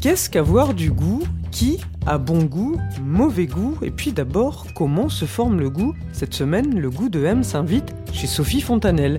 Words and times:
Qu'est-ce 0.00 0.30
qu'avoir 0.30 0.72
du 0.72 0.90
goût 0.90 1.22
Qui 1.50 1.78
a 2.06 2.16
bon 2.16 2.44
goût, 2.44 2.78
mauvais 3.02 3.46
goût 3.46 3.76
Et 3.82 3.90
puis 3.90 4.12
d'abord, 4.12 4.66
comment 4.74 5.10
se 5.10 5.26
forme 5.26 5.60
le 5.60 5.68
goût 5.68 5.94
Cette 6.14 6.32
semaine, 6.32 6.80
le 6.80 6.88
goût 6.88 7.10
de 7.10 7.22
M 7.22 7.44
s'invite 7.44 7.94
chez 8.10 8.26
Sophie 8.26 8.62
Fontanelle. 8.62 9.18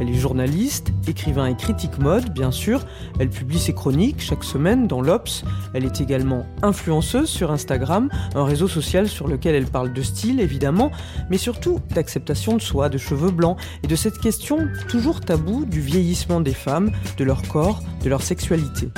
Elle 0.00 0.10
est 0.10 0.14
journaliste, 0.14 0.92
écrivain 1.06 1.46
et 1.46 1.56
critique 1.56 1.98
mode, 1.98 2.32
bien 2.32 2.50
sûr. 2.50 2.84
Elle 3.18 3.30
publie 3.30 3.58
ses 3.58 3.72
chroniques 3.72 4.20
chaque 4.20 4.44
semaine 4.44 4.86
dans 4.86 5.00
l'Obs. 5.00 5.44
Elle 5.74 5.84
est 5.84 6.00
également 6.00 6.46
influenceuse 6.62 7.28
sur 7.28 7.50
Instagram, 7.50 8.08
un 8.34 8.44
réseau 8.44 8.68
social 8.68 9.08
sur 9.08 9.28
lequel 9.28 9.54
elle 9.54 9.66
parle 9.66 9.92
de 9.92 10.02
style, 10.02 10.40
évidemment, 10.40 10.90
mais 11.30 11.38
surtout 11.38 11.80
d'acceptation 11.94 12.56
de 12.56 12.62
soi, 12.62 12.88
de 12.88 12.98
cheveux 12.98 13.30
blancs 13.30 13.58
et 13.82 13.86
de 13.86 13.96
cette 13.96 14.18
question 14.18 14.68
toujours 14.88 15.20
taboue 15.20 15.64
du 15.64 15.80
vieillissement 15.80 16.40
des 16.40 16.54
femmes, 16.54 16.90
de 17.16 17.24
leur 17.24 17.42
corps, 17.42 17.82
de 18.04 18.08
leur 18.08 18.22
sexualité. 18.22 18.88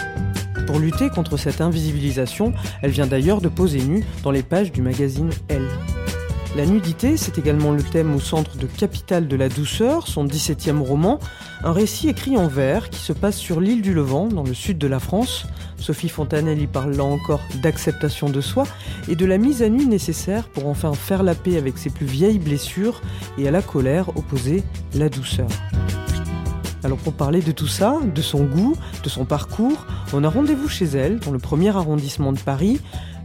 Pour 0.67 0.79
lutter 0.79 1.09
contre 1.09 1.37
cette 1.37 1.61
invisibilisation, 1.61 2.53
elle 2.83 2.91
vient 2.91 3.07
d'ailleurs 3.07 3.41
de 3.41 3.49
poser 3.49 3.83
nue 3.83 4.05
dans 4.23 4.31
les 4.31 4.43
pages 4.43 4.71
du 4.71 4.83
magazine 4.83 5.31
Elle. 5.49 5.69
La 6.57 6.67
nudité, 6.67 7.17
c'est 7.17 7.39
également 7.39 7.71
le 7.71 7.83
thème 7.83 8.13
au 8.13 8.19
centre 8.19 8.57
de 8.57 8.67
Capitale 8.67 9.29
de 9.29 9.37
la 9.37 9.49
douceur, 9.49 10.09
son 10.09 10.25
17e 10.25 10.81
roman, 10.81 11.21
un 11.63 11.73
récit 11.73 12.09
écrit 12.09 12.37
en 12.37 12.49
vers 12.49 12.91
qui 12.91 12.99
se 12.99 13.13
passe 13.13 13.37
sur 13.37 13.61
l'île 13.61 13.83
du 13.83 13.95
Levant, 13.95 14.27
dans 14.27 14.43
le 14.43 14.53
sud 14.53 14.77
de 14.77 14.89
la 14.89 14.99
France. 14.99 15.47
Sophie 15.79 16.09
Fontanelle 16.09 16.61
y 16.61 16.67
parle 16.67 16.97
là 16.97 17.05
encore 17.05 17.41
d'acceptation 17.63 18.29
de 18.29 18.41
soi 18.41 18.65
et 19.09 19.15
de 19.15 19.27
la 19.27 19.39
mise 19.39 19.63
à 19.63 19.69
nu 19.69 19.87
nécessaire 19.87 20.49
pour 20.49 20.67
enfin 20.67 20.93
faire 20.93 21.23
la 21.23 21.37
paix 21.37 21.57
avec 21.57 21.79
ses 21.79 21.89
plus 21.89 22.07
vieilles 22.07 22.41
blessures 22.41 23.01
et 23.39 23.47
à 23.47 23.53
la 23.53 23.63
colère 23.63 24.09
opposer 24.17 24.65
la 24.95 25.09
douceur. 25.09 25.49
Alors 26.83 26.99
pour 26.99 27.13
parler 27.13 27.43
de 27.43 27.53
tout 27.53 27.69
ça, 27.69 27.99
de 28.13 28.23
son 28.23 28.45
goût, 28.45 28.75
de 29.05 29.09
son 29.09 29.25
parcours, 29.25 29.87
on 30.13 30.25
a 30.25 30.29
rendez-vous 30.29 30.69
chez 30.69 30.87
elle, 30.87 31.21
dans 31.21 31.31
le 31.31 31.39
premier 31.39 31.69
arrondissement 31.69 32.33
de 32.33 32.39
Paris, 32.39 32.81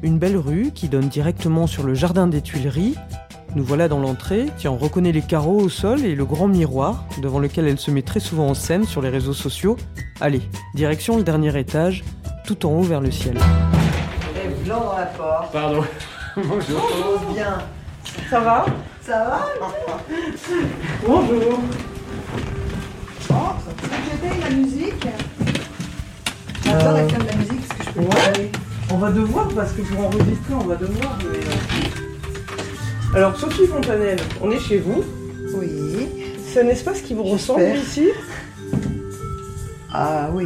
une 0.06 0.20
belle 0.20 0.38
rue 0.38 0.72
qui 0.74 0.88
donne 0.88 1.10
directement 1.10 1.66
sur 1.66 1.82
le 1.82 1.96
jardin 1.96 2.28
des 2.28 2.42
Tuileries. 2.42 2.96
Nous 3.56 3.64
voilà 3.64 3.88
dans 3.88 4.00
l'entrée, 4.00 4.46
qui 4.58 4.68
en 4.68 4.78
reconnaît 4.78 5.12
les 5.12 5.24
carreaux 5.24 5.60
au 5.60 5.68
sol 5.68 6.06
et 6.06 6.14
le 6.14 6.26
grand 6.26 6.48
miroir, 6.48 7.06
devant 7.24 7.40
lequel 7.40 7.68
elle 7.68 7.80
se 7.80 7.90
met 7.90 8.04
très 8.04 8.20
souvent 8.20 8.50
en 8.50 8.54
scène 8.54 8.86
sur 8.86 9.02
les 9.02 9.10
réseaux 9.10 9.34
sociaux. 9.34 9.78
Allez, 10.22 10.44
direction 10.76 11.18
le 11.18 11.24
dernier 11.24 11.58
étage, 11.58 12.04
tout 12.46 12.68
en 12.68 12.74
haut 12.74 12.84
vers 12.84 13.02
le 13.02 13.10
ciel. 13.10 13.36
Dans 14.68 14.96
la 14.96 15.06
porte. 15.06 15.52
Pardon. 15.52 15.84
Bonjour. 16.38 16.88
Oh, 17.04 17.34
bien. 17.34 17.58
Ça 18.30 18.40
va? 18.42 18.66
Ça 19.02 19.24
va 19.24 19.46
Bonjour 21.06 21.60
Entre. 23.30 23.66
J'étais 24.12 24.40
la 24.40 24.56
musique? 24.56 25.08
J'adore 26.64 26.94
la 26.94 27.08
fin 27.08 27.18
de 27.18 27.28
la 27.28 27.36
musique, 27.36 27.60
est-ce 27.60 27.78
que 27.78 27.84
je 27.86 27.92
peux 27.92 28.02
Ouais. 28.02 28.52
On 28.92 28.98
va 28.98 29.12
devoir, 29.12 29.48
parce 29.50 29.72
que 29.74 29.82
pour 29.82 30.06
enregistrer, 30.06 30.54
on 30.54 30.66
va 30.66 30.76
devoir. 30.76 31.18
mais, 31.24 31.40
euh. 31.40 33.18
Alors, 33.18 33.36
Sophie 33.38 33.68
Fontanelle, 33.68 34.20
on 34.42 34.52
est 34.52 34.60
chez 34.60 34.78
vous. 34.80 35.04
Oui. 35.56 36.08
C'est 36.46 36.64
un 36.64 36.68
espace 36.68 37.02
qui 37.02 37.14
vous 37.14 37.24
ressemble 37.24 37.64
ici 37.76 38.10
Ah 39.94 40.30
oui. 40.34 40.46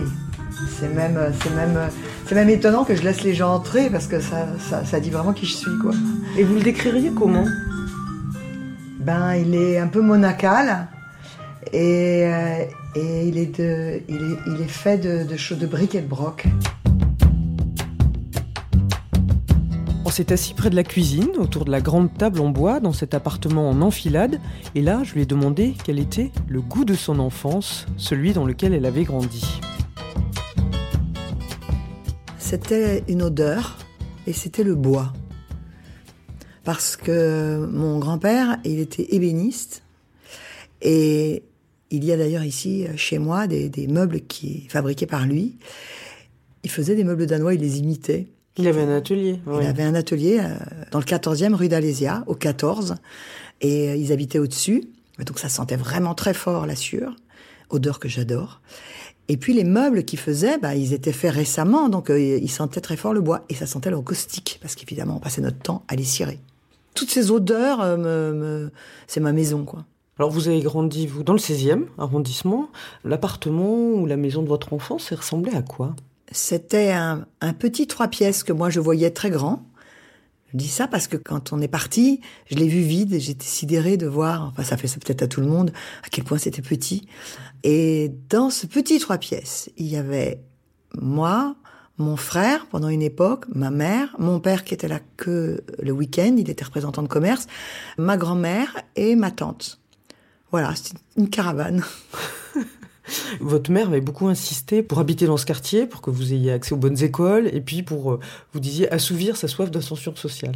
C'est 0.80 0.94
même, 0.94 1.20
c'est 1.42 1.56
même, 1.56 1.80
c'est 2.26 2.36
même 2.36 2.50
étonnant 2.50 2.84
que 2.84 2.96
je 2.96 3.04
laisse 3.04 3.24
les 3.24 3.34
gens 3.34 3.54
entrer 3.54 3.90
parce 3.90 4.08
que 4.08 4.20
ça, 4.20 4.48
ça, 4.70 4.84
ça 4.86 5.00
dit 5.00 5.10
vraiment 5.10 5.34
qui 5.34 5.46
je 5.46 5.54
suis, 5.54 5.78
quoi. 5.82 5.92
Et 6.38 6.44
vous 6.44 6.56
le 6.56 6.62
décririez 6.62 7.12
comment? 7.12 7.46
Ben, 9.00 9.36
il 9.36 9.56
est 9.56 9.78
un 9.78 9.88
peu 9.88 10.02
monacal 10.02 10.88
et, 11.72 12.24
euh, 12.26 12.64
et 12.96 13.28
il, 13.28 13.38
est 13.38 13.60
de, 13.60 14.02
il, 14.08 14.16
est, 14.16 14.38
il 14.48 14.62
est 14.62 14.70
fait 14.70 14.98
de, 14.98 15.24
de, 15.24 15.56
de 15.56 15.66
briques 15.66 15.96
et 15.96 16.02
de 16.02 16.08
broc. 16.08 16.46
On 20.10 20.12
s'est 20.12 20.34
assis 20.34 20.56
près 20.56 20.72
de 20.72 20.76
la 20.76 20.84
cuisine, 20.84 21.30
autour 21.38 21.66
de 21.66 21.72
la 21.72 21.82
grande 21.82 22.12
table 22.12 22.42
en 22.42 22.50
bois, 22.50 22.80
dans 22.80 22.94
cet 22.94 23.14
appartement 23.14 23.70
en 23.70 23.80
enfilade, 23.80 24.40
et 24.74 24.82
là, 24.82 25.04
je 25.04 25.14
lui 25.14 25.22
ai 25.22 25.28
demandé 25.28 25.76
quel 25.84 26.00
était 26.00 26.32
le 26.48 26.62
goût 26.62 26.84
de 26.84 26.96
son 26.96 27.20
enfance, 27.20 27.86
celui 27.96 28.34
dans 28.34 28.44
lequel 28.44 28.74
elle 28.74 28.88
avait 28.88 29.04
grandi. 29.04 29.46
C'était 32.40 33.04
une 33.08 33.22
odeur 33.22 33.78
et 34.26 34.34
c'était 34.34 34.64
le 34.64 34.74
bois. 34.74 35.14
Parce 36.64 36.98
que 36.98 37.70
mon 37.72 38.00
grand-père, 38.00 38.58
il 38.66 38.80
était 38.80 39.14
ébéniste 39.14 39.84
et 40.82 41.44
il 41.92 42.04
y 42.04 42.12
a 42.12 42.18
d'ailleurs 42.18 42.46
ici 42.46 42.88
chez 42.96 43.20
moi 43.20 43.46
des, 43.46 43.70
des 43.70 43.86
meubles 43.86 44.22
qui 44.22 44.66
fabriqués 44.70 45.06
par 45.06 45.28
lui. 45.28 45.60
Il 46.64 46.72
faisait 46.72 46.96
des 46.96 47.04
meubles 47.04 47.28
danois, 47.28 47.54
il 47.54 47.62
les 47.62 47.78
imitait. 47.78 48.26
Il 48.58 48.68
avait 48.68 48.82
un 48.82 48.90
atelier. 48.96 49.40
Il 49.62 49.68
avait 49.68 49.84
un 49.84 49.96
atelier 49.96 50.40
euh, 50.42 50.56
dans 50.92 51.00
le 51.00 51.06
14e 51.06 51.54
rue 51.54 51.70
d'Alésia, 51.70 52.24
au 52.28 52.36
14, 52.36 52.96
et 53.62 53.90
euh, 53.90 53.96
ils 53.96 54.12
habitaient 54.12 54.40
au-dessus. 54.40 54.84
Donc 55.26 55.40
ça 55.40 55.50
sentait 55.50 55.76
vraiment 55.78 56.14
très 56.16 56.34
fort 56.34 56.66
la 56.66 56.76
sueur, 56.76 57.16
odeur 57.70 58.00
que 58.00 58.10
j'adore. 58.10 58.62
Et 59.28 59.38
puis 59.38 59.54
les 59.54 59.64
meubles 59.64 60.04
qu'ils 60.04 60.20
faisaient, 60.20 60.58
bah, 60.58 60.76
ils 60.76 60.92
étaient 60.94 61.12
faits 61.14 61.34
récemment, 61.34 61.88
donc 61.90 62.10
euh, 62.10 62.20
ils 62.42 62.50
sentaient 62.52 62.82
très 62.82 62.98
fort 62.98 63.14
le 63.14 63.22
bois, 63.22 63.46
et 63.50 63.54
ça 63.54 63.66
sentait 63.68 63.92
le 63.92 64.02
caustique, 64.02 64.60
parce 64.62 64.76
qu'évidemment 64.76 65.18
on 65.18 65.20
passait 65.20 65.42
notre 65.42 65.60
temps 65.60 65.84
à 65.88 65.96
les 65.96 66.04
cirer. 66.04 66.40
Toutes 66.96 67.12
ces 67.12 67.30
odeurs, 67.32 67.80
euh, 67.82 67.98
me, 67.98 68.34
me- 68.34 68.72
c'est 69.08 69.20
ma 69.20 69.32
maison, 69.32 69.64
quoi. 69.66 69.86
Alors 70.18 70.32
vous 70.32 70.48
avez 70.50 70.60
grandi, 70.62 71.06
vous, 71.08 71.24
dans 71.24 71.32
le 71.34 71.40
16e 71.40 71.84
arrondissement. 71.98 72.70
L'appartement 73.06 73.92
ou 73.94 74.06
la 74.06 74.18
maison 74.18 74.42
de 74.42 74.48
votre 74.50 74.74
enfance, 74.74 75.04
ça 75.10 75.16
ressemblait 75.16 75.56
à 75.56 75.62
quoi? 75.62 75.96
C'était 76.32 76.92
un, 76.92 77.26
petit 77.58 77.88
trois 77.88 78.08
pièces 78.08 78.44
que 78.44 78.54
moi 78.54 78.70
je 78.70 78.80
voyais 78.80 79.12
très 79.12 79.30
grand. 79.30 79.66
Je 80.52 80.58
dis 80.58 80.68
ça 80.68 80.88
parce 80.88 81.08
que 81.08 81.18
quand 81.18 81.54
on 81.54 81.62
est 81.62 81.68
parti, 81.68 82.22
je 82.50 82.56
l'ai 82.56 82.68
vu 82.68 82.82
vide 82.82 83.14
et 83.14 83.20
j'étais 83.20 83.46
sidérée 83.46 83.98
de 83.98 84.08
voir, 84.08 84.46
enfin 84.46 84.64
ça 84.64 84.78
fait 84.78 84.88
ça 84.88 84.98
peut-être 85.00 85.22
à 85.22 85.28
tout 85.28 85.42
le 85.42 85.48
monde, 85.48 85.72
à 86.04 86.10
quel 86.10 86.24
point 86.24 86.40
c'était 86.40 86.64
petit. 86.64 87.08
Et 87.64 88.12
dans 88.30 88.50
ce 88.50 88.66
petit 88.66 89.00
trois 89.00 89.18
pièces, 89.20 89.70
il 89.78 89.88
y 89.88 89.96
avait 89.96 90.42
moi, 90.96 91.56
mon 92.00 92.16
frère 92.16 92.66
pendant 92.68 92.90
une 92.90 93.04
époque, 93.04 93.46
ma 93.54 93.70
mère, 93.70 94.16
mon 94.18 94.40
père 94.40 94.64
qui 94.64 94.74
était 94.74 94.88
là 94.88 95.00
que 95.18 95.64
le 95.82 95.92
week-end, 95.92 96.36
il 96.38 96.50
était 96.50 96.66
représentant 96.66 97.04
de 97.04 97.08
commerce, 97.08 97.46
ma 97.98 98.18
grand-mère 98.18 98.76
et 98.96 99.16
ma 99.16 99.30
tante. 99.30 99.80
Voilà, 100.52 100.74
c'était 100.76 100.98
une 101.18 101.30
caravane. 101.30 101.84
Votre 103.40 103.72
mère 103.72 103.88
avait 103.88 104.02
beaucoup 104.02 104.28
insisté 104.28 104.84
pour 104.84 105.00
habiter 105.00 105.26
dans 105.26 105.38
ce 105.38 105.46
quartier, 105.46 105.86
pour 105.86 106.02
que 106.02 106.10
vous 106.10 106.34
ayez 106.34 106.52
accès 106.52 106.74
aux 106.74 106.78
bonnes 106.78 107.02
écoles, 107.04 107.50
et 107.54 107.62
puis 107.62 107.84
pour, 107.84 108.14
euh, 108.14 108.20
vous 108.54 108.60
disiez, 108.60 108.92
assouvir 108.92 109.38
sa 109.38 109.48
soif 109.48 109.72
d'ascension 109.72 110.16
sociale. 110.16 110.56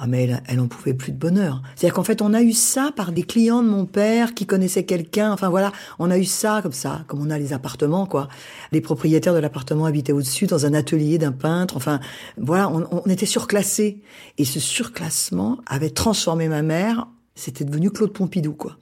Ah 0.00 0.06
mais 0.06 0.24
elle, 0.24 0.42
elle 0.46 0.60
en 0.60 0.68
pouvait 0.68 0.94
plus 0.94 1.10
de 1.10 1.16
bonheur. 1.16 1.60
C'est-à-dire 1.74 1.94
qu'en 1.94 2.04
fait, 2.04 2.22
on 2.22 2.32
a 2.32 2.40
eu 2.40 2.52
ça 2.52 2.92
par 2.94 3.10
des 3.10 3.24
clients 3.24 3.64
de 3.64 3.68
mon 3.68 3.84
père 3.84 4.32
qui 4.32 4.46
connaissaient 4.46 4.84
quelqu'un. 4.84 5.32
Enfin 5.32 5.48
voilà, 5.48 5.72
on 5.98 6.08
a 6.12 6.18
eu 6.18 6.24
ça 6.24 6.60
comme 6.62 6.72
ça, 6.72 7.02
comme 7.08 7.20
on 7.20 7.30
a 7.30 7.38
les 7.38 7.52
appartements 7.52 8.06
quoi. 8.06 8.28
Les 8.70 8.80
propriétaires 8.80 9.34
de 9.34 9.40
l'appartement 9.40 9.86
habitaient 9.86 10.12
au-dessus 10.12 10.46
dans 10.46 10.66
un 10.66 10.72
atelier 10.72 11.18
d'un 11.18 11.32
peintre. 11.32 11.76
Enfin 11.76 11.98
voilà, 12.36 12.70
on, 12.70 12.86
on 12.92 13.10
était 13.10 13.26
surclassés. 13.26 14.00
Et 14.38 14.44
ce 14.44 14.60
surclassement 14.60 15.58
avait 15.66 15.90
transformé 15.90 16.46
ma 16.46 16.62
mère. 16.62 17.08
C'était 17.38 17.64
devenu 17.64 17.90
Claude 17.90 18.12
Pompidou 18.12 18.52
quoi. 18.52 18.76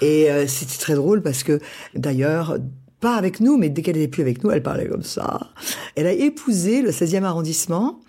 Et 0.00 0.28
euh, 0.30 0.48
c'était 0.48 0.78
très 0.78 0.94
drôle 0.94 1.22
parce 1.22 1.42
que 1.42 1.60
d'ailleurs. 1.94 2.58
Pas 3.00 3.16
avec 3.16 3.40
nous, 3.40 3.58
mais 3.58 3.68
dès 3.68 3.82
qu'elle 3.82 3.96
n'était 3.96 4.08
plus 4.08 4.22
avec 4.22 4.42
nous, 4.42 4.50
elle 4.50 4.62
parlait 4.62 4.88
comme 4.88 5.02
ça. 5.02 5.50
Elle 5.94 6.06
a 6.06 6.12
épousé 6.12 6.80
le 6.80 6.90
16e 6.90 7.24
arrondissement, 7.24 8.00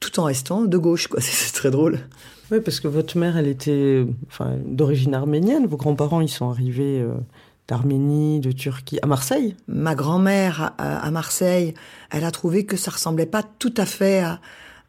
tout 0.00 0.18
en 0.18 0.24
restant 0.24 0.62
de 0.62 0.78
gauche, 0.78 1.08
quoi. 1.08 1.20
C'est 1.20 1.52
très 1.52 1.70
drôle. 1.70 1.98
Oui, 2.50 2.60
parce 2.60 2.80
que 2.80 2.88
votre 2.88 3.18
mère, 3.18 3.36
elle 3.36 3.48
était 3.48 3.70
euh, 3.70 4.06
enfin, 4.28 4.56
d'origine 4.64 5.12
arménienne. 5.12 5.66
Vos 5.66 5.76
grands-parents, 5.76 6.22
ils 6.22 6.30
sont 6.30 6.48
arrivés 6.48 7.02
euh, 7.02 7.12
d'Arménie, 7.68 8.40
de 8.40 8.50
Turquie, 8.50 8.98
à 9.02 9.06
Marseille. 9.06 9.56
Ma 9.68 9.94
grand-mère 9.94 10.72
à, 10.78 11.00
à 11.00 11.10
Marseille, 11.10 11.74
elle 12.10 12.24
a 12.24 12.30
trouvé 12.30 12.64
que 12.64 12.78
ça 12.78 12.92
ressemblait 12.92 13.26
pas 13.26 13.42
tout 13.42 13.74
à 13.76 13.84
fait 13.84 14.20
à, 14.20 14.40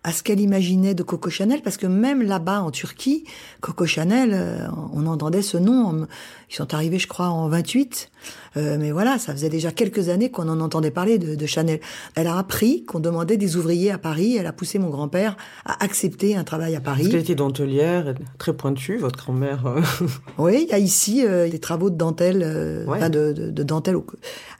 à 0.03 0.11
ce 0.11 0.23
qu'elle 0.23 0.39
imaginait 0.39 0.95
de 0.95 1.03
Coco 1.03 1.29
Chanel, 1.29 1.61
parce 1.61 1.77
que 1.77 1.85
même 1.85 2.23
là-bas 2.23 2.61
en 2.61 2.71
Turquie, 2.71 3.23
Coco 3.59 3.85
Chanel, 3.85 4.31
euh, 4.33 4.67
on 4.93 5.05
entendait 5.05 5.43
ce 5.43 5.57
nom. 5.57 6.07
Ils 6.49 6.55
sont 6.55 6.73
arrivés, 6.73 6.97
je 6.97 7.07
crois, 7.07 7.27
en 7.29 7.47
28. 7.47 8.09
Euh, 8.57 8.77
mais 8.79 8.91
voilà, 8.91 9.17
ça 9.17 9.31
faisait 9.33 9.49
déjà 9.49 9.71
quelques 9.71 10.09
années 10.09 10.29
qu'on 10.29 10.49
en 10.49 10.59
entendait 10.59 10.91
parler 10.91 11.17
de, 11.17 11.35
de 11.35 11.45
Chanel. 11.45 11.79
Elle 12.15 12.27
a 12.27 12.37
appris 12.37 12.83
qu'on 12.83 12.99
demandait 12.99 13.37
des 13.37 13.55
ouvriers 13.55 13.91
à 13.91 13.97
Paris. 13.97 14.35
Elle 14.37 14.45
a 14.47 14.51
poussé 14.53 14.77
mon 14.77 14.89
grand-père 14.89 15.37
à 15.65 15.83
accepter 15.83 16.35
un 16.35 16.43
travail 16.43 16.75
à 16.75 16.81
Paris. 16.81 17.03
Parce 17.03 17.11
qu'elle 17.11 17.21
était 17.21 17.35
dentelière, 17.35 18.13
très 18.37 18.53
pointue, 18.53 18.97
votre 18.97 19.17
grand-mère. 19.17 19.65
euh. 19.67 19.81
Oui, 20.37 20.65
il 20.67 20.71
y 20.71 20.73
a 20.73 20.79
ici 20.79 21.23
euh, 21.25 21.49
des 21.49 21.59
travaux 21.59 21.89
de 21.89 21.95
dentelle, 21.95 22.41
euh, 22.43 22.85
Ouais. 22.85 22.97
enfin 22.97 23.09
de, 23.09 23.31
de, 23.31 23.51
de 23.51 23.63
dentelle 23.63 23.95
au- 23.95 24.05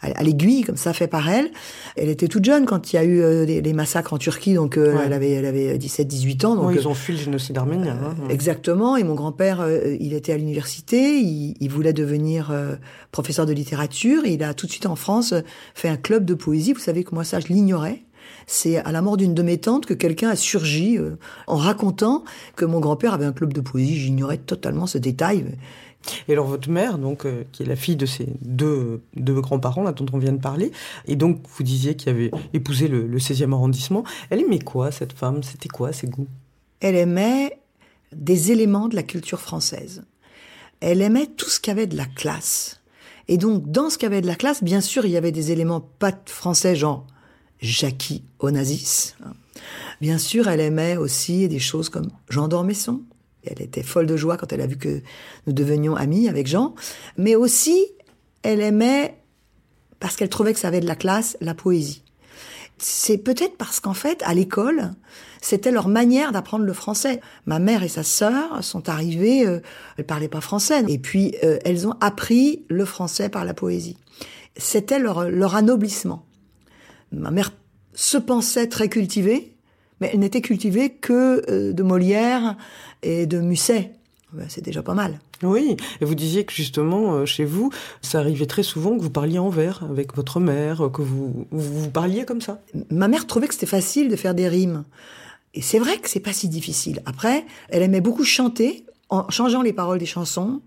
à, 0.02 0.08
à 0.20 0.24
l'aiguille, 0.24 0.64
comme 0.64 0.78
ça 0.78 0.94
fait 0.94 1.08
par 1.08 1.28
elle. 1.30 1.50
Elle 1.98 2.08
était 2.10 2.28
toute 2.28 2.46
jeune 2.46 2.66
quand 2.66 2.94
il 2.94 2.96
y 2.96 3.00
a 3.00 3.04
eu 3.04 3.20
euh, 3.22 3.46
les, 3.46 3.62
les 3.62 3.74
massacres 3.74 4.14
en 4.14 4.18
Turquie, 4.18 4.54
donc 4.54 4.76
Ouais. 4.78 4.94
elle 5.06 5.12
avait, 5.14 5.32
elle 5.32 5.46
avait 5.46 5.78
17-18 5.78 6.46
ans. 6.46 6.56
Donc, 6.56 6.68
Ouais, 6.68 6.76
ils 6.76 6.88
ont 6.88 6.94
fui 6.94 7.14
le 7.14 7.20
génocide 7.20 7.58
arménien. 7.58 7.98
hein. 8.02 8.16
Exactement. 8.30 8.96
Et 8.96 9.04
mon 9.04 9.16
grand-père, 9.16 9.66
il 10.00 10.14
était 10.14 10.32
à 10.32 10.38
l'université, 10.38 11.18
il, 11.20 11.56
il 11.60 11.70
voulait 11.70 11.94
devenir 11.94 12.52
euh, 12.52 12.76
professeur 13.12 13.46
de 13.46 13.52
littérature. 13.52 13.81
Et 14.26 14.34
il 14.34 14.44
a 14.44 14.54
tout 14.54 14.66
de 14.66 14.72
suite 14.72 14.86
en 14.86 14.96
France 14.96 15.34
fait 15.74 15.90
un 15.90 15.98
club 15.98 16.26
de 16.26 16.34
poésie. 16.34 16.74
Vous 16.74 16.80
savez 16.80 17.04
que 17.04 17.14
moi 17.14 17.24
ça, 17.24 17.40
je 17.40 17.48
l'ignorais. 17.48 18.04
C'est 18.48 18.78
à 18.78 18.92
la 18.92 19.02
mort 19.02 19.18
d'une 19.18 19.34
de 19.34 19.44
mes 19.44 19.58
tantes 19.58 19.86
que 19.86 19.94
quelqu'un 19.94 20.30
a 20.30 20.36
surgi 20.36 20.98
euh, 20.98 21.18
en 21.48 21.56
racontant 21.56 22.24
que 22.56 22.66
mon 22.66 22.80
grand-père 22.80 23.14
avait 23.14 23.26
un 23.26 23.34
club 23.34 23.54
de 23.54 23.62
poésie. 23.62 23.96
J'ignorais 23.98 24.38
totalement 24.38 24.88
ce 24.88 24.98
détail. 24.98 25.46
Et 26.28 26.34
alors 26.34 26.48
votre 26.48 26.70
mère, 26.70 26.98
donc, 26.98 27.26
euh, 27.26 27.44
qui 27.52 27.64
est 27.64 27.66
la 27.66 27.76
fille 27.76 27.96
de 27.96 28.06
ces 28.06 28.28
deux, 28.42 29.02
deux 29.16 29.40
grands-parents 29.40 29.84
là 29.84 29.92
dont 29.92 30.06
on 30.14 30.18
vient 30.18 30.34
de 30.34 30.42
parler, 30.42 30.72
et 31.06 31.16
donc 31.16 31.42
vous 31.56 31.64
disiez 31.64 31.96
qu'il 31.96 32.10
avait 32.10 32.32
épousé 32.54 32.88
le, 32.88 33.06
le 33.06 33.18
16e 33.20 33.54
arrondissement, 33.54 34.04
elle 34.30 34.42
aimait 34.42 34.60
quoi 34.60 34.92
cette 34.92 35.14
femme? 35.14 35.44
C'était 35.44 35.70
quoi 35.70 35.94
ses 35.94 36.08
goûts? 36.08 36.28
Elle 36.80 36.96
aimait 36.96 37.60
des 38.16 38.52
éléments 38.52 38.88
de 38.88 38.96
la 38.96 39.04
culture 39.04 39.40
française. 39.40 40.04
Elle 40.80 41.02
aimait 41.02 41.28
tout 41.28 41.50
ce 41.50 41.60
qui 41.60 41.70
avait 41.70 41.88
de 41.88 41.96
la 41.96 42.06
classe. 42.06 42.81
Et 43.28 43.38
donc, 43.38 43.70
dans 43.70 43.90
ce 43.90 43.98
qui 43.98 44.06
avait 44.06 44.22
de 44.22 44.28
la 44.28 44.36
classe, 44.36 44.64
bien 44.64 44.82
sûr, 44.82 45.06
il 45.06 45.12
y 45.12 45.18
avait 45.18 45.32
des 45.32 45.52
éléments 45.52 45.82
pas 45.82 46.14
français, 46.26 46.76
genre 46.76 47.06
Jackie 47.60 48.24
Onassis. 48.40 49.14
Bien 50.02 50.18
sûr, 50.18 50.48
elle 50.48 50.60
aimait 50.60 50.98
aussi 50.98 51.48
des 51.48 51.60
choses 51.60 51.90
comme 51.90 52.10
Jean 52.30 52.48
d'Ormesson. 52.48 53.02
Elle 53.44 53.62
était 53.62 53.84
folle 53.84 54.08
de 54.08 54.18
joie 54.18 54.38
quand 54.38 54.52
elle 54.54 54.62
a 54.62 54.68
vu 54.68 54.78
que 54.78 55.02
nous 55.48 55.54
devenions 55.54 55.96
amis 55.96 56.28
avec 56.28 56.48
Jean. 56.48 56.76
Mais 57.18 57.36
aussi, 57.36 57.88
elle 58.44 58.62
aimait, 58.62 59.18
parce 60.00 60.16
qu'elle 60.16 60.30
trouvait 60.30 60.54
que 60.54 60.60
ça 60.60 60.68
avait 60.68 60.80
de 60.80 60.88
la 60.88 60.96
classe, 60.96 61.38
la 61.42 61.54
poésie. 61.54 62.04
C'est 62.84 63.20
peut-être 63.20 63.58
parce 63.58 63.80
qu'en 63.80 63.94
fait, 63.94 64.24
à 64.26 64.34
l'école, 64.34 64.90
c'était 65.40 65.70
leur 65.70 65.88
manière 65.88 66.32
d'apprendre 66.32 66.66
le 66.66 66.74
français. 66.74 67.22
Ma 67.46 67.60
mère 67.60 67.84
et 67.84 67.88
sa 67.88 68.02
sœur 68.02 68.64
sont 68.64 68.90
arrivées, 68.90 69.46
euh, 69.46 69.60
elles 69.98 70.06
parlaient 70.06 70.28
pas 70.28 70.42
français, 70.42 70.84
et 70.88 70.98
puis 70.98 71.36
euh, 71.44 71.60
elles 71.64 71.88
ont 71.88 71.96
appris 72.02 72.66
le 72.70 72.86
français 72.86 73.30
par 73.30 73.46
la 73.46 73.54
poésie. 73.54 73.98
C'était 74.58 74.98
leur, 74.98 75.30
leur 75.30 75.56
anoblissement. 75.56 76.26
Ma 77.12 77.30
mère 77.30 77.54
se 77.94 78.18
pensait 78.18 78.68
très 78.68 78.90
cultivée, 78.90 79.54
mais 80.00 80.10
elle 80.12 80.20
n'était 80.20 80.42
cultivée 80.42 80.90
que 80.90 81.44
euh, 81.52 81.74
de 81.74 81.84
Molière 81.84 82.58
et 83.04 83.28
de 83.28 83.40
Musset. 83.40 83.94
Ben, 84.34 84.48
c'est 84.50 84.62
déjà 84.64 84.82
pas 84.82 84.96
mal. 84.96 85.20
Oui, 85.44 85.76
et 86.00 86.06
vous 86.06 86.16
disiez 86.16 86.46
que 86.46 86.54
justement, 86.54 87.14
euh, 87.14 87.26
chez 87.26 87.46
vous, 87.46 87.72
ça 88.02 88.20
arrivait 88.20 88.46
très 88.46 88.64
souvent 88.64 88.96
que 88.96 89.02
vous 89.02 89.10
parliez 89.10 89.40
en 89.40 89.50
vers 89.50 89.84
avec 89.90 90.16
votre 90.16 90.40
mère, 90.40 90.86
euh, 90.86 90.90
que 90.90 91.02
vous, 91.02 91.48
vous, 91.52 91.90
parliez 91.90 92.26
comme 92.26 92.42
ça. 92.42 92.62
Ma 92.90 93.08
mère 93.08 93.26
trouvait 93.26 93.48
que 93.48 93.54
c'était 93.54 93.66
facile 93.66 94.10
de 94.10 94.16
faire 94.16 94.36
des 94.36 94.48
rimes. 94.48 94.84
Et 95.54 95.62
c'est 95.62 95.80
vrai 95.80 95.98
que 95.98 96.10
c'est 96.10 96.20
pas 96.20 96.34
si 96.34 96.48
difficile. 96.48 97.02
Après, 97.06 97.46
elle 97.70 97.82
aimait 97.82 98.02
beaucoup 98.02 98.24
chanter 98.24 98.86
en 99.10 99.30
changeant 99.30 99.62
les 99.62 99.74
paroles 99.74 99.98
des 99.98 100.06
chansons. 100.06 100.62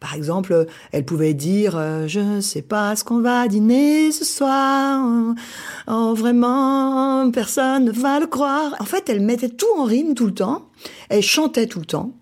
Par 0.00 0.14
exemple, 0.14 0.66
elle 0.92 1.04
pouvait 1.04 1.34
dire 1.34 1.76
euh, 1.76 2.06
Je 2.06 2.40
sais 2.40 2.62
pas 2.62 2.94
ce 2.94 3.02
qu'on 3.02 3.20
va 3.20 3.48
dîner 3.48 4.12
ce 4.12 4.24
soir. 4.24 5.34
Oh, 5.88 6.14
vraiment, 6.14 7.30
personne 7.32 7.86
ne 7.86 7.90
va 7.90 8.20
le 8.20 8.26
croire. 8.26 8.76
En 8.78 8.84
fait, 8.84 9.08
elle 9.08 9.20
mettait 9.20 9.48
tout 9.48 9.66
en 9.76 9.84
rime 9.84 10.14
tout 10.14 10.26
le 10.26 10.34
temps. 10.34 10.68
Elle 11.08 11.22
chantait 11.22 11.66
tout 11.66 11.80
le 11.80 11.86
temps. 11.86 12.12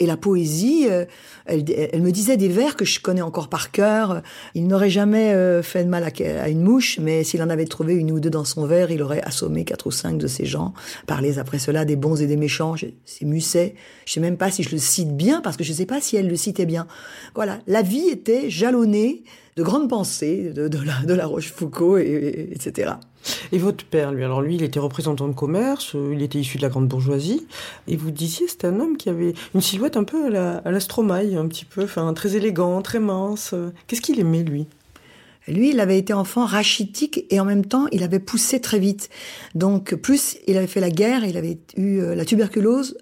Et 0.00 0.06
la 0.06 0.16
poésie, 0.16 0.86
euh, 0.90 1.04
elle, 1.44 2.02
me 2.02 2.10
disait 2.10 2.38
des 2.38 2.48
vers 2.48 2.74
que 2.74 2.86
je 2.86 3.00
connais 3.00 3.20
encore 3.20 3.48
par 3.48 3.70
cœur. 3.70 4.22
Il 4.54 4.66
n'aurait 4.66 4.88
jamais 4.90 5.32
euh, 5.34 5.62
fait 5.62 5.84
de 5.84 5.90
mal 5.90 6.04
à, 6.04 6.48
une 6.48 6.62
mouche, 6.62 6.98
mais 7.00 7.22
s'il 7.22 7.42
en 7.42 7.50
avait 7.50 7.66
trouvé 7.66 7.94
une 7.94 8.10
ou 8.10 8.18
deux 8.18 8.30
dans 8.30 8.46
son 8.46 8.64
verre, 8.64 8.90
il 8.90 9.02
aurait 9.02 9.22
assommé 9.22 9.64
quatre 9.64 9.86
ou 9.86 9.90
cinq 9.90 10.16
de 10.16 10.26
ces 10.26 10.46
gens. 10.46 10.72
Parlait 11.06 11.38
après 11.38 11.58
cela 11.58 11.84
des 11.84 11.96
bons 11.96 12.20
et 12.20 12.26
des 12.26 12.38
méchants. 12.38 12.74
C'est 13.04 13.26
Musset. 13.26 13.74
Je 14.06 14.14
sais 14.14 14.20
même 14.20 14.38
pas 14.38 14.50
si 14.50 14.62
je 14.62 14.70
le 14.70 14.78
cite 14.78 15.14
bien, 15.14 15.42
parce 15.42 15.58
que 15.58 15.64
je 15.64 15.72
sais 15.72 15.86
pas 15.86 16.00
si 16.00 16.16
elle 16.16 16.28
le 16.28 16.36
citait 16.36 16.66
bien. 16.66 16.86
Voilà, 17.34 17.58
la 17.66 17.82
vie 17.82 18.08
était 18.08 18.48
jalonnée 18.48 19.22
de 19.56 19.62
grandes 19.62 19.90
pensées 19.90 20.50
de, 20.54 20.62
la, 20.62 21.04
de 21.04 21.12
la 21.12 21.26
Rochefoucauld, 21.26 22.00
et- 22.00 22.48
etc. 22.52 22.92
Et 23.52 23.58
votre 23.58 23.84
père, 23.84 24.12
lui, 24.12 24.24
alors 24.24 24.42
lui, 24.42 24.54
il 24.54 24.62
était 24.62 24.78
représentant 24.78 25.28
de 25.28 25.34
commerce, 25.34 25.94
euh, 25.94 26.14
il 26.14 26.22
était 26.22 26.38
issu 26.38 26.56
de 26.56 26.62
la 26.62 26.68
grande 26.68 26.88
bourgeoisie, 26.88 27.46
et 27.86 27.96
vous 27.96 28.10
disiez 28.10 28.48
c'était 28.48 28.68
un 28.68 28.80
homme 28.80 28.96
qui 28.96 29.08
avait 29.08 29.34
une 29.54 29.60
silhouette 29.60 29.96
un 29.96 30.04
peu 30.04 30.26
à 30.26 30.30
la, 30.30 30.56
à 30.58 30.70
la 30.70 30.80
Stromae, 30.80 31.36
un 31.36 31.46
petit 31.48 31.64
peu, 31.64 31.84
enfin 31.84 32.12
très 32.14 32.36
élégant, 32.36 32.80
très 32.82 33.00
mince. 33.00 33.54
Qu'est-ce 33.86 34.00
qu'il 34.00 34.18
aimait 34.20 34.42
lui? 34.42 34.66
Lui, 35.48 35.70
il 35.70 35.80
avait 35.80 35.98
été 35.98 36.12
enfant 36.12 36.44
rachitique 36.44 37.24
et 37.30 37.40
en 37.40 37.44
même 37.44 37.64
temps, 37.64 37.86
il 37.92 38.02
avait 38.02 38.20
poussé 38.20 38.60
très 38.60 38.78
vite. 38.78 39.08
Donc, 39.54 39.94
plus 39.94 40.38
il 40.46 40.56
avait 40.56 40.66
fait 40.66 40.80
la 40.80 40.90
guerre, 40.90 41.24
il 41.24 41.36
avait 41.36 41.58
eu 41.76 41.98
euh, 41.98 42.14
la 42.14 42.24
tuberculose 42.24 42.96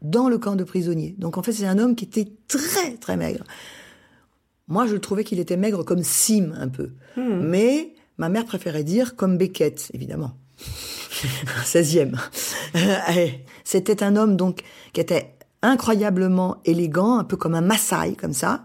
dans 0.00 0.28
le 0.28 0.38
camp 0.38 0.56
de 0.56 0.64
prisonniers. 0.64 1.14
Donc, 1.18 1.38
en 1.38 1.42
fait, 1.42 1.52
c'est 1.52 1.66
un 1.66 1.78
homme 1.78 1.94
qui 1.94 2.04
était 2.04 2.28
très, 2.48 2.94
très 2.96 3.16
maigre. 3.16 3.44
Moi, 4.68 4.86
je 4.86 4.96
trouvais 4.96 5.22
qu'il 5.22 5.38
était 5.38 5.56
maigre 5.56 5.84
comme 5.84 6.02
Sim, 6.02 6.52
un 6.58 6.68
peu. 6.68 6.90
Mais 7.16 7.94
ma 8.18 8.28
mère 8.28 8.44
préférait 8.44 8.84
dire 8.84 9.16
comme 9.16 9.38
Beckett, 9.38 9.90
évidemment. 9.94 10.32
16e. 11.64 12.16
Euh, 12.74 13.28
C'était 13.64 14.02
un 14.02 14.16
homme, 14.16 14.36
donc, 14.36 14.62
qui 14.92 15.00
était 15.00 15.34
incroyablement 15.62 16.56
élégant, 16.64 17.18
un 17.18 17.24
peu 17.24 17.36
comme 17.36 17.54
un 17.54 17.60
Maasai, 17.60 18.14
comme 18.16 18.32
ça. 18.32 18.64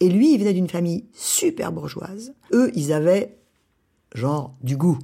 Et 0.00 0.08
lui, 0.08 0.34
il 0.34 0.38
venait 0.38 0.52
d'une 0.52 0.68
famille 0.68 1.06
super 1.14 1.72
bourgeoise. 1.72 2.34
Eux, 2.52 2.70
ils 2.74 2.92
avaient 2.92 3.36
genre 4.14 4.54
du 4.62 4.76
goût. 4.76 4.98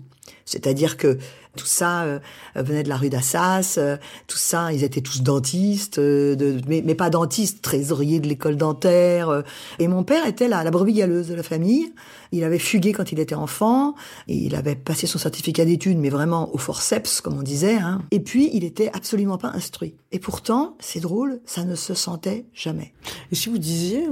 C'est-à-dire 0.45 0.97
que 0.97 1.19
tout 1.57 1.67
ça 1.67 2.05
euh, 2.05 2.19
venait 2.57 2.83
de 2.83 2.89
la 2.89 2.97
rue 2.97 3.11
d'Assas, 3.11 3.75
euh, 3.77 3.99
tout 4.27 4.39
ça, 4.39 4.73
ils 4.73 4.85
étaient 4.85 5.03
tous 5.03 5.23
dentistes, 5.23 5.99
euh, 5.99 6.35
de, 6.35 6.61
mais, 6.67 6.95
pas 6.95 7.11
dentistes, 7.11 7.61
trésoriers 7.61 8.21
de 8.21 8.29
l'école 8.29 8.57
dentaire. 8.57 9.29
euh. 9.29 9.43
Et 9.79 9.87
mon 9.87 10.03
père 10.03 10.27
était 10.27 10.49
la, 10.49 10.65
la 10.65 10.71
brebis 10.71 10.95
galeuse 10.95 11.29
de 11.29 11.35
la 11.35 11.43
famille. 11.43 11.93
Il 12.33 12.45
avait 12.45 12.59
fugué 12.59 12.93
quand 12.93 13.13
il 13.13 13.21
était 13.21 13.35
enfant, 13.35 13.95
il 14.29 14.55
avait 14.55 14.77
passé 14.77 15.07
son 15.07 15.19
certificat 15.19 15.67
d'études, 15.67 15.99
mais 15.99 16.09
vraiment 16.09 16.55
au 16.55 16.59
forceps, 16.59 17.21
comme 17.21 17.37
on 17.39 17.43
disait. 17.43 17.77
Hein. 17.77 18.01
Et 18.11 18.21
puis, 18.21 18.51
il 18.55 18.65
était 18.65 18.91
absolument 18.95 19.37
pas 19.37 19.49
instruit. 19.49 19.95
Et 20.11 20.19
pourtant, 20.19 20.77
c'est 20.81 21.01
drôle, 21.01 21.41
ça 21.45 21.65
ne 21.65 21.75
se 21.75 21.93
sentait 21.93 22.47
jamais. 22.55 22.95
Et 23.31 23.35
si 23.35 23.51
vous 23.51 23.59
disiez 23.59 24.07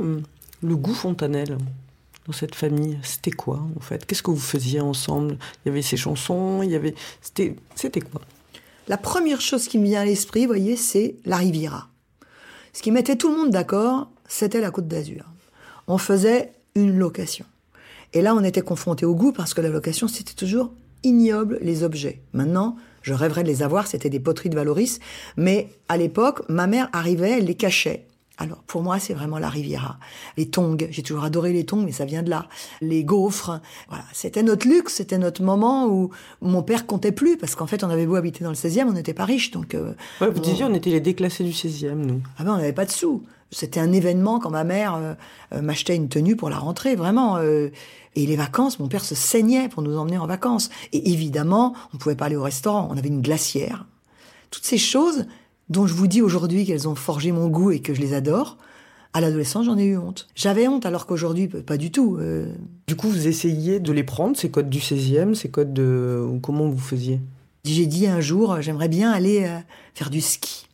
le 0.62 0.76
goût 0.76 0.94
Fontanelle? 0.94 1.56
Dans 2.26 2.32
cette 2.32 2.54
famille, 2.54 2.98
c'était 3.02 3.30
quoi 3.30 3.60
en 3.76 3.80
fait? 3.80 4.06
Qu'est-ce 4.06 4.22
que 4.22 4.30
vous 4.30 4.36
faisiez 4.36 4.80
ensemble? 4.80 5.38
Il 5.64 5.68
y 5.68 5.72
avait 5.72 5.82
ces 5.82 5.96
chansons, 5.96 6.62
il 6.62 6.70
y 6.70 6.74
avait, 6.74 6.94
c'était, 7.20 7.56
c'était 7.74 8.00
quoi? 8.00 8.20
La 8.88 8.96
première 8.96 9.40
chose 9.40 9.68
qui 9.68 9.78
me 9.78 9.84
vient 9.84 10.00
à 10.00 10.04
l'esprit, 10.04 10.42
vous 10.42 10.48
voyez, 10.48 10.76
c'est 10.76 11.16
la 11.24 11.36
Riviera. 11.36 11.88
Ce 12.72 12.82
qui 12.82 12.90
mettait 12.90 13.16
tout 13.16 13.30
le 13.30 13.36
monde 13.36 13.50
d'accord, 13.50 14.10
c'était 14.28 14.60
la 14.60 14.70
Côte 14.70 14.88
d'Azur. 14.88 15.24
On 15.86 15.98
faisait 15.98 16.52
une 16.74 16.98
location. 16.98 17.44
Et 18.12 18.22
là, 18.22 18.34
on 18.34 18.42
était 18.42 18.62
confronté 18.62 19.06
au 19.06 19.14
goût 19.14 19.32
parce 19.32 19.54
que 19.54 19.60
la 19.60 19.68
location, 19.68 20.08
c'était 20.08 20.34
toujours 20.34 20.72
ignoble 21.02 21.58
les 21.62 21.84
objets. 21.84 22.20
Maintenant, 22.32 22.76
je 23.02 23.14
rêverais 23.14 23.42
de 23.42 23.48
les 23.48 23.62
avoir, 23.62 23.86
c'était 23.86 24.10
des 24.10 24.20
poteries 24.20 24.50
de 24.50 24.56
Valoris. 24.56 24.98
Mais 25.36 25.68
à 25.88 25.96
l'époque, 25.96 26.42
ma 26.48 26.66
mère 26.66 26.88
arrivait, 26.92 27.38
elle 27.38 27.46
les 27.46 27.54
cachait. 27.54 28.06
Alors, 28.42 28.62
pour 28.66 28.82
moi, 28.82 28.98
c'est 28.98 29.12
vraiment 29.14 29.38
la 29.38 29.48
Riviera. 29.50 29.98
Les 30.38 30.48
tongs, 30.48 30.76
j'ai 30.90 31.02
toujours 31.02 31.24
adoré 31.24 31.52
les 31.52 31.64
tongs, 31.66 31.82
mais 31.84 31.92
ça 31.92 32.06
vient 32.06 32.22
de 32.22 32.30
là. 32.30 32.46
Les 32.80 33.04
gaufres, 33.04 33.60
voilà. 33.88 34.02
C'était 34.14 34.42
notre 34.42 34.66
luxe, 34.66 34.94
c'était 34.94 35.18
notre 35.18 35.42
moment 35.42 35.86
où 35.86 36.10
mon 36.40 36.62
père 36.62 36.86
comptait 36.86 37.12
plus, 37.12 37.36
parce 37.36 37.54
qu'en 37.54 37.66
fait, 37.66 37.84
on 37.84 37.90
avait 37.90 38.06
beau 38.06 38.16
habiter 38.16 38.42
dans 38.42 38.50
le 38.50 38.56
16e, 38.56 38.86
on 38.88 38.92
n'était 38.92 39.12
pas 39.14 39.26
riche, 39.26 39.50
donc... 39.50 39.74
euh, 39.74 39.92
Ouais, 40.22 40.30
vous 40.30 40.38
on- 40.38 40.42
disiez 40.42 40.64
on 40.64 40.72
était 40.74 40.90
les 40.90 41.00
déclassés 41.00 41.44
du 41.44 41.52
16e, 41.52 41.92
nous. 41.94 42.22
ah 42.38 42.44
ben, 42.44 42.54
on 42.54 42.56
n'avait 42.56 42.72
pas 42.72 42.86
de 42.86 42.90
sous. 42.90 43.22
C'était 43.52 43.80
un 43.80 43.92
événement 43.92 44.38
quand 44.38 44.50
ma 44.50 44.64
mère 44.64 44.94
euh, 44.94 45.14
euh, 45.52 45.60
m'achetait 45.60 45.96
une 45.96 46.08
tenue 46.08 46.34
pour 46.36 46.48
la 46.50 46.56
rentrée, 46.58 46.96
vraiment. 46.96 47.36
euh, 47.36 47.68
et 48.16 48.24
les 48.26 48.36
vacances, 48.36 48.78
mon 48.80 48.88
père 48.88 49.04
se 49.04 49.14
saignait 49.14 49.68
pour 49.68 49.82
nous 49.82 49.96
emmener 49.98 50.18
en 50.18 50.26
vacances. 50.26 50.70
Et 50.92 51.10
évidemment, 51.12 51.74
on 51.94 51.98
pouvait 51.98 52.16
pas 52.16 52.24
aller 52.24 52.36
au 52.36 52.42
restaurant. 52.42 52.88
On 52.90 52.96
avait 52.96 53.08
une 53.08 53.22
glacière. 53.22 53.86
Toutes 54.50 54.64
ces 54.64 54.78
choses 54.78 55.26
dont 55.70 55.86
je 55.86 55.94
vous 55.94 56.06
dis 56.06 56.20
aujourd'hui 56.20 56.66
qu'elles 56.66 56.88
ont 56.88 56.94
forgé 56.94 57.32
mon 57.32 57.48
goût 57.48 57.70
et 57.70 57.80
que 57.80 57.94
je 57.94 58.00
les 58.00 58.12
adore, 58.12 58.58
à 59.12 59.20
l'adolescence, 59.20 59.66
j'en 59.66 59.78
ai 59.78 59.84
eu 59.86 59.96
honte. 59.96 60.28
J'avais 60.34 60.68
honte 60.68 60.86
alors 60.86 61.06
qu'aujourd'hui, 61.06 61.48
pas 61.48 61.76
du 61.76 61.90
tout. 61.90 62.16
euh. 62.20 62.52
Du 62.86 62.94
coup, 62.96 63.08
vous 63.08 63.26
essayiez 63.26 63.80
de 63.80 63.92
les 63.92 64.04
prendre, 64.04 64.36
ces 64.36 64.50
codes 64.50 64.68
du 64.70 64.78
16e, 64.78 65.34
ces 65.34 65.48
codes 65.48 65.72
de... 65.72 66.28
Comment 66.42 66.68
vous 66.68 66.78
faisiez? 66.78 67.20
J'ai 67.64 67.86
dit 67.86 68.06
un 68.06 68.20
jour, 68.20 68.60
j'aimerais 68.60 68.88
bien 68.88 69.10
aller 69.10 69.44
euh, 69.44 69.58
faire 69.94 70.10
du 70.10 70.20
ski. 70.20 70.66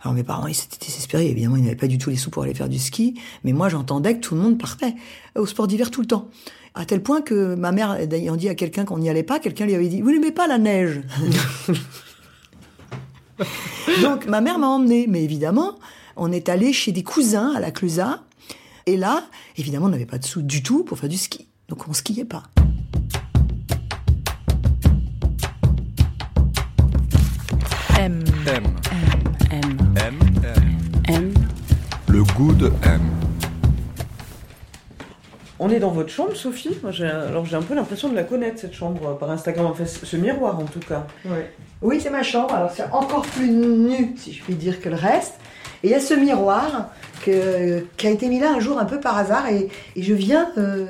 Alors 0.00 0.14
mes 0.14 0.22
parents, 0.22 0.46
ils 0.46 0.54
s'étaient 0.54 0.84
désespérés. 0.84 1.28
Évidemment, 1.28 1.56
ils 1.56 1.64
n'avaient 1.64 1.76
pas 1.76 1.86
du 1.86 1.98
tout 1.98 2.10
les 2.10 2.16
sous 2.16 2.30
pour 2.30 2.42
aller 2.44 2.54
faire 2.54 2.68
du 2.68 2.78
ski. 2.78 3.18
Mais 3.44 3.52
moi, 3.52 3.68
j'entendais 3.68 4.14
que 4.14 4.20
tout 4.20 4.34
le 4.34 4.40
monde 4.40 4.58
partait 4.58 4.94
au 5.34 5.46
sport 5.46 5.66
d'hiver 5.66 5.90
tout 5.90 6.00
le 6.00 6.06
temps. 6.06 6.28
À 6.74 6.84
tel 6.84 7.02
point 7.02 7.22
que 7.22 7.54
ma 7.54 7.72
mère, 7.72 7.94
ayant 8.12 8.36
dit 8.36 8.48
à 8.48 8.54
quelqu'un 8.54 8.84
qu'on 8.84 8.98
n'y 8.98 9.08
allait 9.08 9.22
pas, 9.22 9.38
quelqu'un 9.38 9.66
lui 9.66 9.74
avait 9.74 9.88
dit, 9.88 10.02
vous 10.02 10.10
n'aimez 10.10 10.32
pas 10.32 10.46
la 10.46 10.58
neige? 10.58 11.00
Donc, 14.02 14.26
ma 14.26 14.40
mère 14.40 14.58
m'a 14.58 14.68
emmené. 14.68 15.06
Mais 15.08 15.22
évidemment, 15.22 15.74
on 16.16 16.32
est 16.32 16.48
allé 16.48 16.72
chez 16.72 16.92
des 16.92 17.02
cousins 17.02 17.52
à 17.54 17.60
la 17.60 17.70
Clusaz. 17.70 18.20
Et 18.86 18.96
là, 18.96 19.24
évidemment, 19.56 19.86
on 19.86 19.90
n'avait 19.90 20.06
pas 20.06 20.18
de 20.18 20.24
sous 20.24 20.42
du 20.42 20.62
tout 20.62 20.84
pour 20.84 20.98
faire 20.98 21.08
du 21.08 21.18
ski. 21.18 21.48
Donc, 21.68 21.88
on 21.88 21.92
skiait 21.92 22.24
pas. 22.24 22.44
M. 27.98 28.22
M. 28.46 28.64
M. 29.50 29.76
M. 29.96 30.18
M. 30.44 30.64
M. 31.08 31.34
Le 32.08 32.22
goût 32.22 32.52
de 32.52 32.70
M. 32.84 33.00
On 35.58 35.70
est 35.70 35.78
dans 35.78 35.90
votre 35.90 36.10
chambre, 36.10 36.34
Sophie 36.36 36.76
Alors 37.00 37.46
j'ai 37.46 37.56
un 37.56 37.62
peu 37.62 37.74
l'impression 37.74 38.08
de 38.08 38.14
la 38.14 38.24
connaître, 38.24 38.60
cette 38.60 38.74
chambre, 38.74 39.08
euh, 39.08 39.14
par 39.14 39.30
Instagram. 39.30 39.66
Enfin, 39.66 39.86
ce 39.86 40.16
miroir, 40.16 40.58
en 40.58 40.64
tout 40.64 40.80
cas. 40.80 41.06
Oui, 41.82 42.00
c'est 42.00 42.10
ma 42.10 42.22
chambre. 42.22 42.54
Alors, 42.54 42.70
c'est 42.70 42.84
encore 42.92 43.22
plus 43.22 43.48
nu, 43.50 44.14
si 44.16 44.32
je 44.32 44.42
puis 44.42 44.54
dire, 44.54 44.80
que 44.80 44.88
le 44.88 44.96
reste. 44.96 45.34
Et 45.82 45.88
il 45.88 45.90
y 45.90 45.94
a 45.94 46.00
ce 46.00 46.14
miroir 46.14 46.90
qui 47.22 47.32
a 47.32 48.10
été 48.10 48.28
mis 48.28 48.38
là 48.38 48.52
un 48.52 48.60
jour 48.60 48.78
un 48.78 48.84
peu 48.84 49.00
par 49.00 49.16
hasard. 49.16 49.48
Et, 49.48 49.68
je 49.96 50.14
viens, 50.14 50.52
euh, 50.58 50.86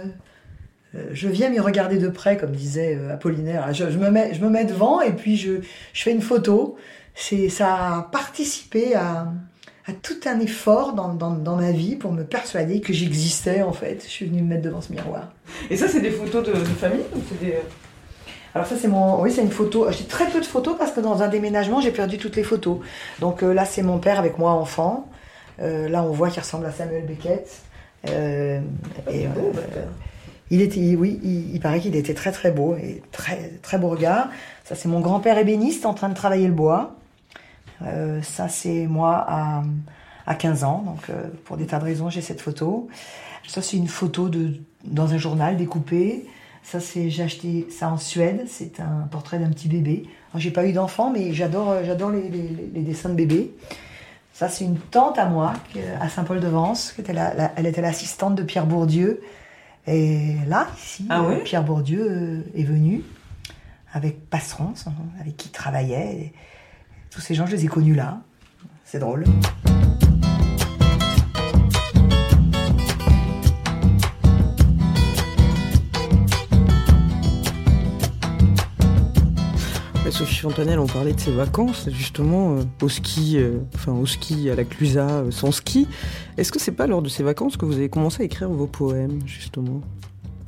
euh, 0.94 1.04
je 1.12 1.28
viens 1.28 1.49
m'y 1.49 1.61
regarder 1.61 1.99
de 1.99 2.08
près, 2.08 2.37
comme 2.37 2.52
disait 2.52 2.99
Apollinaire. 3.11 3.73
Je, 3.73 3.85
me 3.85 4.11
mets, 4.11 4.35
je 4.35 4.44
me 4.44 4.64
devant 4.64 5.00
et 5.00 5.12
puis 5.12 5.37
je, 5.37 5.61
je 5.92 6.02
fais 6.02 6.12
une 6.12 6.23
photo. 6.23 6.76
C'est, 7.14 7.49
ça 7.49 7.75
a 7.75 8.02
participé 8.12 8.94
à, 8.94 9.28
à 9.88 9.92
tout 9.92 10.18
un 10.26 10.40
effort 10.40 10.94
dans, 10.94 11.14
dans, 11.14 11.30
dans 11.30 11.56
ma 11.56 11.70
vie 11.70 11.96
pour 11.96 12.12
me 12.12 12.24
persuader 12.24 12.80
que 12.80 12.92
j'existais, 12.92 13.62
en 13.62 13.72
fait. 13.72 14.02
Je 14.04 14.10
suis 14.10 14.26
venue 14.26 14.42
me 14.42 14.48
mettre 14.48 14.62
devant 14.62 14.80
ce 14.80 14.92
miroir. 14.92 15.32
Et 15.70 15.76
ça, 15.76 15.86
c'est 15.88 16.00
des 16.00 16.10
photos 16.10 16.44
de, 16.44 16.52
de 16.52 16.64
famille 16.64 17.04
ou 17.14 17.20
c'est 17.28 17.44
des... 17.44 17.54
Alors 18.54 18.66
ça 18.66 18.76
c'est 18.80 18.88
mon, 18.88 19.20
oui 19.20 19.30
c'est 19.30 19.42
une 19.42 19.50
photo. 19.50 19.86
J'ai 19.90 20.06
très 20.06 20.30
peu 20.30 20.40
de 20.40 20.46
photos 20.46 20.78
parce 20.78 20.92
que 20.92 21.00
dans 21.00 21.22
un 21.22 21.28
déménagement 21.28 21.82
j'ai 21.82 21.90
perdu 21.90 22.16
toutes 22.16 22.36
les 22.36 22.42
photos. 22.42 22.78
Donc 23.20 23.42
euh, 23.42 23.52
là 23.52 23.66
c'est 23.66 23.82
mon 23.82 23.98
père 23.98 24.18
avec 24.18 24.38
moi 24.38 24.52
enfant. 24.52 25.10
Euh, 25.60 25.90
là 25.90 26.02
on 26.02 26.10
voit 26.10 26.30
qu'il 26.30 26.40
ressemble 26.40 26.64
à 26.64 26.72
Samuel 26.72 27.04
Beckett. 27.04 27.46
Euh, 28.08 28.58
et, 29.10 29.26
euh, 29.26 29.30
il 30.50 30.62
était, 30.62 30.96
oui, 30.96 31.20
il, 31.22 31.54
il 31.54 31.60
paraît 31.60 31.80
qu'il 31.80 31.94
était 31.96 32.14
très 32.14 32.32
très 32.32 32.50
beau 32.50 32.76
et 32.76 33.02
très 33.12 33.52
très 33.60 33.76
beau 33.76 33.90
regard. 33.90 34.30
Ça 34.64 34.74
c'est 34.74 34.88
mon 34.88 35.00
grand-père 35.00 35.36
ébéniste 35.36 35.84
en 35.84 35.92
train 35.92 36.08
de 36.08 36.14
travailler 36.14 36.46
le 36.46 36.54
bois. 36.54 36.96
Euh, 37.83 38.23
ça 38.23 38.49
c'est 38.49 38.87
moi 38.87 39.25
à, 39.28 39.62
à 40.26 40.35
15 40.35 40.64
ans. 40.64 40.83
Donc 40.87 41.11
euh, 41.11 41.28
pour 41.45 41.56
des 41.56 41.66
tas 41.66 41.78
de 41.78 41.85
raisons 41.85 42.09
j'ai 42.11 42.21
cette 42.23 42.40
photo. 42.40 42.88
Ça 43.47 43.62
c'est 43.62 43.76
une 43.76 43.88
photo 43.88 44.28
de 44.28 44.54
dans 44.85 45.12
un 45.12 45.18
journal 45.18 45.56
découpée. 45.56 46.26
Ça, 46.62 46.80
c'est, 46.80 47.11
j'ai 47.11 47.23
acheté 47.23 47.68
ça 47.71 47.88
en 47.88 47.97
Suède. 47.97 48.45
C'est 48.49 48.80
un 48.80 49.06
portrait 49.09 49.38
d'un 49.38 49.50
petit 49.50 49.68
bébé. 49.68 50.02
J'ai 50.35 50.50
pas 50.50 50.66
eu 50.66 50.73
d'enfant, 50.73 51.12
mais 51.12 51.33
j'adore, 51.33 51.71
euh, 51.71 51.83
j'adore 51.87 52.11
les, 52.11 52.28
les- 52.28 52.71
les 52.75 52.80
dessins 52.83 53.09
de 53.09 53.14
bébés. 53.14 53.54
Ça, 54.33 54.49
c'est 54.49 54.64
une 54.64 54.76
tante 54.76 55.16
à 55.16 55.26
moi, 55.26 55.52
à 56.00 56.09
Saint-Paul-de-Vence, 56.09 56.90
qui 56.90 57.02
était 57.02 57.12
la- 57.12 57.33
la- 57.35 57.52
elle 57.54 57.66
était 57.66 57.83
l'assistante 57.83 58.35
de 58.35 58.42
Pierre 58.42 58.66
Bourdieu. 58.66 59.21
Et 59.87 60.35
là, 60.49 60.66
ici, 60.76 61.06
Ah 61.09 61.23
Pierre 61.45 61.62
Bourdieu 61.62 62.45
est 62.56 62.64
venu 62.64 63.02
avec 63.92 64.28
Passeron, 64.28 64.73
son- 64.75 64.90
avec 65.21 65.37
qui 65.37 65.49
il 65.49 65.52
travaillait. 65.52 66.33
Tous 67.10 67.20
ces 67.20 67.34
gens, 67.34 67.46
je 67.46 67.56
les 67.56 67.64
ai 67.64 67.68
connus 67.68 67.94
là. 67.94 68.20
C'est 68.84 68.98
drôle. 68.98 69.25
Ouais, 80.04 80.12
Sophie 80.12 80.36
Fontanelle, 80.36 80.78
on 80.78 80.86
parlait 80.86 81.14
de 81.14 81.18
ses 81.18 81.32
vacances, 81.32 81.88
justement, 81.90 82.56
euh, 82.56 82.62
au 82.80 82.88
ski, 82.88 83.38
euh, 83.38 83.58
enfin 83.75 83.92
au 83.92 84.06
ski, 84.06 84.48
à 84.50 84.54
la 84.54 84.62
Clusa, 84.62 85.08
euh, 85.08 85.30
sans 85.32 85.50
ski. 85.50 85.88
Est-ce 86.36 86.52
que 86.52 86.60
c'est 86.60 86.70
pas 86.70 86.86
lors 86.86 87.02
de 87.02 87.08
ces 87.08 87.25
vacances 87.25 87.56
que 87.56 87.64
vous 87.64 87.75
avez 87.75 87.88
commencé 87.88 88.22
à 88.22 88.26
écrire 88.26 88.48
vos 88.48 88.68
poèmes, 88.68 89.18
justement? 89.26 89.80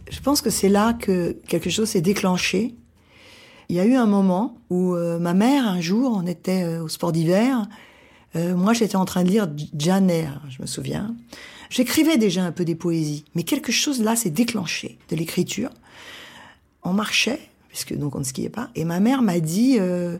Je 0.09 0.21
pense 0.21 0.43
que 0.43 0.51
c'est 0.51 0.69
là 0.69 0.93
que 0.93 1.33
quelque 1.49 1.71
chose 1.71 1.89
s'est 1.89 2.01
déclenché. 2.01 2.77
Il 3.69 3.77
y 3.77 3.81
a 3.81 3.85
eu 3.85 3.95
un 3.95 4.07
moment 4.07 4.57
où 4.71 4.95
euh, 4.95 5.19
ma 5.19 5.35
mère, 5.35 5.69
un 5.69 5.81
jour, 5.81 6.13
on 6.17 6.27
était 6.27 6.63
euh, 6.65 6.83
au 6.83 6.89
sport 6.89 7.13
d'hiver. 7.13 7.67
euh, 8.37 8.57
moi, 8.57 8.73
j'étais 8.73 8.97
en 8.97 9.05
train 9.05 9.25
de 9.25 9.29
lire 9.29 9.47
Jane 9.77 10.09
Eyre, 10.11 10.41
je 10.49 10.63
me 10.63 10.67
souviens. 10.67 11.15
J'écrivais 11.71 12.17
déjà 12.17 12.45
un 12.45 12.53
peu 12.53 12.65
des 12.65 12.75
poésies, 12.75 13.25
mais 13.35 13.43
quelque 13.43 13.73
chose 13.73 14.03
là 14.03 14.17
s'est 14.17 14.31
déclenché 14.31 14.99
de 15.11 15.17
l'écriture. 15.17 15.71
On 16.83 16.95
marchait, 16.95 17.41
puisque 17.69 17.95
donc 17.95 18.15
on 18.17 18.21
ne 18.21 18.25
skiait 18.25 18.49
pas, 18.49 18.71
et 18.75 18.85
ma 18.87 19.01
mère 19.01 19.21
m'a 19.21 19.39
dit 19.39 19.77
euh, 19.79 20.17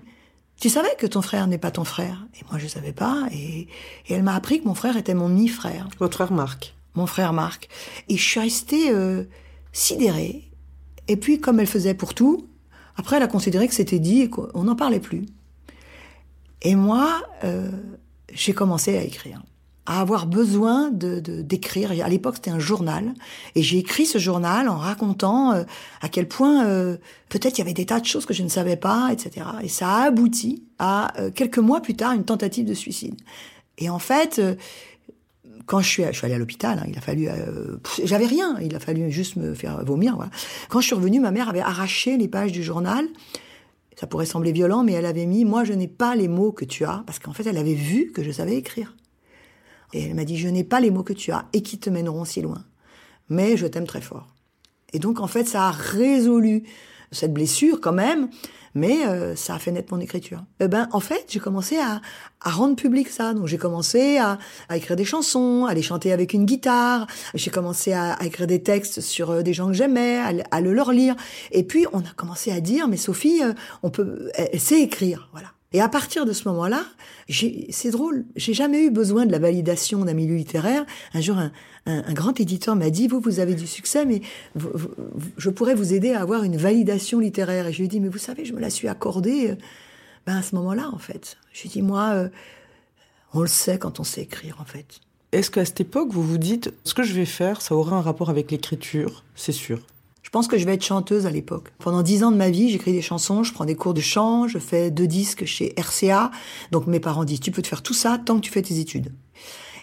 Tu 0.61 0.69
savais 0.69 0.95
que 0.99 1.07
ton 1.07 1.23
frère 1.23 1.47
n'est 1.47 1.57
pas 1.57 1.71
ton 1.71 1.85
frère? 1.85 2.27
Et 2.39 2.45
moi, 2.51 2.59
je 2.59 2.65
ne 2.65 2.69
savais 2.69 2.93
pas, 2.93 3.29
et, 3.33 3.61
et 4.09 4.13
elle 4.13 4.25
m'a 4.25 4.35
appris 4.35 4.61
que 4.61 4.69
mon 4.69 4.75
frère 4.75 4.99
était 4.99 5.15
mon 5.15 5.31
demi-frère 5.31 5.89
Votre 5.99 6.17
frère 6.17 6.33
Marc. 6.33 6.75
mon 6.95 7.07
frère 7.07 7.33
Marc. 7.33 7.71
Et 8.11 8.19
je 8.19 8.23
suis 8.23 8.41
restée 8.41 8.91
euh, 8.91 9.25
sidérée. 9.73 10.51
Et 11.07 11.17
puis, 11.17 11.41
comme 11.41 11.61
elle 11.61 11.67
faisait 11.67 11.95
pour 11.95 12.13
tout, 12.13 12.47
après, 12.99 13.17
elle 13.17 13.23
a 13.23 13.29
considéré 13.29 13.69
que 13.69 13.75
c'était 13.75 14.01
dit 14.01 14.23
et 14.23 14.29
qu'on 14.29 14.65
n'en 14.65 14.75
parlait 14.75 15.01
plus. 15.01 15.25
Et 16.63 16.75
moi, 16.75 17.23
euh, 17.45 17.71
j'ai 18.35 18.53
commencé 18.53 18.99
à 18.99 19.03
écrire, 19.03 19.41
à 19.87 20.01
avoir 20.01 20.27
besoin 20.27 20.91
de 20.91 21.21
d'écrire. 21.21 21.93
à 21.93 22.09
l'époque, 22.09 22.35
c'était 22.37 22.51
un 22.51 22.59
journal, 22.59 23.15
et 23.55 23.63
j'ai 23.63 23.79
écrit 23.79 24.05
ce 24.05 24.19
journal 24.19 24.69
en 24.69 24.77
racontant 24.77 25.53
euh, 25.53 25.63
à 26.03 26.09
quel 26.09 26.27
point 26.27 26.67
euh, 26.67 26.97
peut-être 27.29 27.59
il 27.59 27.61
y 27.61 27.63
avait 27.63 27.73
des 27.73 27.87
tas 27.87 28.01
de 28.01 28.05
choses 28.05 28.27
que 28.27 28.35
je 28.35 28.43
ne 28.43 28.49
savais 28.49 28.77
pas, 28.77 29.11
etc. 29.13 29.47
Et 29.63 29.69
ça 29.69 29.89
a 29.89 30.03
abouti 30.07 30.65
à 30.81 31.13
quelques 31.35 31.59
mois 31.59 31.81
plus 31.81 31.95
tard 31.95 32.13
une 32.13 32.25
tentative 32.25 32.67
de 32.67 32.75
suicide. 32.75 33.15
Et 33.79 33.91
en 33.91 34.01
fait, 34.01 34.41
quand 35.67 35.81
je 35.81 35.89
suis, 35.89 36.05
je 36.05 36.13
suis 36.13 36.25
allée 36.25 36.35
à 36.35 36.39
l'hôpital, 36.39 36.79
hein, 36.79 36.87
il 36.89 36.97
a 36.97 37.01
fallu, 37.01 37.29
euh, 37.29 37.77
j'avais 38.05 38.27
rien, 38.27 38.59
il 38.61 38.75
a 38.75 38.81
fallu 38.81 39.11
juste 39.11 39.37
me 39.37 39.55
faire 39.55 39.85
vomir. 39.85 40.17
Quand 40.69 40.81
je 40.81 40.87
suis 40.87 40.95
revenue, 40.95 41.21
ma 41.21 41.31
mère 41.31 41.49
avait 41.49 41.61
arraché 41.61 42.17
les 42.17 42.29
pages 42.29 42.53
du 42.53 42.63
journal. 42.63 43.07
Ça 43.99 44.07
pourrait 44.07 44.27
sembler 44.27 44.53
violent, 44.53 44.85
mais 44.85 44.93
elle 44.93 45.07
avait 45.07 45.27
mis 45.27 45.45
"Moi, 45.45 45.65
je 45.65 45.73
n'ai 45.73 45.89
pas 45.89 46.15
les 46.15 46.29
mots 46.29 46.53
que 46.53 46.65
tu 46.65 46.85
as", 46.85 47.03
parce 47.07 47.19
qu'en 47.19 47.33
fait, 47.33 47.47
elle 47.47 47.59
avait 47.59 47.75
vu 47.75 48.13
que 48.13 48.23
je 48.23 48.31
savais 48.31 48.55
écrire. 48.55 48.95
Et 49.93 50.05
elle 50.05 50.15
m'a 50.15 50.25
dit 50.25 50.37
"Je 50.37 50.49
n'ai 50.49 50.65
pas 50.65 50.81
les 50.81 50.91
mots 50.91 51.03
que 51.03 51.13
tu 51.13 51.33
as 51.33 51.47
et 51.53 51.63
qui 51.63 51.79
te 51.79 51.91
mèneront 51.91 52.25
si 52.25 52.41
loin, 52.41 52.65
mais 53.29 53.57
je 53.57 53.67
t'aime 53.67 53.87
très 53.87 54.01
fort." 54.01 54.29
Et 54.93 54.99
donc, 54.99 55.21
en 55.21 55.27
fait, 55.27 55.45
ça 55.45 55.65
a 55.69 55.71
résolu 55.71 56.63
cette 57.11 57.33
blessure 57.33 57.81
quand 57.81 57.93
même, 57.93 58.29
mais 58.75 59.07
euh, 59.07 59.35
ça 59.35 59.55
a 59.55 59.59
fait 59.59 59.73
naître 59.73 59.93
mon 59.93 60.01
écriture. 60.01 60.45
Eh 60.61 60.69
ben, 60.69 60.89
en 60.93 61.01
fait, 61.01 61.25
j'ai 61.29 61.41
commencé 61.41 61.79
à, 61.79 62.01
à 62.43 62.51
rendre 62.51 62.77
public 62.77 63.09
ça. 63.09 63.35
Donc, 63.35 63.47
j'ai 63.47 63.59
commencé 63.59 64.19
à, 64.19 64.39
à 64.69 64.77
écrire 64.77 64.95
des 64.97 65.05
chansons, 65.05 65.67
à 65.67 65.75
les 65.75 65.83
chanter 65.83 66.13
avec 66.13 66.33
une 66.35 66.45
guitare. 66.45 67.07
J'ai 67.35 67.51
commencé 67.51 67.93
à, 67.93 68.13
à 68.13 68.25
écrire 68.27 68.47
des 68.47 68.63
textes 68.63 69.01
sur 69.01 69.31
euh, 69.31 69.43
des 69.43 69.53
gens 69.55 69.67
que 69.69 69.73
j'aimais, 69.73 70.19
à, 70.51 70.61
le- 70.61 70.73
leur 70.73 70.93
lire. 70.93 71.17
Et 71.51 71.65
puis, 71.65 71.87
on 71.93 72.01
a 72.01 72.13
commencé 72.17 72.53
à 72.53 72.61
dire, 72.61 72.89
mais 72.89 72.99
Sophie, 72.99 73.43
euh, 73.43 73.53
on 73.83 73.91
peut, 73.91 74.31
elle, 74.35 74.51
elle 74.53 74.61
sait 74.61 74.81
écrire, 74.81 75.29
voilà. 75.33 75.49
Et 75.73 75.83
à 75.83 75.89
partir 75.89 76.25
de 76.25 76.33
ce 76.33 76.49
moment-là, 76.49 76.83
c'est 77.29 77.91
drôle, 77.91 78.25
j'ai 78.37 78.55
jamais 78.55 78.85
eu 78.85 78.91
besoin 78.91 79.27
de 79.27 79.33
la 79.33 79.39
validation 79.39 80.05
d'un 80.05 80.15
milieu 80.15 80.35
littéraire. 80.35 80.87
Un 81.13 81.21
jour, 81.21 81.37
un, 81.85 82.13
grand 82.15 82.41
éditeur 82.41 82.75
m'a 82.75 82.89
dit, 82.89 83.07
vous, 83.07 83.21
vous 83.21 83.39
avez 83.39 83.55
du 83.55 83.67
succès, 83.67 84.07
mais 84.07 84.23
je 85.37 85.51
pourrais 85.51 85.75
vous 85.75 85.93
aider 85.93 86.13
à 86.13 86.23
avoir 86.23 86.43
une 86.43 86.57
validation 86.57 87.21
littéraire. 87.21 87.67
Et 87.67 87.73
je 87.73 87.79
lui 87.79 87.85
ai 87.85 87.89
dit, 87.89 88.01
mais 88.01 88.09
vous 88.09 88.19
savez, 88.19 88.47
je 88.47 88.55
me 88.55 88.61
la 88.61 88.71
suis 88.71 88.89
accordée 88.89 89.51
euh, 89.51 89.57
ben, 90.27 90.37
à 90.37 90.43
ce 90.43 90.55
moment-là, 90.55 90.89
en 90.91 90.99
fait. 90.99 91.37
Je 91.53 91.63
lui 91.63 91.69
ai 91.69 91.73
dit, 91.73 91.83
moi, 91.83 92.13
euh, 92.15 92.29
on 93.35 93.43
le 93.43 93.47
sait 93.47 93.79
quand 93.79 94.01
on 94.01 94.05
sait 94.05 94.23
écrire, 94.23 94.57
en 94.63 94.65
fait. 94.65 95.01
Est-ce 95.33 95.51
qu'à 95.51 95.67
cette 95.67 95.83
époque, 95.83 96.09
vous 96.13 96.23
vous 96.23 96.39
dites, 96.39 96.73
ce 96.85 96.95
que 96.95 97.03
je 97.03 97.13
vais 97.13 97.27
faire, 97.27 97.61
ça 97.61 97.75
aura 97.75 97.97
un 97.97 98.01
rapport 98.01 98.31
avec 98.31 98.51
l'écriture, 98.51 99.23
c'est 99.35 99.53
sûr? 99.53 99.81
Je 100.29 100.31
pense 100.31 100.47
que 100.47 100.59
je 100.59 100.67
vais 100.67 100.75
être 100.75 100.85
chanteuse 100.85 101.25
à 101.25 101.31
l'époque. 101.31 101.73
Pendant 101.79 102.03
dix 102.03 102.23
ans 102.23 102.31
de 102.31 102.37
ma 102.37 102.51
vie, 102.51 102.69
j'écris 102.69 102.93
des 102.93 103.01
chansons, 103.01 103.45
je 103.45 103.55
prends 103.55 103.65
des 103.65 103.77
cours 103.77 103.95
de 103.95 104.03
chant, 104.03 104.47
je 104.47 104.59
fais 104.59 104.91
deux 104.91 105.07
disques 105.07 105.47
chez 105.47 105.73
RCA. 105.79 106.31
Donc 106.71 106.87
mes 106.87 107.01
parents 107.01 107.25
disent, 107.25 107.41
tu 107.41 107.51
peux 107.51 107.63
te 107.63 107.67
faire 107.67 107.81
tout 107.81 107.95
ça 107.95 108.21
tant 108.23 108.37
que 108.37 108.43
tu 108.43 108.51
fais 108.51 108.61
tes 108.61 108.79
études. 108.79 109.15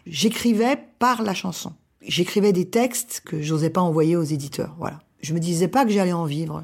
J'écrivais 0.05 0.77
par 0.99 1.23
la 1.23 1.33
chanson. 1.33 1.73
J'écrivais 2.03 2.53
des 2.53 2.69
textes 2.69 3.23
que 3.25 3.41
j'osais 3.41 3.71
pas 3.71 3.81
envoyer 3.81 4.15
aux 4.15 4.23
éditeurs. 4.23 4.75
Voilà. 4.77 4.99
Je 5.19 5.33
me 5.33 5.39
disais 5.39 5.67
pas 5.67 5.83
que 5.83 5.89
j'allais 5.89 6.13
en 6.13 6.25
vivre. 6.25 6.63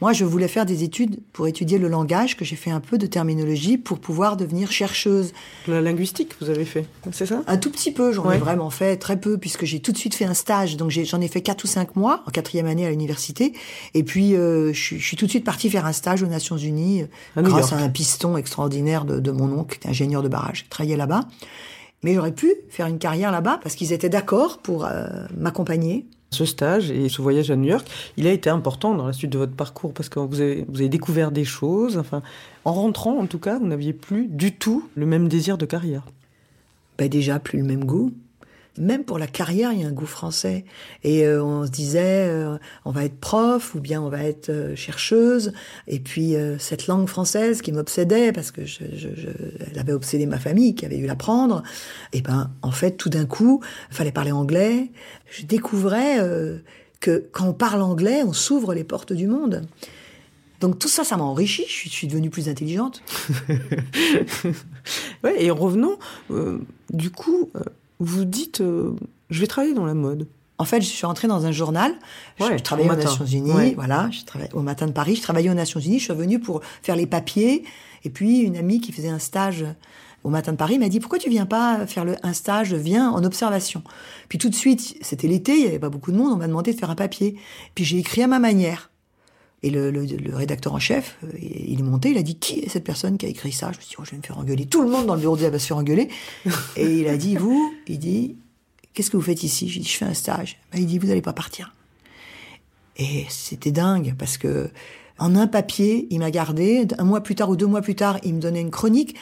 Moi, 0.00 0.12
je 0.14 0.24
voulais 0.24 0.48
faire 0.48 0.64
des 0.64 0.82
études 0.82 1.20
pour 1.32 1.46
étudier 1.46 1.76
le 1.78 1.86
langage, 1.88 2.36
que 2.36 2.44
j'ai 2.44 2.56
fait 2.56 2.70
un 2.70 2.80
peu 2.80 2.96
de 2.96 3.06
terminologie 3.06 3.76
pour 3.76 3.98
pouvoir 3.98 4.36
devenir 4.38 4.72
chercheuse. 4.72 5.32
La 5.68 5.80
linguistique, 5.82 6.32
vous 6.40 6.48
avez 6.48 6.64
fait, 6.64 6.86
c'est 7.12 7.26
ça? 7.26 7.42
Un 7.46 7.56
tout 7.58 7.70
petit 7.70 7.92
peu, 7.92 8.12
j'en 8.12 8.24
Ouais. 8.26 8.36
ai 8.36 8.38
vraiment 8.38 8.70
fait 8.70 8.96
très 8.96 9.18
peu, 9.20 9.36
puisque 9.36 9.64
j'ai 9.66 9.80
tout 9.80 9.92
de 9.92 9.98
suite 9.98 10.14
fait 10.14 10.24
un 10.24 10.32
stage. 10.34 10.76
Donc 10.78 10.90
j'en 10.90 11.20
ai 11.20 11.28
fait 11.28 11.42
quatre 11.42 11.64
ou 11.64 11.66
cinq 11.66 11.96
mois 11.96 12.22
en 12.26 12.30
quatrième 12.30 12.66
année 12.66 12.86
à 12.86 12.90
l'université. 12.90 13.52
Et 13.94 14.02
puis 14.02 14.34
euh, 14.34 14.72
je, 14.72 14.80
suis- 14.80 14.98
je 14.98 15.06
suis 15.06 15.16
tout 15.18 15.26
de 15.26 15.30
suite 15.30 15.44
partie 15.44 15.68
faire 15.68 15.84
un 15.84 15.92
stage 15.92 16.22
aux 16.22 16.26
Nations 16.28 16.56
Unies, 16.56 17.02
euh, 17.02 17.06
À 17.36 17.42
grâce 17.42 17.72
à 17.72 17.76
un 17.76 17.88
piston 17.90 18.36
extraordinaire 18.38 19.04
de, 19.04 19.20
de 19.20 19.30
mon 19.30 19.52
oncle, 19.52 19.72
qui 19.74 19.80
était 19.80 19.88
ingénieur 19.90 20.22
de 20.22 20.28
barrage, 20.28 20.62
qui 20.64 20.68
travaillait 20.70 20.96
là-bas. 20.96 21.20
Mais 22.02 22.14
j'aurais 22.14 22.32
pu 22.32 22.54
faire 22.70 22.86
une 22.86 22.98
carrière 22.98 23.30
là-bas 23.30 23.60
parce 23.62 23.74
qu'ils 23.74 23.92
étaient 23.92 24.08
d'accord 24.08 24.58
pour 24.58 24.86
euh, 24.86 25.04
m'accompagner. 25.36 26.06
Ce 26.32 26.44
stage 26.44 26.92
et 26.92 27.08
ce 27.08 27.22
voyage 27.22 27.50
à 27.50 27.56
New 27.56 27.68
York, 27.68 27.88
il 28.16 28.26
a 28.26 28.32
été 28.32 28.50
important 28.50 28.94
dans 28.94 29.06
la 29.06 29.12
suite 29.12 29.32
de 29.32 29.38
votre 29.38 29.54
parcours 29.54 29.92
parce 29.92 30.08
que 30.08 30.20
vous 30.20 30.40
avez, 30.40 30.88
découvert 30.88 31.32
des 31.32 31.44
choses. 31.44 31.98
Enfin, 31.98 32.22
en 32.64 32.72
rentrant, 32.72 33.18
en 33.18 33.26
tout 33.26 33.40
cas, 33.40 33.58
vous 33.58 33.66
n'aviez 33.66 33.92
plus 33.92 34.28
du 34.28 34.54
tout 34.54 34.88
le 34.94 35.06
même 35.06 35.28
désir 35.28 35.58
de 35.58 35.66
carrière. 35.66 36.04
ben 36.98 37.08
déjà 37.08 37.40
plus 37.40 37.58
le 37.58 37.64
même 37.64 37.84
goût. 37.84 38.12
Même 38.80 39.04
pour 39.04 39.18
la 39.18 39.26
carrière, 39.26 39.72
il 39.72 39.80
y 39.80 39.84
a 39.84 39.86
un 39.86 39.92
goût 39.92 40.06
français. 40.06 40.64
Et 41.04 41.24
euh, 41.26 41.44
on 41.44 41.66
se 41.66 41.70
disait, 41.70 42.26
euh, 42.28 42.56
on 42.84 42.90
va 42.90 43.04
être 43.04 43.20
prof 43.20 43.74
ou 43.74 43.80
bien 43.80 44.00
on 44.02 44.08
va 44.08 44.24
être 44.24 44.48
euh, 44.48 44.74
chercheuse. 44.74 45.52
Et 45.86 46.00
puis 46.00 46.34
euh, 46.34 46.58
cette 46.58 46.86
langue 46.86 47.06
française 47.06 47.60
qui 47.62 47.72
m'obsédait 47.72 48.32
parce 48.32 48.50
que 48.50 48.64
je, 48.64 48.84
je, 48.94 49.08
je- 49.14 49.28
elle 49.70 49.78
avait 49.78 49.92
obsédé 49.92 50.26
ma 50.26 50.38
famille, 50.38 50.74
qui 50.74 50.86
avait 50.86 50.96
dû 50.96 51.06
l'apprendre. 51.06 51.62
Et 52.12 52.22
ben, 52.22 52.50
en 52.62 52.72
fait, 52.72 52.92
tout 52.96 53.10
d'un 53.10 53.26
coup, 53.26 53.62
il 53.90 53.94
fallait 53.96 54.12
parler 54.12 54.32
anglais. 54.32 54.90
Je 55.30 55.44
découvrais 55.44 56.18
euh, 56.20 56.58
que 57.00 57.24
quand 57.32 57.46
on 57.48 57.52
parle 57.52 57.82
anglais, 57.82 58.22
on 58.24 58.32
s'ouvre 58.32 58.72
les 58.74 58.84
portes 58.84 59.12
du 59.12 59.26
monde. 59.26 59.62
Donc 60.60 60.78
tout 60.78 60.88
ça, 60.88 61.04
ça 61.04 61.16
m'a 61.16 61.24
enrichi. 61.24 61.64
Je 61.66 61.72
suis, 61.72 61.88
je 61.90 61.94
suis 61.94 62.06
devenue 62.06 62.30
plus 62.30 62.48
intelligente. 62.48 63.02
Ouais, 65.24 65.42
et 65.44 65.50
revenons, 65.50 65.98
euh, 66.30 66.58
du 66.92 67.10
coup, 67.10 67.50
euh, 67.56 67.60
vous 68.00 68.24
dites, 68.24 68.60
euh, 68.60 68.96
je 69.30 69.40
vais 69.40 69.46
travailler 69.46 69.74
dans 69.74 69.86
la 69.86 69.94
mode. 69.94 70.26
En 70.58 70.64
fait, 70.64 70.80
je 70.82 70.86
suis 70.88 71.06
entrée 71.06 71.28
dans 71.28 71.46
un 71.46 71.52
journal. 71.52 71.92
Je- 72.38 72.44
Ouais, 72.44 72.58
je 72.58 72.62
travaillais 72.62 72.88
au 72.88 72.92
aux 72.92 72.96
matin. 72.96 73.08
Nations 73.08 73.24
Unies. 73.24 73.52
Ouais. 73.52 73.72
Voilà, 73.74 74.08
je 74.10 74.24
travaillais 74.24 74.52
au 74.52 74.60
matin 74.62 74.86
de 74.86 74.92
Paris. 74.92 75.16
Je 75.16 75.22
travaillais 75.22 75.48
aux 75.48 75.54
Nations 75.54 75.80
Unies. 75.80 75.98
Je 75.98 76.04
suis 76.04 76.14
venue 76.14 76.38
pour 76.40 76.60
faire 76.82 76.96
les 76.96 77.06
papiers. 77.06 77.64
Et 78.04 78.10
puis, 78.10 78.40
une 78.40 78.56
amie 78.56 78.80
qui 78.80 78.92
faisait 78.92 79.08
un 79.08 79.18
stage 79.18 79.64
au 80.22 80.28
matin 80.28 80.52
de 80.52 80.58
Paris 80.58 80.78
m'a 80.78 80.90
dit 80.90 81.00
pourquoi 81.00 81.18
tu 81.18 81.30
viens 81.30 81.46
pas 81.46 81.86
faire 81.86 82.04
le, 82.04 82.16
un 82.22 82.34
stage 82.34 82.74
Viens 82.74 83.10
en 83.10 83.24
observation? 83.24 83.82
Puis 84.28 84.36
tout 84.36 84.50
de 84.50 84.54
suite, 84.54 84.96
c'était 85.00 85.28
l'été, 85.28 85.56
il 85.56 85.64
y 85.64 85.66
avait 85.66 85.78
pas 85.78 85.88
beaucoup 85.88 86.12
de 86.12 86.16
monde. 86.18 86.32
On 86.34 86.36
m'a 86.36 86.46
demandé 86.46 86.74
de 86.74 86.78
faire 86.78 86.90
un 86.90 86.94
papier. 86.94 87.36
Puis 87.74 87.84
j'ai 87.86 87.96
écrit 87.98 88.22
à 88.22 88.26
ma 88.26 88.38
manière. 88.38 88.89
Et 89.62 89.68
le, 89.70 89.90
le- 89.90 90.04
le 90.06 90.34
rédacteur 90.34 90.72
en 90.72 90.78
chef, 90.78 91.18
euh, 91.24 91.28
il 91.38 91.78
est 91.78 91.82
monté, 91.82 92.10
il 92.10 92.16
a 92.18 92.22
dit 92.22 92.36
qui 92.36 92.60
est 92.60 92.68
cette 92.70 92.84
personne 92.84 93.18
qui 93.18 93.26
a 93.26 93.28
écrit 93.28 93.52
ça? 93.52 93.70
Je 93.72 93.76
me 93.76 93.82
suis 93.82 93.90
dit 93.90 93.96
oh, 93.98 94.04
je 94.04 94.12
vais 94.12 94.16
me 94.16 94.22
faire 94.22 94.38
engueuler. 94.38 94.64
Tout 94.66 94.82
le 94.82 94.88
monde 94.88 95.06
dans 95.06 95.14
le 95.14 95.20
bureau 95.20 95.36
disait 95.36 95.46
elle 95.48 95.52
va 95.52 95.58
se 95.58 95.66
faire 95.66 95.76
engueuler. 95.76 96.08
Et 96.76 97.00
il 97.00 97.08
a 97.08 97.16
dit 97.18 97.36
vous, 97.36 97.74
il 97.86 97.98
dit 97.98 98.36
qu'est-ce 98.94 99.10
que 99.10 99.16
vous 99.18 99.22
faites 99.22 99.42
ici? 99.42 99.68
J'ai 99.68 99.80
dit 99.80 99.88
je 99.88 99.96
fais 99.98 100.06
un 100.06 100.14
stage. 100.14 100.56
Ben, 100.72 100.80
il 100.80 100.86
dit 100.86 100.98
vous 100.98 101.08
n'allez 101.08 101.20
pas 101.22 101.34
partir. 101.34 101.74
Et 102.96 103.26
c'était 103.28 103.70
dingue 103.70 104.14
parce 104.18 104.38
que 104.38 104.70
en 105.18 105.36
un 105.36 105.46
papier, 105.46 106.06
il 106.10 106.18
m'a 106.20 106.30
gardé. 106.30 106.86
Un 106.98 107.04
mois 107.04 107.20
plus 107.22 107.34
tard 107.34 107.50
ou 107.50 107.56
deux 107.56 107.66
mois 107.66 107.82
plus 107.82 107.94
tard, 107.94 108.18
il 108.24 108.34
me 108.34 108.40
donnait 108.40 108.62
une 108.62 108.70
chronique. 108.70 109.14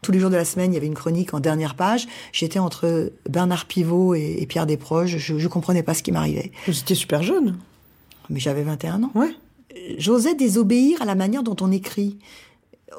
Tous 0.00 0.10
les 0.12 0.18
jours 0.20 0.30
de 0.30 0.36
la 0.36 0.44
semaine, 0.44 0.72
il 0.72 0.74
y 0.74 0.76
avait 0.76 0.86
une 0.86 0.94
chronique 0.94 1.34
en 1.34 1.40
dernière 1.40 1.74
page. 1.74 2.06
J'étais 2.32 2.58
entre 2.60 3.12
Bernard 3.28 3.66
Pivot 3.66 4.14
et, 4.14 4.36
et 4.40 4.46
Pierre 4.46 4.66
Desproges. 4.66 5.16
Je, 5.18 5.38
je 5.38 5.48
comprenais 5.48 5.82
pas 5.82 5.94
ce 5.94 6.02
qui 6.04 6.10
m'arrivait. 6.12 6.50
Vous 6.66 6.78
étiez 6.78 6.94
super 6.96 7.22
jeune. 7.22 7.56
Mais 8.30 8.38
j'avais 8.40 8.62
21 8.62 9.02
ans. 9.04 9.10
Ouais. 9.16 9.30
J'osais 9.98 10.34
désobéir 10.34 11.00
à 11.02 11.04
la 11.04 11.14
manière 11.14 11.42
dont 11.42 11.56
on 11.60 11.70
écrit. 11.70 12.18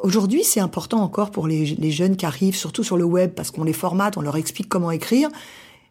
Aujourd'hui, 0.01 0.43
c'est 0.43 0.59
important 0.59 1.01
encore 1.01 1.31
pour 1.31 1.47
les, 1.47 1.91
jeunes 1.91 2.17
qui 2.17 2.25
arrivent, 2.25 2.55
surtout 2.55 2.83
sur 2.83 2.97
le 2.97 3.03
web, 3.03 3.31
parce 3.33 3.51
qu'on 3.51 3.63
les 3.63 3.73
formate, 3.73 4.17
on 4.17 4.21
leur 4.21 4.37
explique 4.37 4.69
comment 4.69 4.91
écrire. 4.91 5.29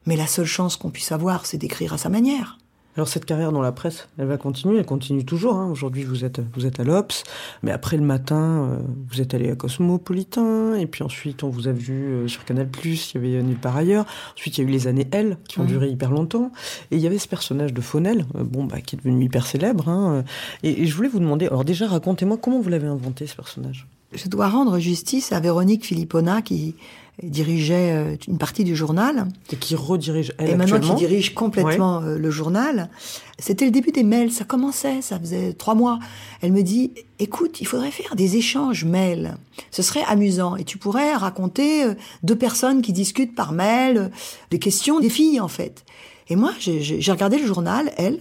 Mais 0.06 0.16
la 0.16 0.26
seule 0.26 0.46
chance 0.46 0.76
qu'on 0.76 0.90
puisse 0.90 1.12
avoir, 1.12 1.46
c'est 1.46 1.58
d'écrire 1.58 1.92
à 1.92 1.98
sa 1.98 2.08
manière. 2.08 2.58
Alors 2.94 3.08
cette 3.08 3.24
carrière 3.24 3.52
dans 3.52 3.62
la 3.62 3.72
presse, 3.72 4.08
elle 4.18 4.26
va 4.26 4.36
continuer, 4.36 4.76
elle 4.78 4.84
continue 4.84 5.24
toujours. 5.24 5.54
hein. 5.56 5.70
Aujourd'hui, 5.70 6.04
vous 6.04 6.26
êtes 6.26 6.42
vous 6.54 6.66
êtes 6.66 6.78
à 6.78 6.84
l'Obs, 6.84 7.24
mais 7.62 7.70
après 7.70 7.96
le 7.96 8.02
matin, 8.02 8.68
euh, 8.70 8.78
vous 9.10 9.22
êtes 9.22 9.32
allé 9.32 9.50
à 9.50 9.56
Cosmopolitain, 9.56 10.74
et 10.74 10.86
puis 10.86 11.02
ensuite 11.02 11.42
on 11.42 11.48
vous 11.48 11.68
a 11.68 11.72
vu 11.72 11.94
euh, 11.94 12.28
sur 12.28 12.44
Canal+. 12.44 12.68
Il 12.84 12.90
y 12.92 13.16
avait 13.16 13.36
euh, 13.36 13.42
nulle 13.42 13.56
part 13.56 13.78
ailleurs. 13.78 14.04
Ensuite, 14.34 14.58
il 14.58 14.60
y 14.62 14.66
a 14.66 14.68
eu 14.68 14.72
les 14.72 14.88
années 14.88 15.08
L 15.10 15.38
qui 15.48 15.58
ont 15.60 15.64
duré 15.64 15.88
hyper 15.88 16.10
longtemps, 16.10 16.52
et 16.90 16.96
il 16.96 17.00
y 17.00 17.06
avait 17.06 17.16
ce 17.18 17.28
personnage 17.28 17.72
de 17.72 17.80
Fonel, 17.80 18.26
euh, 18.34 18.44
bon 18.44 18.64
bah 18.64 18.82
qui 18.82 18.96
est 18.96 18.98
devenu 18.98 19.24
hyper 19.24 19.46
célèbre. 19.46 19.88
hein, 19.88 20.22
et, 20.62 20.82
et 20.82 20.86
je 20.86 20.94
voulais 20.94 21.08
vous 21.08 21.20
demander, 21.20 21.46
alors 21.46 21.64
déjà 21.64 21.86
racontez-moi 21.86 22.36
comment 22.36 22.60
vous 22.60 22.68
l'avez 22.68 22.88
inventé 22.88 23.26
ce 23.26 23.34
personnage? 23.34 23.86
Je 24.12 24.28
dois 24.28 24.50
rendre 24.50 24.78
justice 24.78 25.32
à 25.32 25.40
Véronique 25.40 25.86
Philippona 25.86 26.42
qui 26.42 26.74
dirigeait 27.22 27.92
euh, 27.92 28.16
une 28.26 28.38
partie 28.38 28.64
du 28.64 28.74
journal 28.74 29.28
Et 29.52 29.56
qui 29.56 29.76
redirige 29.76 30.32
elle 30.38 30.50
et 30.50 30.54
maintenant 30.56 30.80
qui 30.80 30.94
dirige 30.94 31.34
complètement 31.34 32.00
euh, 32.00 32.18
le 32.18 32.30
journal. 32.30 32.90
C'était 33.38 33.64
le 33.64 33.70
début 33.70 33.92
des 33.92 34.02
mails, 34.02 34.32
ça 34.32 34.44
commençait, 34.44 35.02
ça 35.02 35.18
faisait 35.18 35.52
trois 35.52 35.74
mois. 35.74 35.98
Elle 36.40 36.52
me 36.52 36.62
dit, 36.62 36.92
écoute, 37.18 37.60
il 37.60 37.66
faudrait 37.66 37.90
faire 37.90 38.16
des 38.16 38.36
échanges 38.36 38.84
mails. 38.84 39.36
Ce 39.70 39.82
serait 39.82 40.04
amusant 40.04 40.56
et 40.56 40.64
tu 40.64 40.78
pourrais 40.78 41.14
raconter 41.14 41.84
euh, 41.84 41.94
deux 42.22 42.36
personnes 42.36 42.82
qui 42.82 42.92
discutent 42.92 43.34
par 43.34 43.52
mail 43.52 44.10
des 44.50 44.58
questions 44.58 45.00
des 45.00 45.10
filles 45.10 45.40
en 45.40 45.48
fait. 45.48 45.84
Et 46.28 46.36
moi, 46.36 46.52
j'ai 46.58 47.12
regardé 47.12 47.38
le 47.38 47.46
journal, 47.46 47.92
elle, 47.98 48.20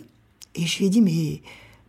et 0.56 0.66
je 0.66 0.80
lui 0.80 0.88
ai 0.88 0.90
dit, 0.90 1.02
mais 1.02 1.42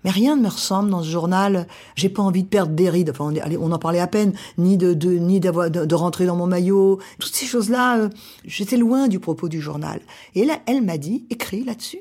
mais 0.04 0.10
rien 0.10 0.36
ne 0.36 0.42
me 0.42 0.48
ressemble 0.48 0.90
dans 0.90 1.02
ce 1.02 1.10
journal. 1.10 1.66
J'ai 1.94 2.08
pas 2.08 2.22
envie 2.22 2.42
de 2.42 2.48
perdre 2.48 2.72
des 2.72 2.90
rides. 2.90 3.10
Enfin, 3.10 3.32
on, 3.32 3.60
on 3.60 3.72
en 3.72 3.78
parlait 3.78 4.00
à 4.00 4.06
peine, 4.06 4.32
ni 4.58 4.76
de, 4.76 4.94
de 4.94 5.10
ni 5.12 5.40
d'avoir 5.40 5.70
de, 5.70 5.94
rentrer 5.94 6.26
dans 6.26 6.36
mon 6.36 6.46
maillot. 6.46 6.98
Toutes 7.18 7.34
ces 7.34 7.46
choses-là, 7.46 7.98
euh, 7.98 8.08
j'étais 8.44 8.76
loin 8.76 9.08
du 9.08 9.20
propos 9.20 9.48
du 9.48 9.60
journal. 9.60 10.00
Et 10.34 10.44
là, 10.44 10.58
elle 10.66 10.82
m'a 10.82 10.98
dit, 10.98 11.26
écris 11.30 11.64
là-dessus, 11.64 12.00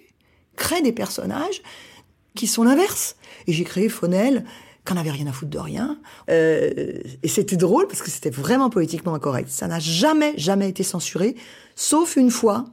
crée 0.56 0.82
des 0.82 0.92
personnages 0.92 1.62
qui 2.36 2.48
sont 2.48 2.64
l'inverse. 2.64 3.16
Et 3.48 3.54
j'ai 3.54 3.64
créé 3.64 3.90
Fonel, 3.90 4.46
qu'on 4.86 4.96
n'avait 4.96 5.12
rien 5.12 5.28
à 5.28 5.32
foutre 5.32 5.52
de 5.52 5.60
rien. 5.60 6.00
Euh, 6.30 7.02
et 7.22 7.28
c'était 7.28 7.58
drôle 7.58 7.88
parce 7.88 8.02
que 8.02 8.10
c'était 8.10 8.30
vraiment 8.30 8.70
politiquement 8.70 9.14
incorrect. 9.14 9.50
Ça 9.50 9.68
n'a 9.68 9.80
jamais, 9.80 10.34
jamais 10.38 10.70
été 10.70 10.84
censuré, 10.84 11.36
sauf 11.76 12.16
une 12.16 12.32
fois 12.32 12.66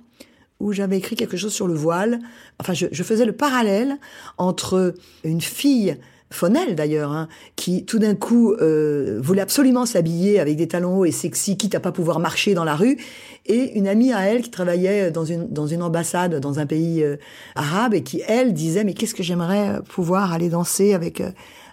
où 0.60 0.72
j'avais 0.72 0.98
écrit 0.98 1.16
quelque 1.16 1.36
chose 1.36 1.52
sur 1.52 1.68
le 1.68 1.74
voile. 1.74 2.18
Enfin, 2.60 2.74
je, 2.74 2.86
je 2.90 3.02
faisais 3.02 3.24
le 3.24 3.32
parallèle 3.32 3.98
entre 4.38 4.94
une 5.24 5.40
fille, 5.40 5.96
Fonel 6.30 6.74
d'ailleurs, 6.74 7.12
hein, 7.12 7.28
qui 7.56 7.84
tout 7.84 7.98
d'un 7.98 8.14
coup 8.14 8.52
euh, 8.52 9.18
voulait 9.22 9.40
absolument 9.40 9.86
s'habiller 9.86 10.40
avec 10.40 10.56
des 10.56 10.68
talons 10.68 10.98
hauts 10.98 11.04
et 11.04 11.12
sexy, 11.12 11.56
quitte 11.56 11.74
à 11.74 11.80
pas 11.80 11.92
pouvoir 11.92 12.20
marcher 12.20 12.54
dans 12.54 12.64
la 12.64 12.74
rue, 12.74 12.98
et 13.46 13.78
une 13.78 13.88
amie 13.88 14.12
à 14.12 14.20
elle 14.20 14.42
qui 14.42 14.50
travaillait 14.50 15.10
dans 15.10 15.24
une, 15.24 15.48
dans 15.48 15.66
une 15.66 15.82
ambassade 15.82 16.38
dans 16.40 16.58
un 16.58 16.66
pays 16.66 17.02
euh, 17.02 17.16
arabe 17.54 17.94
et 17.94 18.02
qui, 18.02 18.20
elle, 18.26 18.52
disait, 18.52 18.84
mais 18.84 18.92
qu'est-ce 18.94 19.14
que 19.14 19.22
j'aimerais 19.22 19.80
pouvoir 19.88 20.32
aller 20.32 20.48
danser 20.48 20.92
avec... 20.92 21.20
euh, 21.20 21.30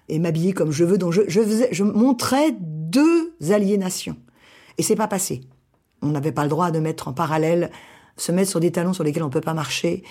et 0.10 0.20
m'habiller 0.20 0.54
comme 0.54 0.72
je 0.72 0.84
veux. 0.84 0.98
Donc 0.98 1.14
je, 1.14 1.22
je, 1.28 1.42
faisais, 1.42 1.70
je 1.72 1.84
montrais 1.84 2.56
deux 2.60 3.34
aliénations. 3.50 4.16
Et 4.78 4.84
c'est 4.84 4.96
pas 4.96 5.08
passé. 5.08 5.42
On 6.02 6.10
n'avait 6.10 6.32
pas 6.32 6.44
le 6.44 6.50
droit 6.50 6.72
de 6.72 6.80
mettre 6.80 7.08
en 7.08 7.14
parallèle, 7.14 7.72
se 8.18 8.32
mettre 8.32 8.50
sur 8.50 8.60
des 8.60 8.72
talons 8.72 8.94
sur 8.94 9.04
lesquels 9.04 9.24
on 9.24 9.30
peut 9.30 9.42
pas 9.42 9.54
marcher 9.54 10.04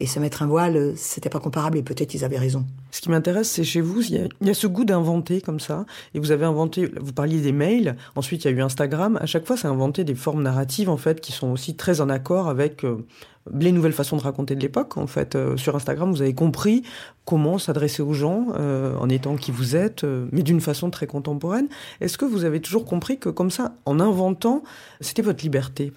et 0.00 0.06
se 0.06 0.18
mettre 0.18 0.42
un 0.42 0.46
voile, 0.46 0.92
c'était 0.96 1.30
pas 1.30 1.38
comparable 1.38 1.78
et 1.78 1.82
peut-être 1.82 2.14
ils 2.14 2.24
avaient 2.24 2.38
raison. 2.38 2.66
Ce 2.90 3.00
qui 3.00 3.10
m'intéresse, 3.10 3.48
c'est 3.48 3.62
chez 3.62 3.80
vous, 3.80 4.02
il 4.02 4.28
y, 4.40 4.50
a, 4.50 4.54
ce 4.54 4.66
goût 4.66 4.84
d'inventer 4.84 5.40
comme 5.40 5.60
ça. 5.60 5.86
Et 6.14 6.18
vous 6.18 6.32
avez 6.32 6.44
inventé, 6.44 6.90
vous 7.00 7.12
parliez 7.12 7.40
des 7.40 7.52
mails, 7.52 7.96
ensuite 8.16 8.44
il 8.44 8.50
y 8.50 8.54
a 8.54 8.56
eu 8.56 8.60
Instagram. 8.60 9.18
À 9.20 9.26
chaque 9.26 9.46
fois, 9.46 9.56
c'est 9.56 9.68
inventé 9.68 10.02
des 10.02 10.16
formes 10.16 10.42
narratives, 10.42 10.90
en 10.90 10.96
fait, 10.96 11.20
qui 11.20 11.30
sont 11.30 11.52
aussi 11.52 11.76
très 11.76 12.00
en 12.00 12.08
accord 12.08 12.48
avec 12.48 12.84
euh, 12.84 13.06
les 13.56 13.70
nouvelles 13.70 13.92
façons 13.92 14.16
de 14.16 14.22
raconter 14.22 14.56
de 14.56 14.60
l'époque. 14.60 14.96
En 14.96 15.06
fait, 15.06 15.36
euh, 15.36 15.56
sur 15.56 15.76
Instagram, 15.76 16.10
vous 16.10 16.22
avez 16.22 16.34
compris 16.34 16.82
comment 17.24 17.58
s'adresser 17.58 18.02
aux 18.02 18.14
gens 18.14 18.48
euh, 18.56 18.96
en 18.98 19.08
étant 19.08 19.36
qui 19.36 19.52
vous 19.52 19.76
êtes, 19.76 20.04
mais 20.32 20.42
d'une 20.42 20.60
façon 20.60 20.90
très 20.90 21.06
contemporaine. 21.06 21.68
Est-ce 22.00 22.18
que 22.18 22.24
vous 22.24 22.44
avez 22.44 22.60
toujours 22.60 22.84
compris 22.84 23.18
que 23.18 23.28
comme 23.28 23.52
ça, 23.52 23.74
en 23.86 24.00
inventant, 24.00 24.64
c'était 25.00 25.22
votre 25.22 25.44
liberté? 25.44 25.92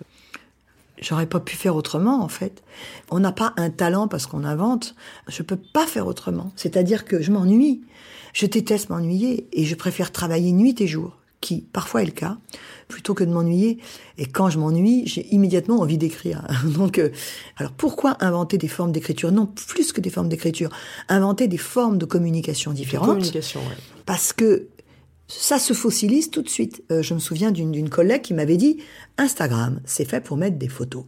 J'aurais 1.02 1.28
pas 1.28 1.40
pu 1.40 1.56
faire 1.56 1.76
autrement, 1.76 2.24
en 2.24 2.28
fait. 2.28 2.64
On 3.12 3.20
n'a 3.20 3.32
pas 3.32 3.54
un 3.58 3.70
talent 3.70 4.08
parce 4.08 4.26
qu'on 4.26 4.44
invente. 4.44 4.96
Je 5.28 5.44
peux 5.44 5.58
pas 5.58 5.86
faire 5.86 6.08
autrement. 6.08 6.52
C'est-à-dire 6.56 7.06
que 7.06 7.22
je 7.22 7.32
m'ennuie. 7.32 7.82
Je 8.34 8.46
déteste 8.46 8.90
m'ennuyer 8.90 9.48
et 9.52 9.66
je 9.66 9.76
préfère 9.76 10.12
travailler 10.12 10.52
nuit 10.52 10.76
et 10.80 10.88
jour, 10.88 11.18
qui 11.42 11.62
parfois 11.62 12.02
est 12.04 12.06
le 12.06 12.12
cas, 12.12 12.38
plutôt 12.88 13.14
que 13.14 13.24
de 13.24 13.32
m'ennuyer. 13.32 13.80
Et 14.18 14.26
quand 14.26 14.50
je 14.50 14.60
m'ennuie, 14.60 15.04
j'ai 15.06 15.28
immédiatement 15.34 15.80
envie 15.80 15.98
d'écrire. 15.98 16.48
Donc, 16.66 17.00
euh, 17.00 17.10
alors 17.58 17.72
pourquoi 17.72 18.18
inventer 18.20 18.58
des 18.58 18.68
formes 18.68 18.92
d'écriture? 18.92 19.32
Non, 19.32 19.48
plus 19.48 19.92
que 19.92 20.02
des 20.02 20.10
formes 20.10 20.30
d'écriture, 20.30 20.70
inventer 21.10 21.48
des 21.48 21.58
formes 21.58 21.98
de 21.98 22.06
communication 22.06 22.72
différentes. 22.72 23.10
Communication, 23.10 23.60
ouais. 23.62 23.78
parce 24.06 24.34
que 24.34 24.68
ça 25.28 25.60
se 25.60 25.74
fossilise 25.74 26.32
tout 26.32 26.42
de 26.42 26.50
suite. 26.50 26.84
Euh, 26.92 27.02
je 27.02 27.14
me 27.14 27.20
souviens 27.20 27.52
d'une 27.52 27.90
collègue 27.90 28.22
qui 28.22 28.34
m'avait 28.34 28.58
dit 28.58 28.78
Instagram, 29.18 29.82
c'est 29.86 30.06
fait 30.06 30.22
pour 30.22 30.38
mettre 30.38 30.58
des 30.58 30.70
photos. 30.70 31.06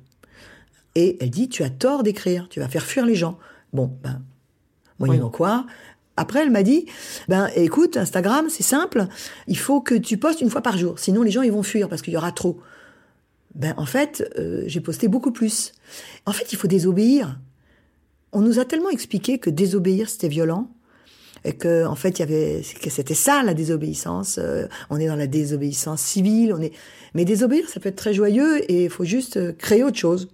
Et 0.95 1.17
elle 1.21 1.29
dit 1.29 1.49
tu 1.49 1.63
as 1.63 1.69
tort 1.69 2.03
d'écrire, 2.03 2.47
tu 2.49 2.59
vas 2.59 2.67
faire 2.67 2.85
fuir 2.85 3.05
les 3.05 3.15
gens. 3.15 3.37
Bon, 3.73 3.91
ben, 4.03 4.21
moyennant 4.99 5.27
Oui. 5.27 5.31
quoi, 5.31 5.65
après, 6.19 6.41
elle 6.41 6.51
m'a 6.51 6.63
dit, 6.63 6.85
ben 7.29 7.49
écoute, 7.55 7.95
Instagram, 7.95 8.47
c'est 8.49 8.61
simple, 8.63 9.07
il 9.47 9.57
faut 9.57 9.79
que 9.79 9.95
tu 9.95 10.17
postes 10.17 10.41
une 10.41 10.49
fois 10.49 10.59
par 10.59 10.77
jour, 10.77 10.99
sinon 10.99 11.21
les 11.23 11.31
gens 11.31 11.43
ils 11.43 11.51
vont 11.51 11.63
fuir 11.63 11.87
parce 11.87 12.01
qu'il 12.01 12.13
y 12.13 12.17
aura 12.17 12.33
trop. 12.33 12.59
Ben 13.55 13.73
en 13.77 13.85
fait, 13.85 14.29
euh, 14.37 14.63
j'ai 14.67 14.81
posté 14.81 15.07
beaucoup 15.07 15.31
plus. 15.31 15.71
En 16.25 16.33
fait, 16.33 16.51
il 16.51 16.57
faut 16.57 16.67
désobéir. 16.67 17.39
On 18.33 18.41
nous 18.41 18.59
a 18.59 18.65
tellement 18.65 18.89
expliqué 18.89 19.39
que 19.39 19.49
désobéir 19.49 20.09
c'était 20.09 20.27
violent 20.27 20.69
et 21.45 21.53
que 21.53 21.85
en 21.85 21.95
fait 21.95 22.19
il 22.19 22.19
y 22.19 22.23
avait 22.23 22.61
que 22.81 22.89
c'était 22.89 23.13
ça 23.13 23.43
la 23.43 23.53
désobéissance. 23.53 24.39
Euh, 24.41 24.67
on 24.89 24.99
est 24.99 25.07
dans 25.07 25.15
la 25.15 25.27
désobéissance 25.27 26.01
civile, 26.01 26.53
on 26.53 26.61
est 26.61 26.73
mais 27.13 27.25
désobéir 27.25 27.67
ça 27.69 27.79
peut 27.79 27.89
être 27.89 27.95
très 27.95 28.13
joyeux 28.13 28.59
et 28.71 28.85
il 28.85 28.89
faut 28.89 29.05
juste 29.05 29.37
euh, 29.37 29.51
créer 29.53 29.83
autre 29.83 29.97
chose. 29.97 30.27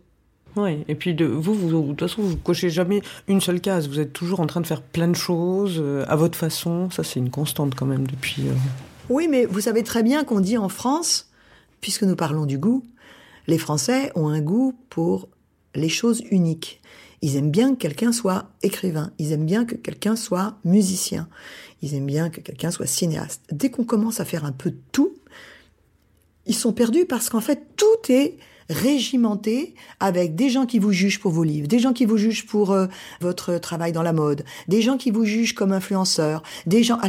Oui, 0.58 0.86
et 0.88 0.96
puis 0.96 1.14
de, 1.14 1.26
vous, 1.26 1.54
vous, 1.54 1.82
de 1.82 1.88
toute 1.90 2.00
façon, 2.00 2.22
vous 2.22 2.38
cochez 2.38 2.70
jamais 2.70 3.02
une 3.28 3.42
seule 3.42 3.60
case. 3.60 3.90
Vous 3.90 4.00
êtes 4.00 4.14
toujours 4.14 4.40
en 4.40 4.48
train 4.48 4.62
de 4.62 4.68
faire 4.68 4.82
plein 4.82 5.10
de 5.10 5.16
choses 5.16 5.80
euh, 5.80 6.06
à 6.08 6.16
votre 6.16 6.38
façon. 6.38 6.90
Ça, 6.92 7.04
c'est 7.04 7.20
une 7.20 7.30
constante 7.30 7.76
quand 7.76 7.86
même 7.86 8.08
depuis. 8.08 8.44
euh, 8.48 8.54
Oui, 9.10 9.28
mais 9.30 9.46
vous 9.46 9.60
savez 9.60 9.84
très 9.84 10.02
bien 10.02 10.24
qu'on 10.24 10.40
dit 10.40 10.58
en 10.58 10.70
France, 10.70 11.30
puisque 11.82 12.04
nous 12.04 12.16
parlons 12.16 12.46
du 12.46 12.58
goût, 12.58 12.86
les 13.48 13.58
Français 13.58 14.12
ont 14.16 14.30
un 14.30 14.40
goût 14.40 14.74
pour 14.90 15.28
les 15.76 15.90
choses 15.90 16.24
uniques. 16.32 16.80
Ils 17.26 17.38
aiment 17.38 17.50
bien 17.50 17.74
que 17.74 17.80
quelqu'un 17.80 18.12
soit 18.12 18.52
écrivain, 18.62 19.12
ils 19.18 19.32
aiment 19.32 19.48
bien 19.48 19.66
que 19.66 19.74
quelqu'un 19.74 20.16
soit 20.16 20.60
musicien, 20.64 21.28
ils 21.82 21.96
aiment 21.96 22.06
bien 22.06 22.30
que 22.30 22.40
quelqu'un 22.40 22.70
soit 22.70 22.86
cinéaste. 22.86 23.42
Dès 23.52 23.72
qu'on 23.72 23.84
commence 23.84 24.20
à 24.20 24.26
faire 24.26 24.46
un 24.46 24.52
peu 24.52 24.76
tout, 24.92 25.12
ils 26.46 26.54
sont 26.54 26.72
perdus 26.72 27.08
parce 27.08 27.32
qu'en 27.32 27.42
fait, 27.42 27.64
tout 27.78 28.12
est 28.12 28.38
régimenté 28.70 29.74
avec 30.00 30.36
des 30.36 30.52
gens 30.52 30.68
qui 30.68 30.78
vous 30.78 30.92
jugent 30.92 31.20
pour 31.20 31.32
vos 31.32 31.44
livres, 31.44 31.68
des 31.68 31.80
gens 31.80 31.94
qui 31.94 32.06
vous 32.06 32.18
jugent 32.18 32.46
pour 32.46 32.72
euh, 32.72 32.86
votre 33.22 33.58
travail 33.58 33.92
dans 33.92 34.04
la 34.04 34.14
mode, 34.14 34.46
des 34.68 34.84
gens 34.84 34.98
qui 34.98 35.10
vous 35.10 35.26
jugent 35.26 35.56
comme 35.56 35.72
influenceur, 35.72 36.44
des 36.68 36.84
gens... 36.84 37.00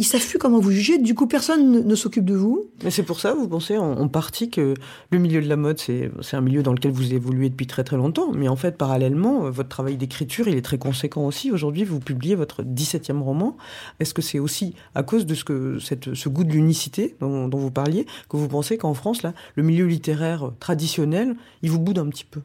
ils 0.00 0.04
savent 0.04 0.26
plus 0.26 0.38
comment 0.38 0.60
vous 0.60 0.70
juger, 0.70 0.96
du 0.96 1.14
coup, 1.14 1.26
personne 1.26 1.86
ne, 1.86 1.94
s'occupe 1.94 2.24
de 2.24 2.34
vous. 2.34 2.70
Mais 2.84 2.90
c'est 2.90 3.02
pour 3.02 3.20
ça, 3.20 3.34
vous 3.34 3.46
pensez 3.46 3.76
en, 3.76 3.98
en 3.98 4.08
partie 4.08 4.48
que 4.48 4.72
le 5.10 5.18
milieu 5.18 5.42
de 5.42 5.46
la 5.46 5.56
mode, 5.56 5.78
c'est 5.78 6.10
un 6.32 6.40
milieu 6.40 6.62
dans 6.62 6.72
lequel 6.72 6.90
vous 6.90 7.12
évoluez 7.12 7.50
depuis 7.50 7.66
très 7.66 7.84
très 7.84 7.98
longtemps. 7.98 8.32
Mais 8.32 8.48
en 8.48 8.56
fait, 8.56 8.78
parallèlement, 8.78 9.50
votre 9.50 9.68
travail 9.68 9.98
d'écriture, 9.98 10.48
il 10.48 10.56
est 10.56 10.62
très 10.62 10.78
conséquent 10.78 11.26
aussi. 11.26 11.52
Aujourd'hui, 11.52 11.84
vous 11.84 12.00
publiez 12.00 12.34
votre 12.34 12.62
17e 12.62 13.20
roman. 13.20 13.58
Est-ce 14.00 14.14
que 14.14 14.22
c'est 14.22 14.38
aussi 14.38 14.74
à 14.94 15.02
cause 15.02 15.26
de 15.26 15.34
ce, 15.34 15.44
que, 15.44 15.78
cette, 15.78 16.14
ce 16.14 16.30
goût 16.30 16.44
de 16.44 16.52
l'unicité 16.52 17.14
dont, 17.20 17.46
dont 17.46 17.58
vous 17.58 17.70
parliez 17.70 18.06
que 18.30 18.38
vous 18.38 18.48
pensez 18.48 18.78
qu'en 18.78 18.94
France, 18.94 19.22
là, 19.22 19.34
le 19.54 19.62
milieu 19.62 19.84
littéraire 19.84 20.50
traditionnel, 20.60 21.36
il 21.60 21.70
vous 21.70 21.78
boude 21.78 21.98
un 21.98 22.08
petit 22.08 22.24
peu? 22.24 22.40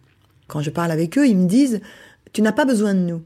Quand 0.47 0.59
je 0.59 0.71
parle 0.71 0.91
avec 0.91 1.17
eux, 1.17 1.25
ils 1.25 1.37
me 1.37 1.47
disent 1.47 1.79
Tu 2.33 2.41
n'as 2.41 2.51
pas 2.51 2.65
besoin 2.65 2.93
de 2.93 2.99
nous. 2.99 3.21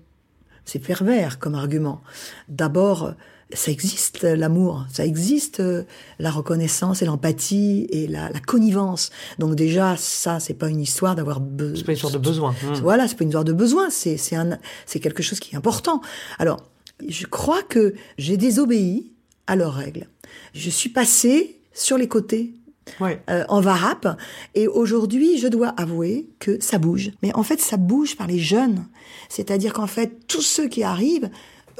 C'est 0.65 0.77
pervers 0.77 1.39
comme 1.39 1.55
argument. 1.55 2.01
D'abord, 2.47 3.15
ça 3.53 3.71
existe 3.71 4.23
l'amour, 4.23 4.85
ça 4.91 5.05
existe 5.05 5.59
euh, 5.59 5.83
la 6.19 6.29
reconnaissance 6.29 7.01
et 7.01 7.05
l'empathie 7.05 7.87
et 7.89 8.05
la, 8.07 8.29
la 8.29 8.39
connivence. 8.39 9.09
Donc 9.39 9.55
déjà, 9.55 9.95
ça, 9.97 10.39
c'est 10.39 10.53
pas 10.53 10.69
une 10.69 10.81
histoire 10.81 11.15
d'avoir 11.15 11.39
besoin. 11.39 11.75
C'est 11.77 11.83
pas 11.85 11.91
une 11.93 11.97
sorte 11.97 12.13
de 12.13 12.19
besoin. 12.19 12.51
Mmh. 12.51 12.73
Voilà, 12.81 13.07
c'est 13.07 13.15
pas 13.15 13.23
une 13.23 13.29
histoire 13.29 13.43
de 13.43 13.53
besoin, 13.53 13.89
c'est 13.89 14.17
c'est 14.17 14.35
un 14.35 14.59
c'est 14.85 14.99
quelque 14.99 15.23
chose 15.23 15.39
qui 15.39 15.55
est 15.55 15.57
important. 15.57 16.01
Alors, 16.37 16.63
je 17.07 17.25
crois 17.25 17.63
que 17.63 17.93
j'ai 18.17 18.37
désobéi 18.37 19.11
à 19.47 19.55
leurs 19.55 19.73
règles. 19.73 20.07
Je 20.53 20.69
suis 20.69 20.89
passée 20.89 21.59
sur 21.73 21.97
les 21.97 22.07
côtés 22.07 22.53
Ouais. 22.99 23.21
euh, 23.29 23.43
en 23.49 23.61
varap. 23.61 24.17
Et 24.55 24.67
aujourd'hui, 24.67 25.37
je 25.37 25.47
dois 25.47 25.69
avouer 25.77 26.27
que 26.39 26.59
ça 26.59 26.79
bouge. 26.79 27.11
Mais 27.21 27.31
en 27.35 27.43
fait, 27.43 27.61
ça 27.61 27.77
bouge 27.77 28.15
par 28.17 28.25
les 28.25 28.39
jeunes. 28.39 28.85
C'est-à-dire 29.29 29.73
qu'en 29.73 29.85
fait, 29.85 30.25
tous 30.27 30.41
ceux 30.41 30.67
qui 30.67 30.81
arrivent, 30.83 31.29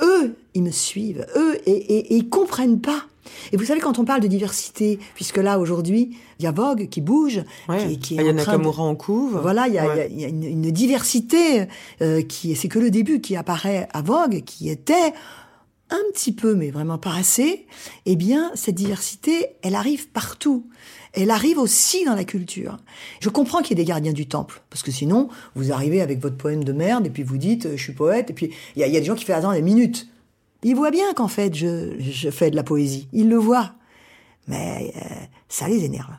eux, 0.01 0.35
ils 0.53 0.63
me 0.63 0.71
suivent. 0.71 1.25
Eux, 1.35 1.57
et, 1.65 1.71
et, 1.71 2.13
et 2.13 2.15
ils 2.15 2.29
comprennent 2.29 2.79
pas. 2.81 3.03
Et 3.51 3.57
vous 3.57 3.65
savez, 3.65 3.79
quand 3.79 3.99
on 3.99 4.05
parle 4.05 4.21
de 4.21 4.27
diversité, 4.27 4.97
puisque 5.15 5.37
là, 5.37 5.59
aujourd'hui, 5.59 6.17
il 6.39 6.43
y 6.43 6.47
a 6.47 6.51
Vogue 6.51 6.87
qui 6.89 6.99
bouge, 7.01 7.41
Ouais. 7.67 7.87
qui, 7.87 7.99
qui 7.99 8.15
est 8.15 8.19
Aya 8.19 8.31
en 8.31 8.35
train 8.37 8.43
de- 8.53 8.57
Nakamura 8.57 8.83
en 8.83 8.95
couve. 8.95 9.39
voilà, 9.41 9.67
il 9.67 9.73
y 9.75 9.77
a, 9.79 9.87
Ouais. 9.87 10.07
il 10.11 10.19
y 10.19 10.25
a- 10.25 10.27
il 10.27 10.41
y 10.41 10.43
a 10.45 10.49
une, 10.49 10.65
une 10.65 10.71
diversité 10.71 11.67
euh, 12.01 12.21
qui, 12.23 12.55
c'est 12.55 12.67
que 12.67 12.79
le 12.79 12.89
début 12.89 13.21
qui 13.21 13.35
apparaît 13.35 13.87
à 13.93 14.01
Vogue, 14.01 14.43
qui 14.45 14.69
était 14.69 15.13
un 15.91 16.01
petit 16.13 16.31
peu, 16.33 16.55
mais 16.55 16.69
vraiment 16.71 16.97
pas 16.97 17.13
assez. 17.15 17.65
Eh 18.05 18.15
bien, 18.15 18.51
cette 18.55 18.75
diversité, 18.75 19.47
elle 19.63 19.75
arrive 19.75 20.09
partout. 20.09 20.65
Elle 21.13 21.31
arrive 21.31 21.57
aussi 21.57 22.05
dans 22.05 22.15
la 22.15 22.23
culture. 22.23 22.77
Je 23.19 23.29
comprends 23.29 23.61
qu'il 23.61 23.77
y 23.77 23.81
ait 23.81 23.83
des 23.83 23.87
gardiens 23.87 24.13
du 24.13 24.27
temple, 24.27 24.61
parce 24.69 24.83
que 24.83 24.91
sinon, 24.91 25.29
vous 25.55 25.71
arrivez 25.71 26.01
avec 26.01 26.19
votre 26.19 26.37
poème 26.37 26.63
de 26.63 26.71
merde 26.73 27.07
et 27.07 27.09
puis 27.09 27.23
vous 27.23 27.37
dites, 27.37 27.65
euh, 27.65 27.77
je 27.77 27.83
suis 27.83 27.93
poète, 27.93 28.29
et 28.29 28.33
puis 28.33 28.51
il 28.75 28.81
y 28.81 28.83
a, 28.83 28.89
des 28.89 29.03
gens 29.03 29.15
qui 29.15 29.25
font 29.25 29.33
attends 29.33 29.53
des 29.53 29.61
minutes. 29.61 30.07
Ils 30.63 30.75
voient 30.75 30.91
bien 30.91 31.13
qu'en 31.13 31.27
fait, 31.27 31.55
je, 31.55 32.29
fais 32.31 32.51
de 32.51 32.55
la 32.55 32.63
poésie. 32.63 33.07
Ils 33.13 33.29
le 33.29 33.37
voient. 33.37 33.73
Mais 34.47 34.93
euh, 34.95 34.99
ça 35.47 35.67
les 35.67 35.85
énerve. 35.85 36.11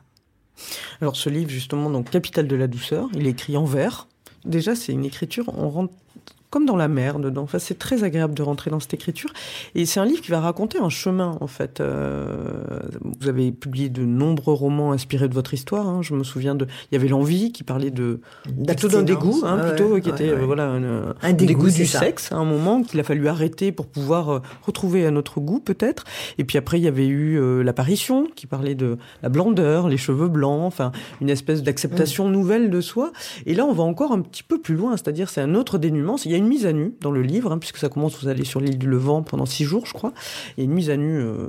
Alors 1.00 1.16
ce 1.16 1.30
livre 1.30 1.50
justement, 1.50 1.90
donc 1.90 2.10
Capitale 2.10 2.46
de 2.46 2.56
la 2.56 2.66
douceur, 2.66 3.08
il 3.14 3.26
est 3.26 3.30
écrit 3.30 3.56
en 3.56 3.64
vers. 3.64 4.08
Déjà 4.44 4.74
c'est 4.74 4.92
une 4.92 5.04
écriture, 5.04 5.46
on 5.56 5.68
rentre 5.68 5.92
comme 6.50 6.66
dans 6.66 6.76
la 6.76 6.88
mer 6.88 7.18
dedans. 7.18 7.42
Enfin, 7.42 7.58
c'est 7.58 7.78
très 7.78 8.04
agréable 8.04 8.34
de 8.34 8.42
rentrer 8.42 8.70
dans 8.70 8.80
cette 8.80 8.94
écriture. 8.94 9.30
Et 9.74 9.86
c'est 9.86 10.00
un 10.00 10.04
livre 10.04 10.20
qui 10.20 10.30
va 10.30 10.40
raconter 10.40 10.78
un 10.78 10.88
chemin, 10.88 11.38
en 11.40 11.46
fait. 11.46 11.80
Euh, 11.80 12.80
vous 13.20 13.28
avez 13.28 13.52
publié 13.52 13.88
de 13.88 14.04
nombreux 14.04 14.54
romans 14.54 14.92
inspirés 14.92 15.28
de 15.28 15.34
votre 15.34 15.54
histoire. 15.54 15.86
hein. 15.88 16.02
Je 16.02 16.14
me 16.14 16.24
souviens 16.24 16.54
de... 16.54 16.66
Il 16.90 16.94
y 16.94 16.98
avait 16.98 17.08
L'Envie, 17.08 17.52
qui 17.52 17.62
parlait 17.62 17.90
de... 17.90 18.20
Plutôt 18.66 18.88
d'un 18.88 19.02
dégoût, 19.02 19.42
hein, 19.44 19.56
Ouais, 19.60 19.68
plutôt, 19.68 19.94
ouais, 19.94 20.00
qui 20.00 20.10
était 20.10 20.32
ouais, 20.32 20.40
euh, 20.40 20.44
voilà, 20.46 20.68
un, 20.70 21.14
Un 21.22 21.32
dégoût, 21.32 21.70
du 21.70 21.86
ça. 21.86 22.00
sexe, 22.00 22.32
à 22.32 22.36
un 22.36 22.44
moment 22.44 22.82
qu'il 22.82 22.98
a 23.00 23.04
fallu 23.04 23.28
arrêter 23.28 23.72
pour 23.72 23.86
pouvoir 23.86 24.30
euh, 24.30 24.38
retrouver 24.62 25.06
à 25.06 25.10
notre 25.10 25.40
goût, 25.40 25.60
peut-être. 25.60 26.04
Et 26.38 26.44
puis 26.44 26.58
après, 26.58 26.78
il 26.80 26.82
y 26.84 26.88
avait 26.88 27.06
eu 27.06 27.38
euh, 27.38 27.62
L'apparition, 27.62 28.26
qui 28.34 28.46
parlait 28.46 28.74
de 28.74 28.98
la 29.22 29.28
blandeur, 29.28 29.88
les 29.88 29.96
cheveux 29.98 30.28
blancs, 30.28 30.62
enfin, 30.64 30.92
une 31.20 31.30
espèce 31.30 31.62
d'acceptation 31.62 32.28
Mm. 32.28 32.32
nouvelle 32.32 32.70
de 32.70 32.80
soi. 32.80 33.12
Et 33.46 33.54
là, 33.54 33.64
on 33.66 33.72
va 33.72 33.82
encore 33.84 34.12
un 34.12 34.20
petit 34.20 34.42
peu 34.42 34.58
plus 34.60 34.74
loin, 34.74 34.96
c'est-à-dire 34.96 35.28
c'est 35.28 35.40
un 35.40 35.54
autre 35.54 35.78
dénuement. 35.78 36.16
Il 36.24 36.30
y 36.30 36.34
a 36.34 36.38
une 36.40 36.48
mise 36.48 36.66
à 36.66 36.72
nu 36.72 36.94
dans 37.00 37.10
le 37.10 37.22
livre, 37.22 37.52
hein, 37.52 37.58
puisque 37.58 37.76
ça 37.76 37.88
commence, 37.88 38.20
vous 38.20 38.28
allez 38.28 38.44
sur 38.44 38.60
l'île 38.60 38.78
du 38.78 38.86
Levant 38.88 39.22
pendant 39.22 39.46
six 39.46 39.64
jours, 39.64 39.86
je 39.86 39.92
crois. 39.92 40.12
Il 40.56 40.60
y 40.60 40.62
a 40.62 40.64
une 40.64 40.74
mise 40.74 40.90
à 40.90 40.96
nu, 40.96 41.18
euh, 41.18 41.48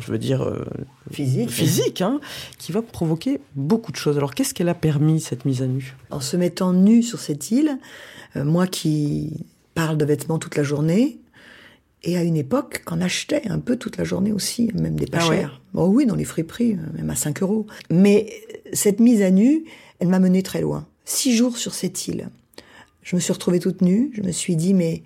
je 0.00 0.10
veux 0.10 0.18
dire, 0.18 0.42
euh, 0.42 0.64
Physique. 1.10 1.50
physique, 1.50 2.00
hein, 2.00 2.20
qui 2.58 2.72
va 2.72 2.82
provoquer 2.82 3.40
beaucoup 3.54 3.92
de 3.92 3.96
choses. 3.96 4.16
Alors, 4.16 4.34
qu'est-ce 4.34 4.54
qu'elle 4.54 4.68
a 4.68 4.74
permis, 4.74 5.20
cette 5.20 5.44
mise 5.44 5.62
à 5.62 5.66
nu? 5.66 5.94
En 6.10 6.20
se 6.20 6.36
mettant 6.36 6.72
nu 6.72 7.02
sur 7.02 7.20
cette 7.20 7.50
île, 7.50 7.78
euh, 8.36 8.44
moi 8.44 8.66
qui 8.66 9.44
parle 9.74 9.96
de 9.96 10.04
vêtements 10.04 10.38
toute 10.38 10.56
la 10.56 10.62
journée, 10.62 11.18
et 12.04 12.16
à 12.16 12.22
une 12.22 12.36
époque 12.36 12.82
qu'en 12.84 13.00
achetais 13.00 13.42
un 13.48 13.58
peu 13.58 13.76
toute 13.76 13.96
la 13.96 14.04
journée 14.04 14.32
aussi, 14.32 14.70
même 14.74 14.94
des 14.96 15.06
pas 15.06 15.18
Ah 15.20 15.28
ouais 15.28 15.36
chers. 15.40 15.60
Oh 15.74 15.86
oui, 15.86 16.06
dans 16.06 16.14
les 16.14 16.24
friperies, 16.24 16.76
même 16.96 17.10
à 17.10 17.16
5 17.16 17.42
euros. 17.42 17.66
Mais 17.90 18.32
cette 18.72 19.00
mise 19.00 19.20
à 19.20 19.30
nu, 19.30 19.64
elle 19.98 20.08
m'a 20.08 20.20
menée 20.20 20.42
très 20.42 20.60
loin. 20.60 20.86
Six 21.04 21.34
jours 21.36 21.56
sur 21.56 21.74
cette 21.74 22.06
île. 22.06 22.28
Je 23.08 23.16
me 23.16 23.20
suis 23.22 23.32
retrouvée 23.32 23.58
toute 23.58 23.80
nue. 23.80 24.10
Je 24.12 24.20
me 24.20 24.32
suis 24.32 24.54
dit, 24.54 24.74
mais 24.74 25.02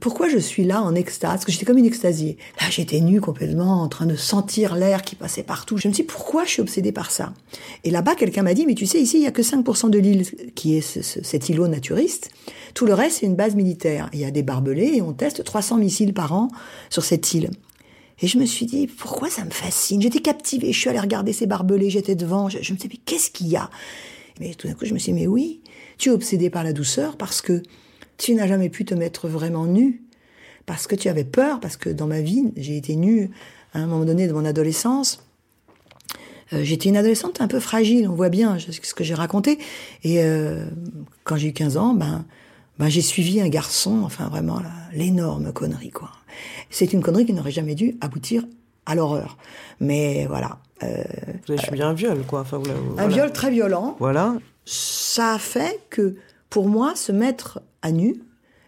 pourquoi 0.00 0.30
je 0.30 0.38
suis 0.38 0.64
là 0.64 0.80
en 0.80 0.94
extase? 0.94 1.30
Parce 1.32 1.44
que 1.44 1.52
j'étais 1.52 1.66
comme 1.66 1.76
une 1.76 1.84
extasiée. 1.84 2.38
Là, 2.58 2.70
j'étais 2.70 3.00
nue 3.00 3.20
complètement, 3.20 3.82
en 3.82 3.88
train 3.88 4.06
de 4.06 4.16
sentir 4.16 4.76
l'air 4.76 5.02
qui 5.02 5.14
passait 5.14 5.42
partout. 5.42 5.76
Je 5.76 5.86
me 5.88 5.92
suis 5.92 6.04
dit, 6.04 6.06
pourquoi 6.06 6.46
je 6.46 6.52
suis 6.52 6.62
obsédée 6.62 6.90
par 6.90 7.10
ça? 7.10 7.34
Et 7.84 7.90
là-bas, 7.90 8.14
quelqu'un 8.14 8.42
m'a 8.44 8.54
dit, 8.54 8.64
mais 8.64 8.74
tu 8.74 8.86
sais, 8.86 8.98
ici, 8.98 9.18
il 9.18 9.24
y 9.24 9.26
a 9.26 9.30
que 9.30 9.42
5% 9.42 9.90
de 9.90 9.98
l'île 9.98 10.24
qui 10.54 10.74
est 10.74 10.80
ce- 10.80 11.02
ce- 11.02 11.22
cet 11.22 11.50
îlot 11.50 11.68
naturiste. 11.68 12.30
Tout 12.72 12.86
le 12.86 12.94
reste, 12.94 13.18
c'est 13.20 13.26
une 13.26 13.36
base 13.36 13.54
militaire. 13.56 14.08
Il 14.14 14.20
y 14.20 14.24
a 14.24 14.30
des 14.30 14.42
barbelés 14.42 14.92
et 14.94 15.02
on 15.02 15.12
teste 15.12 15.44
300 15.44 15.76
missiles 15.76 16.14
par 16.14 16.32
an 16.32 16.48
sur 16.88 17.04
cette 17.04 17.34
île. 17.34 17.50
Et 18.22 18.26
je 18.26 18.38
me 18.38 18.46
suis 18.46 18.64
dit, 18.64 18.86
pourquoi 18.86 19.28
ça 19.28 19.44
me 19.44 19.50
fascine? 19.50 20.00
J'étais 20.00 20.20
captivée, 20.20 20.72
je 20.72 20.80
suis 20.80 20.88
allée 20.88 20.98
regarder 20.98 21.34
ces 21.34 21.44
barbelés, 21.46 21.90
j'étais 21.90 22.14
devant, 22.14 22.48
je, 22.48 22.56
je 22.62 22.72
me 22.72 22.78
suis 22.78 22.88
dit, 22.88 22.96
mais 22.96 23.00
qu'est-ce 23.04 23.30
qu'il 23.30 23.48
y 23.48 23.56
a? 23.56 23.68
Mais 24.40 24.54
tout 24.54 24.66
d'un 24.66 24.72
coup, 24.74 24.86
je 24.86 24.94
me 24.94 24.98
suis 24.98 25.12
dit, 25.12 25.20
mais 25.20 25.26
oui, 25.26 25.60
tu 25.98 26.10
es 26.10 26.12
obsédé 26.12 26.50
par 26.50 26.64
la 26.64 26.72
douceur 26.72 27.16
parce 27.16 27.40
que 27.40 27.62
tu 28.16 28.34
n'as 28.34 28.46
jamais 28.46 28.68
pu 28.68 28.84
te 28.84 28.94
mettre 28.94 29.28
vraiment 29.28 29.66
nu, 29.66 30.02
parce 30.66 30.86
que 30.86 30.94
tu 30.94 31.08
avais 31.08 31.24
peur, 31.24 31.60
parce 31.60 31.76
que 31.76 31.90
dans 31.90 32.06
ma 32.06 32.20
vie, 32.20 32.52
j'ai 32.56 32.76
été 32.76 32.96
nue 32.96 33.30
à 33.72 33.80
un 33.80 33.86
moment 33.86 34.04
donné 34.04 34.26
de 34.28 34.32
mon 34.32 34.44
adolescence. 34.44 35.24
Euh, 36.52 36.62
J'étais 36.62 36.88
une 36.88 36.96
adolescente 36.96 37.40
un 37.40 37.48
peu 37.48 37.60
fragile, 37.60 38.08
on 38.08 38.14
voit 38.14 38.28
bien 38.28 38.58
ce 38.58 38.94
que 38.94 39.04
j'ai 39.04 39.14
raconté. 39.14 39.58
Et 40.04 40.22
euh, 40.22 40.66
quand 41.24 41.36
j'ai 41.36 41.48
eu 41.48 41.52
15 41.52 41.76
ans, 41.76 41.94
ben, 41.94 42.24
ben 42.78 42.88
j'ai 42.88 43.02
suivi 43.02 43.40
un 43.40 43.48
garçon, 43.48 44.02
enfin 44.04 44.28
vraiment 44.28 44.60
l'énorme 44.92 45.52
connerie 45.52 45.90
quoi. 45.90 46.10
C'est 46.70 46.92
une 46.92 47.02
connerie 47.02 47.26
qui 47.26 47.32
n'aurait 47.32 47.50
jamais 47.50 47.74
dû 47.74 47.96
aboutir 48.00 48.44
à 48.86 48.94
l'horreur. 48.94 49.36
Mais 49.80 50.26
voilà, 50.26 50.58
euh, 50.82 51.02
Vous 51.46 51.52
avez 51.52 51.62
subi 51.62 51.82
un 51.82 51.94
viol, 51.94 52.22
quoi. 52.26 52.40
Enfin, 52.40 52.58
un 52.58 52.92
voilà. 52.94 53.08
viol 53.08 53.32
très 53.32 53.50
violent. 53.50 53.96
Voilà. 53.98 54.34
Ça 54.64 55.34
a 55.34 55.38
fait 55.38 55.80
que 55.90 56.16
pour 56.54 56.68
moi, 56.68 56.94
se 56.94 57.10
mettre 57.10 57.62
à 57.82 57.90
nu 57.90 58.22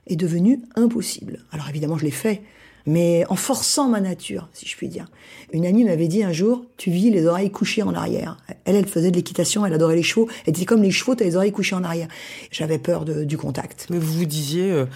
est 0.08 0.16
devenu 0.16 0.60
impossible. 0.74 1.44
Alors 1.52 1.68
évidemment, 1.68 1.96
je 1.96 2.04
l'ai 2.04 2.10
fait, 2.10 2.42
mais 2.84 3.24
en 3.28 3.36
forçant 3.36 3.88
ma 3.88 4.00
nature, 4.00 4.48
si 4.52 4.66
je 4.66 4.76
puis 4.76 4.88
dire. 4.88 5.06
Une 5.52 5.66
amie 5.66 5.84
m'avait 5.84 6.08
dit 6.08 6.24
un 6.24 6.32
jour, 6.32 6.64
tu 6.76 6.90
vis 6.90 7.10
les 7.10 7.26
oreilles 7.26 7.52
couchées 7.52 7.82
en 7.82 7.94
arrière. 7.94 8.38
Elle, 8.64 8.74
elle 8.74 8.88
faisait 8.88 9.10
de 9.12 9.16
l'équitation, 9.16 9.64
elle 9.66 9.72
adorait 9.72 9.94
les 9.94 10.02
chevaux. 10.02 10.28
Elle 10.46 10.52
disait 10.52 10.66
comme 10.66 10.82
les 10.82 10.90
chevaux, 10.90 11.14
t'as 11.14 11.24
les 11.24 11.36
oreilles 11.36 11.52
couchées 11.52 11.76
en 11.76 11.84
arrière. 11.84 12.08
J'avais 12.50 12.78
peur 12.78 13.04
du 13.04 13.38
contact. 13.38 13.86
Mais 13.90 13.98
vous 13.98 14.12
vous 14.12 14.26
disiez, 14.26 14.70
euh, 14.70 14.86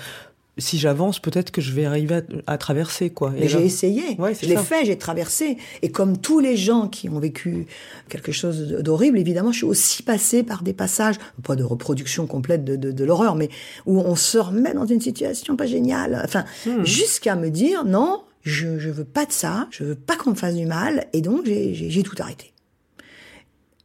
si 0.60 0.78
j'avance, 0.78 1.18
peut-être 1.18 1.50
que 1.50 1.60
je 1.60 1.72
vais 1.72 1.84
arriver 1.86 2.16
à, 2.46 2.52
à 2.52 2.58
traverser, 2.58 3.10
quoi. 3.10 3.32
Et 3.36 3.40
Mais 3.40 3.48
j'ai 3.48 3.64
essayé, 3.64 4.02
Ouais, 4.18 4.34
je 4.34 4.46
l'ai 4.46 4.56
fait, 4.56 4.84
j'ai 4.84 4.96
traversé. 4.98 5.56
Et 5.82 5.90
comme 5.90 6.18
tous 6.18 6.38
les 6.38 6.56
gens 6.56 6.86
qui 6.88 7.08
ont 7.08 7.18
vécu 7.18 7.66
quelque 8.08 8.30
chose 8.32 8.68
d'horrible, 8.80 9.18
évidemment, 9.18 9.50
je 9.52 9.58
suis 9.58 9.66
aussi 9.66 10.02
passée 10.02 10.42
par 10.42 10.62
des 10.62 10.72
passages, 10.72 11.16
pas 11.42 11.56
de 11.56 11.64
reproduction 11.64 12.26
complète 12.26 12.64
de, 12.64 12.76
de, 12.76 12.92
de 12.92 13.04
l'horreur, 13.04 13.34
mais 13.34 13.48
où 13.86 13.98
on 14.00 14.14
se 14.14 14.38
remet 14.38 14.74
dans 14.74 14.86
une 14.86 15.00
situation 15.00 15.56
pas 15.56 15.66
géniale. 15.66 16.20
Enfin, 16.24 16.44
Hmm. 16.66 16.84
jusqu'à 16.84 17.36
me 17.36 17.48
dire, 17.50 17.84
non, 17.84 18.22
je, 18.42 18.78
je 18.78 18.90
veux 18.90 19.04
pas 19.04 19.24
de 19.26 19.32
ça, 19.32 19.66
je 19.70 19.84
veux 19.84 19.94
pas 19.94 20.16
qu'on 20.16 20.30
me 20.30 20.34
fasse 20.34 20.54
du 20.54 20.66
mal, 20.66 21.06
et 21.12 21.20
donc 21.22 21.44
j'ai- 21.46 22.02
tout 22.02 22.16
arrêté. 22.18 22.52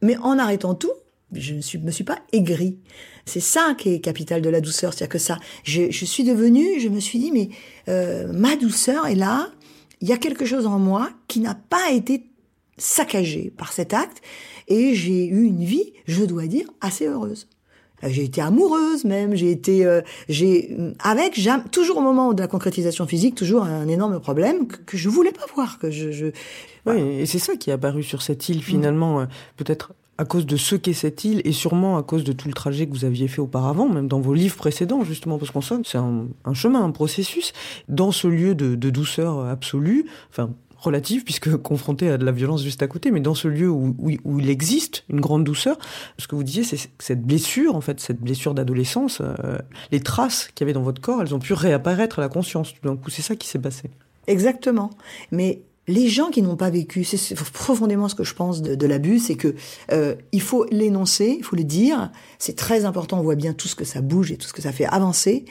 Mais 0.02 0.16
en 0.18 0.38
arrêtant 0.38 0.74
tout, 0.74 0.92
je 1.32 1.54
ne 1.54 1.60
suis, 1.60 1.78
me 1.78 1.90
suis 1.90 2.04
pas 2.04 2.18
aigrie. 2.32 2.78
C'est 3.26 3.40
ça 3.40 3.74
qui 3.76 3.92
est 3.94 4.00
capital 4.00 4.40
de 4.40 4.48
la 4.48 4.60
douceur, 4.60 4.92
c'est-à-dire 4.94 5.12
que 5.12 5.18
ça, 5.18 5.38
je, 5.64 5.90
je 5.90 6.04
suis 6.04 6.22
devenue, 6.24 6.78
je 6.80 6.88
me 6.88 7.00
suis 7.00 7.18
dit, 7.18 7.32
mais 7.32 7.48
euh, 7.88 8.32
ma 8.32 8.54
douceur 8.56 9.06
est 9.06 9.16
là, 9.16 9.50
il 10.00 10.08
y 10.08 10.12
a 10.12 10.16
quelque 10.16 10.44
chose 10.44 10.64
en 10.66 10.78
moi 10.78 11.10
qui 11.28 11.40
n'a 11.40 11.54
pas 11.54 11.90
été 11.90 12.22
saccagé 12.78 13.52
par 13.56 13.72
cet 13.72 13.94
acte, 13.94 14.22
et 14.68 14.94
j'ai 14.94 15.26
eu 15.26 15.42
une 15.44 15.64
vie, 15.64 15.92
je 16.06 16.24
dois 16.24 16.46
dire, 16.46 16.66
assez 16.80 17.06
heureuse. 17.06 17.48
Euh, 18.04 18.08
J'ai 18.10 18.24
été 18.24 18.40
amoureuse 18.42 19.04
même, 19.04 19.34
j'ai 19.34 19.50
été, 19.50 19.86
euh, 19.86 20.02
j'ai 20.28 20.76
avec 21.02 21.34
jam- 21.40 21.64
toujours 21.72 21.96
au 21.96 22.02
moment 22.02 22.34
de 22.34 22.40
la 22.42 22.46
concrétisation 22.46 23.06
physique, 23.06 23.34
toujours 23.34 23.62
un 23.64 23.88
énorme 23.88 24.20
problème 24.20 24.66
que, 24.66 24.76
que 24.76 24.96
je 24.98 25.08
voulais 25.08 25.32
pas 25.32 25.46
voir, 25.54 25.78
que 25.78 25.90
je, 25.90 26.12
je 26.12 26.26
Oui, 26.84 27.00
et 27.20 27.26
c'est 27.26 27.38
ça 27.38 27.56
qui 27.56 27.70
est 27.70 27.72
apparu 27.72 28.02
sur 28.02 28.20
cette 28.22 28.46
Mm. 28.48 28.52
île 28.52 28.62
finalement, 28.62 29.20
euh, 29.20 29.24
peut-être 29.56 29.94
à 30.18 30.24
cause 30.24 30.46
de 30.46 30.56
ce 30.56 30.76
qu'est 30.76 30.92
cette 30.92 31.24
île 31.24 31.42
et 31.44 31.52
sûrement 31.52 31.98
à 31.98 32.02
cause 32.02 32.24
de 32.24 32.32
tout 32.32 32.48
le 32.48 32.54
trajet 32.54 32.86
que 32.86 32.92
vous 32.92 33.04
aviez 33.04 33.28
fait 33.28 33.40
auparavant, 33.40 33.88
même 33.88 34.08
dans 34.08 34.20
vos 34.20 34.34
livres 34.34 34.56
précédents 34.56 35.04
justement, 35.04 35.38
parce 35.38 35.50
qu'on 35.50 35.60
sent 35.60 35.82
que 35.82 35.88
c'est 35.88 35.98
un, 35.98 36.54
chemin, 36.54 36.82
un 36.82 36.90
processus, 36.90 37.52
dans 37.88 38.12
ce 38.12 38.26
lieu 38.26 38.54
de, 38.54 38.74
douceur 38.90 39.44
absolue, 39.46 40.06
enfin 40.30 40.50
relative 40.78 41.24
puisque 41.24 41.56
confronté 41.62 42.08
à 42.10 42.18
de 42.18 42.24
la 42.24 42.32
violence 42.32 42.62
juste 42.62 42.82
à 42.82 42.86
côté, 42.86 43.10
mais 43.10 43.20
dans 43.20 43.34
ce 43.34 43.48
lieu 43.48 43.68
où, 43.68 43.94
il 44.08 44.48
existe 44.48 45.04
une 45.10 45.20
grande 45.20 45.44
douceur, 45.44 45.76
ce 46.18 46.26
que 46.28 46.34
vous 46.34 46.44
disiez, 46.44 46.64
c'est 46.64 46.90
cette 46.98 47.22
blessure, 47.22 47.74
en 47.74 47.80
fait, 47.80 48.00
cette 48.00 48.20
blessure 48.20 48.54
d'adolescence, 48.54 49.20
euh, 49.20 49.58
les 49.90 50.00
traces 50.00 50.48
qu'il 50.54 50.64
y 50.64 50.66
avait 50.66 50.72
dans 50.72 50.82
votre 50.82 51.00
corps, 51.00 51.20
elles 51.20 51.34
ont 51.34 51.38
pu 51.38 51.52
réapparaître 51.52 52.20
à 52.20 52.22
la 52.22 52.28
conscience. 52.28 52.72
Tout 52.72 52.88
d'un 52.88 52.96
coup, 52.96 53.10
c'est 53.10 53.22
ça 53.22 53.36
qui 53.36 53.48
s'est 53.48 53.58
passé. 53.58 53.90
Exactement. 54.26 54.90
Mais 55.30 55.62
les 55.88 56.08
gens 56.08 56.30
qui 56.30 56.42
n'ont 56.42 56.56
pas 56.56 56.70
vécu, 56.70 57.04
c'est 57.04 57.34
profondément 57.52 58.08
ce 58.08 58.14
que 58.14 58.24
je 58.24 58.34
pense 58.34 58.60
de, 58.62 58.86
l'abus, 58.86 59.20
c'est 59.20 59.36
que 59.36 59.54
euh, 59.92 60.16
il 60.32 60.42
faut 60.42 60.64
l'énoncer, 60.70 61.36
il 61.38 61.44
faut 61.44 61.56
le 61.56 61.64
dire. 61.64 62.10
C'est 62.38 62.56
très 62.56 62.84
important. 62.84 63.20
On 63.20 63.22
voit 63.22 63.36
bien 63.36 63.52
tout 63.52 63.68
ce 63.68 63.76
que 63.76 63.84
ça 63.84 64.00
bouge 64.00 64.32
et 64.32 64.36
tout 64.36 64.48
ce 64.48 64.52
que 64.52 64.62
ça 64.62 64.72
fait 64.72 64.86
avancer. 64.86 65.44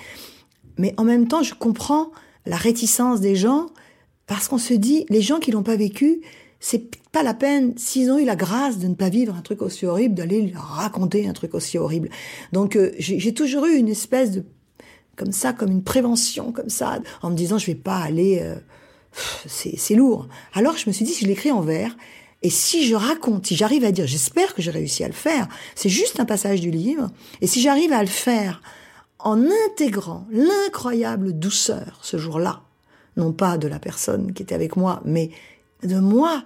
Mais 0.77 0.93
en 0.97 1.05
même 1.05 1.27
temps, 1.27 1.41
je 1.41 1.53
comprends 1.53 2.11
la 2.45 2.57
réticence 2.57 3.21
des 3.21 3.35
gens 3.35 3.67
parce 4.27 4.47
qu'on 4.47 4.57
se 4.57 4.73
dit, 4.73 5.05
les 5.09 5.21
gens 5.21 5.39
qui 5.39 5.51
l'ont 5.51 5.63
pas 5.63 5.77
vécu, 5.77 6.21
c'est 6.59 6.95
pas 7.11 7.23
la 7.23 7.33
peine, 7.33 7.77
s'ils 7.77 8.11
ont 8.11 8.17
eu 8.17 8.25
la 8.25 8.35
grâce 8.35 8.79
de 8.79 8.87
ne 8.87 8.95
pas 8.95 9.09
vivre 9.09 9.35
un 9.35 9.41
truc 9.41 9.61
aussi 9.61 9.85
horrible, 9.85 10.15
d'aller 10.15 10.51
raconter 10.55 11.27
un 11.27 11.33
truc 11.33 11.53
aussi 11.53 11.77
horrible. 11.77 12.09
Donc 12.51 12.75
euh, 12.75 12.91
j'ai 12.97 13.33
toujours 13.33 13.65
eu 13.65 13.75
une 13.75 13.87
espèce 13.87 14.31
de 14.31 14.43
comme 15.15 15.31
ça, 15.31 15.53
comme 15.53 15.71
une 15.71 15.83
prévention, 15.83 16.51
comme 16.51 16.69
ça, 16.69 16.99
en 17.21 17.29
me 17.29 17.35
disant 17.35 17.57
je 17.57 17.67
vais 17.67 17.75
pas 17.75 17.99
aller, 17.99 18.39
euh, 18.41 18.55
c'est 19.47 19.95
lourd. 19.95 20.27
Alors 20.53 20.77
je 20.77 20.87
me 20.87 20.93
suis 20.93 21.05
dit, 21.05 21.13
si 21.13 21.23
je 21.23 21.29
l'écris 21.29 21.51
en 21.51 21.61
vers, 21.61 21.95
et 22.41 22.49
si 22.49 22.85
je 22.85 22.95
raconte, 22.95 23.47
si 23.47 23.55
j'arrive 23.55 23.85
à 23.85 23.91
dire, 23.91 24.05
j'espère 24.05 24.53
que 24.53 24.61
j'ai 24.61 24.71
réussi 24.71 25.03
à 25.03 25.07
le 25.07 25.13
faire, 25.13 25.47
c'est 25.73 25.89
juste 25.89 26.19
un 26.19 26.25
passage 26.25 26.61
du 26.61 26.69
livre, 26.69 27.09
et 27.41 27.47
si 27.47 27.61
j'arrive 27.61 27.91
à 27.91 28.01
le 28.01 28.09
faire 28.09 28.61
en 29.19 29.43
intégrant 29.67 30.27
l'incroyable 30.29 31.33
douceur 31.33 31.99
ce 32.03 32.17
jour-là, 32.17 32.61
non 33.17 33.31
pas 33.31 33.57
de 33.57 33.67
la 33.67 33.79
personne 33.79 34.33
qui 34.33 34.43
était 34.43 34.53
avec 34.53 34.75
moi, 34.75 35.01
mais 35.05 35.31
de 35.83 35.99
moi, 35.99 36.43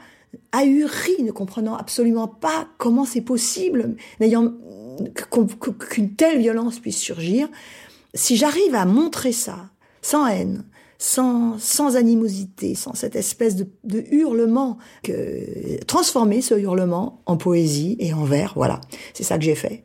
ahuri, 0.51 1.23
ne 1.23 1.31
comprenant 1.31 1.75
absolument 1.75 2.27
pas 2.27 2.67
comment 2.77 3.05
c'est 3.05 3.21
possible, 3.21 3.95
n'ayant 4.19 4.53
qu'une 5.89 6.15
telle 6.15 6.39
violence 6.39 6.79
puisse 6.79 6.99
surgir, 6.99 7.49
si 8.13 8.37
j'arrive 8.37 8.75
à 8.75 8.85
montrer 8.85 9.31
ça, 9.31 9.69
sans 10.01 10.27
haine, 10.27 10.63
sans, 11.01 11.57
sans 11.57 11.95
animosité, 11.95 12.75
sans 12.75 12.93
cette 12.93 13.15
espèce 13.15 13.55
de, 13.55 13.67
de 13.85 14.03
hurlement, 14.11 14.77
que, 15.01 15.83
transformer 15.85 16.41
ce 16.41 16.53
hurlement 16.53 17.23
en 17.25 17.37
poésie 17.37 17.95
et 17.99 18.13
en 18.13 18.25
vers, 18.25 18.53
voilà, 18.55 18.81
c'est 19.13 19.23
ça 19.23 19.37
que 19.37 19.45
j'ai 19.45 19.55
fait. 19.55 19.81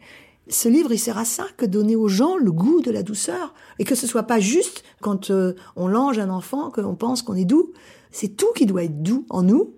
Ce 0.48 0.68
livre, 0.68 0.92
il 0.92 0.98
sert 0.98 1.16
à 1.16 1.24
ça, 1.24 1.46
que 1.56 1.64
donner 1.64 1.96
aux 1.96 2.08
gens 2.08 2.36
le 2.36 2.52
goût 2.52 2.82
de 2.82 2.90
la 2.90 3.02
douceur, 3.02 3.54
et 3.78 3.84
que 3.84 3.94
ce 3.94 4.08
soit 4.08 4.24
pas 4.24 4.40
juste 4.40 4.82
quand 5.00 5.30
euh, 5.30 5.54
on 5.76 5.86
lange 5.86 6.18
un 6.18 6.28
enfant 6.28 6.70
qu'on 6.70 6.96
pense 6.96 7.22
qu'on 7.22 7.36
est 7.36 7.46
doux. 7.46 7.72
C'est 8.10 8.36
tout 8.36 8.52
qui 8.54 8.66
doit 8.66 8.84
être 8.84 9.02
doux 9.02 9.24
en 9.30 9.42
nous. 9.42 9.72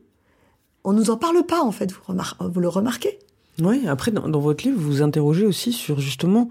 On 0.84 0.94
nous 0.94 1.10
en 1.10 1.18
parle 1.18 1.44
pas, 1.44 1.62
en 1.62 1.70
fait, 1.70 1.92
vous, 1.92 2.00
vous 2.40 2.60
le 2.60 2.68
remarquez? 2.68 3.18
Oui, 3.62 3.86
après, 3.86 4.10
dans 4.10 4.40
votre 4.40 4.64
livre, 4.64 4.78
vous 4.78 4.88
vous 4.88 5.02
interrogez 5.02 5.46
aussi 5.46 5.72
sur 5.72 6.00
justement 6.00 6.50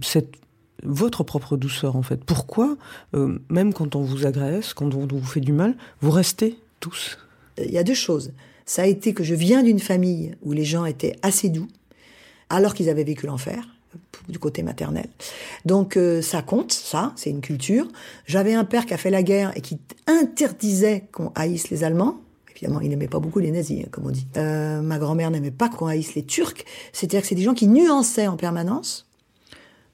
cette, 0.00 0.36
votre 0.82 1.24
propre 1.24 1.56
douceur, 1.56 1.96
en 1.96 2.02
fait. 2.02 2.24
Pourquoi, 2.24 2.76
euh, 3.14 3.38
même 3.48 3.72
quand 3.72 3.96
on 3.96 4.02
vous 4.02 4.26
agresse, 4.26 4.74
quand 4.74 4.94
on 4.94 5.06
vous 5.06 5.24
fait 5.24 5.40
du 5.40 5.52
mal, 5.52 5.76
vous 6.00 6.10
restez 6.10 6.58
tous? 6.80 7.18
Il 7.58 7.70
y 7.70 7.78
a 7.78 7.84
deux 7.84 7.94
choses. 7.94 8.32
Ça 8.66 8.82
a 8.82 8.86
été 8.86 9.14
que 9.14 9.24
je 9.24 9.34
viens 9.34 9.62
d'une 9.62 9.80
famille 9.80 10.34
où 10.42 10.52
les 10.52 10.64
gens 10.64 10.84
étaient 10.84 11.16
assez 11.22 11.48
doux, 11.48 11.68
alors 12.50 12.74
qu'ils 12.74 12.88
avaient 12.88 13.04
vécu 13.04 13.26
l'enfer, 13.26 13.66
du 14.28 14.38
côté 14.38 14.62
maternel. 14.62 15.08
Donc 15.64 15.96
euh, 15.96 16.22
ça 16.22 16.42
compte, 16.42 16.72
ça, 16.72 17.12
c'est 17.16 17.30
une 17.30 17.40
culture. 17.40 17.88
J'avais 18.26 18.54
un 18.54 18.64
père 18.64 18.86
qui 18.86 18.94
a 18.94 18.98
fait 18.98 19.10
la 19.10 19.22
guerre 19.22 19.52
et 19.56 19.60
qui 19.60 19.78
interdisait 20.06 21.04
qu'on 21.12 21.32
haïsse 21.34 21.70
les 21.70 21.84
Allemands. 21.84 22.20
Évidemment, 22.54 22.80
il 22.80 22.90
n'aimait 22.90 23.08
pas 23.08 23.20
beaucoup 23.20 23.38
les 23.38 23.50
nazis, 23.50 23.84
hein, 23.84 23.88
comme 23.90 24.06
on 24.06 24.10
dit. 24.10 24.26
Euh, 24.36 24.82
ma 24.82 24.98
grand-mère 24.98 25.30
n'aimait 25.30 25.50
pas 25.50 25.68
qu'on 25.68 25.86
haïsse 25.86 26.14
les 26.14 26.24
Turcs. 26.24 26.64
C'est-à-dire 26.92 27.22
que 27.22 27.28
c'est 27.28 27.36
des 27.36 27.42
gens 27.42 27.54
qui 27.54 27.68
nuançaient 27.68 28.26
en 28.26 28.36
permanence, 28.36 29.07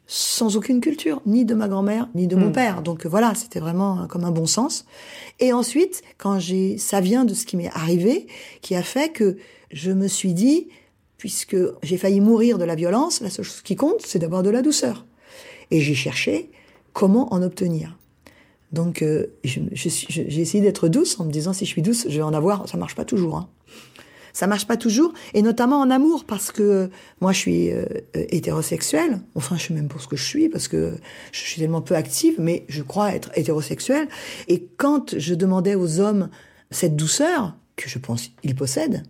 sans 0.06 0.56
aucune 0.56 0.80
culture, 0.80 1.22
ni 1.24 1.44
de 1.44 1.54
ma 1.54 1.68
grand-mère, 1.68 2.08
ni 2.14 2.26
de 2.26 2.36
mon 2.36 2.52
père. 2.52 2.82
Donc 2.82 3.06
voilà, 3.06 3.34
c'était 3.34 3.60
vraiment 3.60 4.02
euh, 4.02 4.06
comme 4.06 4.24
un 4.24 4.30
bon 4.30 4.46
sens. 4.46 4.84
Et 5.40 5.52
ensuite, 5.52 6.02
quand 6.18 6.38
j'ai, 6.38 6.76
ça 6.78 7.00
vient 7.00 7.24
de 7.24 7.32
ce 7.32 7.46
qui 7.46 7.56
m'est 7.56 7.70
arrivé, 7.72 8.26
qui 8.60 8.74
a 8.74 8.82
fait 8.82 9.10
que 9.10 9.36
je 9.70 9.90
me 9.90 10.06
suis 10.06 10.34
dit, 10.34 10.68
puisque 11.16 11.56
j'ai 11.82 11.96
failli 11.96 12.20
mourir 12.20 12.58
de 12.58 12.64
la 12.64 12.74
violence, 12.74 13.20
la 13.20 13.30
seule 13.30 13.44
chose 13.44 13.62
qui 13.62 13.76
compte, 13.76 14.02
c'est 14.02 14.18
d'avoir 14.18 14.42
de 14.42 14.50
la 14.50 14.60
douceur. 14.60 15.06
Et 15.70 15.80
j'ai 15.80 15.94
cherché 15.94 16.50
comment 16.92 17.32
en 17.32 17.42
obtenir. 17.42 17.96
Donc, 18.72 19.02
euh, 19.02 19.28
j'ai 19.44 20.40
essayé 20.40 20.62
d'être 20.62 20.88
douce 20.88 21.18
en 21.20 21.24
me 21.24 21.30
disant 21.30 21.52
si 21.52 21.64
je 21.64 21.70
suis 21.70 21.82
douce, 21.82 22.06
je 22.08 22.16
vais 22.16 22.22
en 22.22 22.34
avoir. 22.34 22.68
Ça 22.68 22.76
marche 22.76 22.94
pas 22.94 23.04
toujours. 23.04 23.36
Hein. 23.36 23.48
Ça 24.34 24.48
marche 24.48 24.66
pas 24.66 24.76
toujours, 24.76 25.14
et 25.32 25.42
notamment 25.42 25.80
en 25.80 25.90
amour, 25.90 26.24
parce 26.24 26.50
que 26.50 26.90
moi, 27.20 27.32
je 27.32 27.38
suis 27.38 27.70
euh, 27.70 27.84
euh, 28.16 28.24
hétérosexuelle. 28.28 29.20
Enfin, 29.36 29.56
je 29.56 29.68
sais 29.68 29.74
même 29.74 29.88
pas 29.88 30.00
ce 30.00 30.08
que 30.08 30.16
je 30.16 30.24
suis, 30.24 30.48
parce 30.48 30.66
que 30.66 30.94
je 31.30 31.38
suis 31.38 31.60
tellement 31.60 31.80
peu 31.80 31.94
active, 31.94 32.34
mais 32.38 32.64
je 32.68 32.82
crois 32.82 33.14
être 33.14 33.30
hétérosexuelle. 33.36 34.08
Et 34.48 34.66
quand 34.76 35.16
je 35.16 35.34
demandais 35.34 35.76
aux 35.76 36.00
hommes 36.00 36.28
cette 36.72 36.96
douceur, 36.96 37.56
que 37.76 37.88
je 37.88 37.98
pense 37.98 38.30
ils 38.42 38.56
possèdent, 38.56 39.04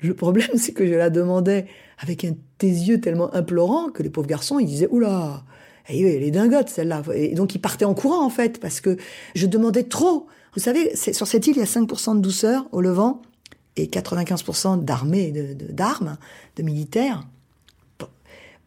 le 0.00 0.14
problème, 0.14 0.48
c'est 0.56 0.72
que 0.72 0.86
je 0.86 0.94
la 0.94 1.10
demandais 1.10 1.66
avec 1.98 2.24
un 2.24 2.34
des 2.58 2.88
yeux 2.88 3.00
tellement 3.00 3.34
implorants 3.34 3.90
que 3.90 4.02
les 4.02 4.10
pauvres 4.10 4.26
garçons, 4.26 4.58
ils 4.58 4.66
disaient 4.66 4.88
oula, 4.90 5.44
eh 5.88 6.00
elle 6.00 6.22
est 6.22 6.30
dingote 6.30 6.68
celle-là. 6.68 7.02
Et 7.14 7.34
donc 7.34 7.54
ils 7.54 7.60
partaient 7.60 7.84
en 7.84 7.94
courant 7.94 8.24
en 8.24 8.30
fait 8.30 8.58
parce 8.58 8.80
que 8.80 8.96
je 9.34 9.46
demandais 9.46 9.84
trop. 9.84 10.26
Vous 10.54 10.62
savez, 10.62 10.96
sur 10.96 11.26
cette 11.26 11.46
île, 11.46 11.56
il 11.56 11.60
y 11.60 11.62
a 11.62 11.66
5% 11.66 12.16
de 12.16 12.20
douceur 12.20 12.66
au 12.72 12.80
Levant 12.80 13.20
et 13.76 13.86
95% 13.88 14.76
d'armée, 14.82 15.30
de- 15.32 15.54
de- 15.54 15.72
d'armes, 15.72 16.16
de, 16.56 16.62
militaires. 16.62 17.24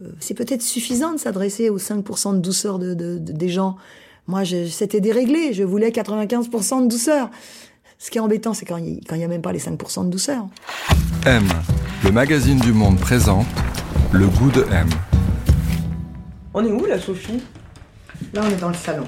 Euh, 0.02 0.08
C'est 0.19 0.34
peut-être 0.34 0.62
suffisant 0.62 1.13
de 1.13 1.17
s'adresser 1.17 1.69
aux 1.69 1.78
5% 1.80 2.34
de 2.34 2.39
douceur 2.39 2.80
de, 2.80 2.93
de- 2.93 3.17
de- 3.17 3.32
des 3.34 3.50
gens. 3.50 3.76
Moi, 4.28 4.43
c'était 4.69 5.02
déréglé. 5.02 5.54
Je 5.54 5.63
voulais 5.63 5.89
95% 5.91 6.84
de 6.84 6.88
douceur. 6.88 7.30
Ce 7.98 8.10
qui 8.10 8.17
est 8.17 8.22
embêtant, 8.22 8.54
c'est 8.54 8.65
quand 8.65 8.78
il 8.78 9.02
quand 9.06 9.15
il 9.15 9.22
y 9.22 9.26
a 9.26 9.28
même 9.28 9.41
pas 9.41 9.52
les 9.52 9.60
5% 9.60 10.06
de 10.06 10.10
douceur. 10.10 10.48
M, 11.26 11.43
le 12.06 12.12
magazine 12.12 12.60
du 12.60 12.72
monde 12.72 12.98
présente 13.00 13.45
le 14.13 14.28
goût 14.28 14.52
de 14.52 14.62
M. 14.72 14.88
On 16.54 16.63
est 16.65 16.72
où 16.72 16.86
là, 16.86 16.98
Sophie? 17.00 17.41
Là, 18.34 18.41
on 18.45 18.50
est 18.50 18.56
dans 18.62 18.69
le 18.69 18.74
salon. 18.76 19.06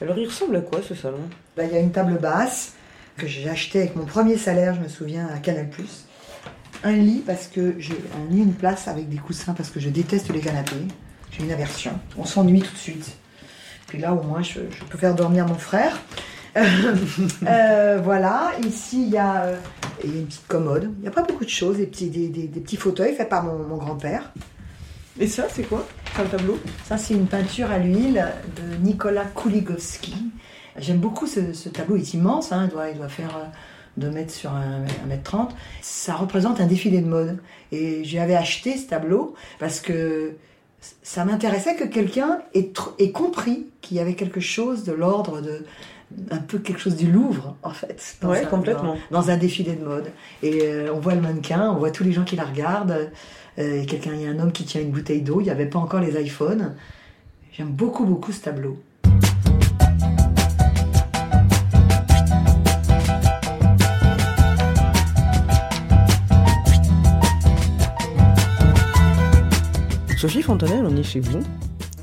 Alors, 0.00 0.16
il 0.18 0.26
ressemble 0.26 0.56
à 0.56 0.60
quoi 0.60 0.80
ce 0.86 0.94
salon? 0.94 1.18
Là, 1.56 1.64
il 1.64 1.72
y 1.72 1.76
a 1.76 1.80
une 1.80 1.90
table 1.90 2.18
basse 2.20 2.74
que 3.16 3.26
j'ai 3.26 3.48
achetée 3.48 3.80
avec 3.80 3.96
mon 3.96 4.04
premier 4.04 4.36
salaire, 4.36 4.74
je 4.74 4.80
me 4.80 4.88
souviens, 4.88 5.26
à 5.34 5.38
Canal+. 5.38 5.68
Un 6.84 6.92
lit, 6.92 7.22
parce 7.26 7.46
que 7.48 7.74
j'ai 7.78 7.96
un 8.16 8.30
lit, 8.32 8.42
une 8.42 8.52
place 8.54 8.86
avec 8.88 9.08
des 9.08 9.16
coussins, 9.16 9.54
parce 9.54 9.70
que 9.70 9.80
je 9.80 9.88
déteste 9.88 10.32
les 10.32 10.40
canapés. 10.40 10.76
J'ai 11.30 11.42
une 11.44 11.50
aversion. 11.52 11.92
On 12.18 12.24
s'ennuie 12.24 12.60
tout 12.62 12.72
de 12.72 12.78
suite. 12.78 13.16
Puis 13.88 13.98
là, 13.98 14.12
au 14.14 14.22
moins, 14.22 14.42
je, 14.42 14.60
je 14.70 14.84
peux 14.88 14.98
faire 14.98 15.14
dormir 15.14 15.46
mon 15.46 15.54
frère. 15.54 15.98
Euh, 17.46 18.00
voilà, 18.02 18.52
ici, 18.66 19.02
il 19.02 19.10
y, 19.10 19.18
a, 19.18 19.42
euh, 19.44 19.56
il 20.02 20.10
y 20.10 20.14
a 20.14 20.20
une 20.20 20.26
petite 20.26 20.46
commode. 20.48 20.90
Il 20.98 21.02
n'y 21.02 21.08
a 21.08 21.10
pas 21.10 21.22
beaucoup 21.22 21.44
de 21.44 21.50
choses, 21.50 21.76
des 21.76 21.86
petits, 21.86 22.08
des, 22.08 22.28
des- 22.28 22.46
des 22.48 22.60
petits 22.60 22.76
fauteuils 22.78 23.14
faits 23.14 23.28
par 23.28 23.42
mon, 23.44 23.58
mon 23.58 23.76
grand-père. 23.76 24.32
Et 25.20 25.26
ça, 25.28 25.46
c'est 25.50 25.62
quoi? 25.64 25.86
C'est 26.14 26.22
un 26.22 26.24
tableau? 26.26 26.58
Ça, 26.88 26.96
c'est 26.98 27.14
une 27.14 27.26
peinture 27.26 27.70
à 27.70 27.78
l'huile 27.78 28.26
de 28.56 28.76
Nicolas 28.82 29.24
Kuligowski. 29.26 30.14
J'aime 30.78 30.98
beaucoup 30.98 31.26
ce, 31.26 31.52
ce 31.52 31.68
tableau, 31.68 31.96
il 31.96 32.02
est 32.02 32.14
immense, 32.14 32.52
hein, 32.52 32.64
il, 32.68 32.70
doit, 32.70 32.90
il 32.90 32.96
doit 32.98 33.08
faire 33.08 33.36
euh, 33.36 33.44
2 33.98 34.10
mètres 34.10 34.32
sur 34.32 34.50
1 34.52 34.80
mètre 35.08 35.22
30. 35.22 35.54
Ça 35.82 36.14
représente 36.14 36.60
un 36.60 36.66
défilé 36.66 37.00
de 37.00 37.06
mode. 37.08 37.38
Et 37.72 38.04
j'avais 38.04 38.34
acheté 38.36 38.76
ce 38.76 38.86
tableau 38.88 39.34
parce 39.58 39.80
que 39.80 40.32
ça 41.02 41.24
m'intéressait 41.24 41.74
que 41.76 41.84
quelqu'un 41.84 42.38
ait, 42.54 42.70
compris 43.12 43.66
qu'il 43.80 43.96
y 43.96 44.00
avait 44.00 44.14
quelque 44.14 44.40
chose 44.40 44.84
de 44.84 44.92
l'ordre 44.92 45.40
de 45.40 45.64
un 46.30 46.36
peu 46.38 46.58
quelque 46.60 46.78
chose 46.78 46.94
du 46.94 47.10
Louvre 47.10 47.56
en 47.64 47.70
fait 47.70 48.16
dans 48.20 48.28
Ouais, 48.30 48.42
un- 48.44 48.46
complètement. 48.46 48.94
dans, 49.10 49.22
dans 49.22 49.30
un 49.30 49.36
défilé 49.36 49.72
de 49.72 49.84
mode 49.84 50.06
et 50.40 50.60
euh, 50.62 50.92
on 50.94 51.00
voit 51.00 51.16
le 51.16 51.20
mannequin 51.20 51.68
on 51.72 51.78
voit 51.78 51.90
tous 51.90 52.04
les 52.04 52.12
gens 52.12 52.22
qui 52.22 52.36
la 52.36 52.44
regardent 52.44 53.10
euh, 53.58 53.84
quelqu'un 53.86 54.12
il 54.14 54.20
y 54.22 54.26
a 54.26 54.30
un 54.30 54.38
homme 54.38 54.52
qui 54.52 54.62
tient 54.64 54.80
une 54.80 54.92
bouteille 54.92 55.22
d'eau 55.22 55.40
il 55.40 55.44
n'y 55.44 55.50
avait 55.50 55.66
pas 55.66 55.80
encore 55.80 55.98
les 55.98 56.16
iPhones 56.22 56.76
j'aime 57.52 57.70
beaucoup 57.70 58.04
beaucoup 58.04 58.30
ce 58.30 58.40
tableau 58.40 58.78
Sophie 70.16 70.40
Fontanelle, 70.40 70.86
on 70.86 70.96
est 70.96 71.02
chez 71.02 71.20
vous. 71.20 71.40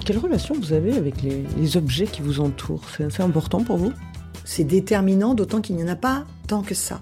Quelle 0.05 0.19
relation 0.19 0.53
vous 0.53 0.71
avez 0.71 0.95
avec 0.95 1.15
les, 1.23 1.77
objets 1.77 2.05
qui 2.05 2.21
vous 2.21 2.41
entourent? 2.41 2.83
C'est 2.95 3.21
important 3.21 3.63
pour 3.63 3.77
vous? 3.77 3.91
C'est 4.45 4.63
déterminant, 4.63 5.33
d'autant 5.33 5.61
qu'il 5.61 5.75
n'y 5.77 5.83
en 5.83 5.87
a 5.87 5.95
pas 5.95 6.27
tant 6.47 6.61
que 6.61 6.75
ça. 6.75 7.01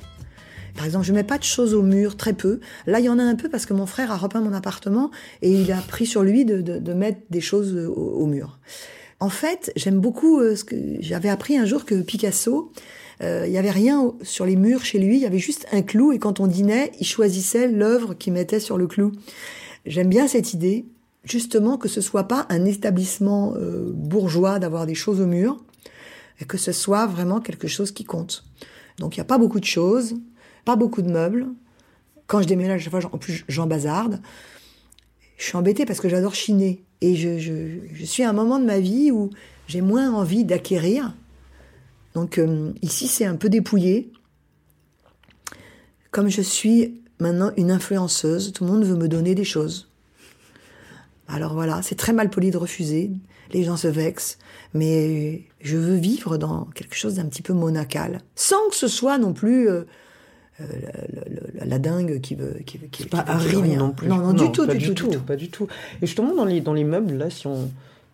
Par 0.73 0.85
exemple, 0.85 1.05
je 1.05 1.11
mets 1.11 1.25
pas 1.25 1.37
de 1.37 1.43
choses 1.43 1.73
au 1.73 1.81
mur, 1.81 2.15
très 2.15 2.31
peu. 2.31 2.61
Là, 2.87 3.01
il 3.01 3.05
y 3.05 3.09
en 3.09 3.19
a 3.19 3.23
un 3.23 3.35
peu 3.35 3.49
parce 3.49 3.65
que 3.65 3.73
mon 3.73 3.87
frère 3.87 4.09
a 4.09 4.15
repeint 4.15 4.39
mon 4.39 4.53
appartement 4.53 5.11
et 5.41 5.51
il 5.51 5.73
a 5.73 5.81
pris 5.81 6.05
sur 6.05 6.23
lui 6.23 6.45
de, 6.45 6.93
mettre 6.93 7.19
des 7.29 7.41
choses 7.41 7.75
au, 7.75 8.25
mur. 8.25 8.59
En 9.19 9.29
fait, 9.29 9.73
j'aime 9.75 9.99
beaucoup 9.99 10.39
euh, 10.39 10.55
ce 10.55 10.63
que 10.63 10.75
j'avais 11.01 11.29
appris 11.29 11.57
un 11.57 11.65
jour 11.65 11.83
que 11.83 12.01
Picasso, 12.01 12.71
euh, 13.21 13.43
il 13.45 13.51
y 13.51 13.57
avait 13.57 13.69
rien 13.69 14.13
sur 14.23 14.45
les 14.45 14.55
murs 14.55 14.85
chez 14.85 14.97
lui, 14.97 15.17
il 15.17 15.21
y 15.21 15.25
avait 15.25 15.39
juste 15.39 15.67
un 15.73 15.81
clou 15.81 16.13
et 16.13 16.19
quand 16.19 16.39
on 16.39 16.47
dînait, 16.47 16.93
il 17.01 17.05
choisissait 17.05 17.67
l'œuvre 17.67 18.13
qu'il 18.13 18.31
mettait 18.31 18.61
sur 18.61 18.77
le 18.77 18.87
clou. 18.87 19.11
J'aime 19.85 20.09
bien 20.09 20.27
cette 20.27 20.53
idée, 20.53 20.85
justement 21.23 21.77
que 21.77 21.87
ce 21.87 22.01
soit 22.01 22.27
pas 22.27 22.45
un 22.49 22.65
établissement 22.65 23.53
euh, 23.55 23.91
bourgeois 23.93 24.59
d'avoir 24.59 24.85
des 24.85 24.95
choses 24.95 25.21
au 25.21 25.27
mur, 25.27 25.63
et 26.39 26.45
que 26.45 26.57
ce 26.57 26.71
soit 26.71 27.05
vraiment 27.05 27.39
quelque 27.39 27.67
chose 27.67 27.91
qui 27.91 28.03
compte. 28.03 28.43
Donc 28.97 29.15
il 29.15 29.19
n'y 29.19 29.21
a 29.21 29.25
pas 29.25 29.37
beaucoup 29.37 29.59
de 29.59 29.65
choses, 29.65 30.15
pas 30.65 30.75
beaucoup 30.75 31.01
de 31.01 31.11
meubles. 31.11 31.47
Quand 32.27 32.41
je 32.41 32.47
déménage, 32.47 32.81
chaque 32.83 32.91
fois, 32.91 33.09
en 33.11 33.17
plus 33.17 33.45
j'en 33.47 33.67
bazarde. 33.67 34.21
Je 35.37 35.45
suis 35.45 35.57
embêtée 35.57 35.85
parce 35.85 35.99
que 35.99 36.09
j'adore 36.09 36.35
chiner. 36.35 36.83
Et 37.01 37.15
je, 37.15 37.39
je, 37.39 37.79
je 37.91 38.05
suis 38.05 38.23
à 38.23 38.29
un 38.29 38.33
moment 38.33 38.59
de 38.59 38.65
ma 38.65 38.79
vie 38.79 39.11
où 39.11 39.31
j'ai 39.67 39.81
moins 39.81 40.13
envie 40.13 40.45
d'acquérir. 40.45 41.15
Donc 42.13 42.37
euh, 42.37 42.71
ici, 42.81 43.07
c'est 43.07 43.25
un 43.25 43.35
peu 43.35 43.49
dépouillé. 43.49 44.11
Comme 46.11 46.29
je 46.29 46.41
suis 46.41 47.01
maintenant 47.19 47.51
une 47.57 47.71
influenceuse, 47.71 48.53
tout 48.53 48.65
le 48.65 48.71
monde 48.71 48.83
veut 48.83 48.97
me 48.97 49.07
donner 49.07 49.33
des 49.33 49.43
choses. 49.43 49.90
Alors 51.33 51.53
voilà, 51.53 51.81
c'est 51.81 51.95
très 51.95 52.13
mal 52.13 52.29
poli 52.29 52.51
de 52.51 52.57
refuser. 52.57 53.11
Les 53.53 53.63
gens 53.63 53.77
se 53.77 53.87
vexent, 53.87 54.37
mais 54.73 55.43
je 55.61 55.77
veux 55.77 55.95
vivre 55.95 56.37
dans 56.37 56.65
quelque 56.75 56.95
chose 56.95 57.15
d'un 57.15 57.25
petit 57.25 57.41
peu 57.41 57.53
monacal, 57.53 58.21
sans 58.35 58.69
que 58.69 58.75
ce 58.75 58.87
soit 58.87 59.17
non 59.17 59.33
plus 59.33 59.67
euh, 59.69 59.83
euh, 60.61 60.65
la, 60.81 61.21
la- 61.23 61.47
la- 61.59 61.65
la 61.65 61.79
dingue 61.79 62.21
qui 62.21 62.35
veut, 62.35 62.57
qui 62.65 62.77
veut, 62.77 62.87
qui, 62.87 63.05
Pas 63.05 63.23
rien. 63.27 63.77
non 63.77 63.91
plus. 63.91 64.07
Non, 64.07 64.17
non, 64.17 64.33
du 64.33 64.51
tout, 64.51 64.65
pas 64.65 64.73
du, 64.75 64.93
tout, 64.93 65.07
du 65.09 65.17
tout. 65.17 65.21
pas 65.23 65.35
du 65.35 65.49
tout. 65.49 65.67
Et 66.01 66.05
justement, 66.07 66.33
dans 66.33 66.45
les, 66.45 66.61
dans 66.61 66.73
les 66.73 66.83
meubles, 66.85 67.13
là, 67.15 67.29
si 67.29 67.45
on... 67.47 67.69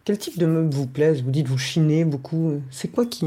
quel 0.06 0.18
type 0.18 0.40
de 0.40 0.46
meubles 0.48 0.74
vous 0.74 0.88
plaisent? 0.88 1.22
Vous 1.22 1.32
dites 1.32 1.48
vous 1.48 1.58
chinez 1.58 2.04
beaucoup. 2.04 2.54
C'est 2.72 2.88
quoi 2.88 3.06
qui. 3.06 3.26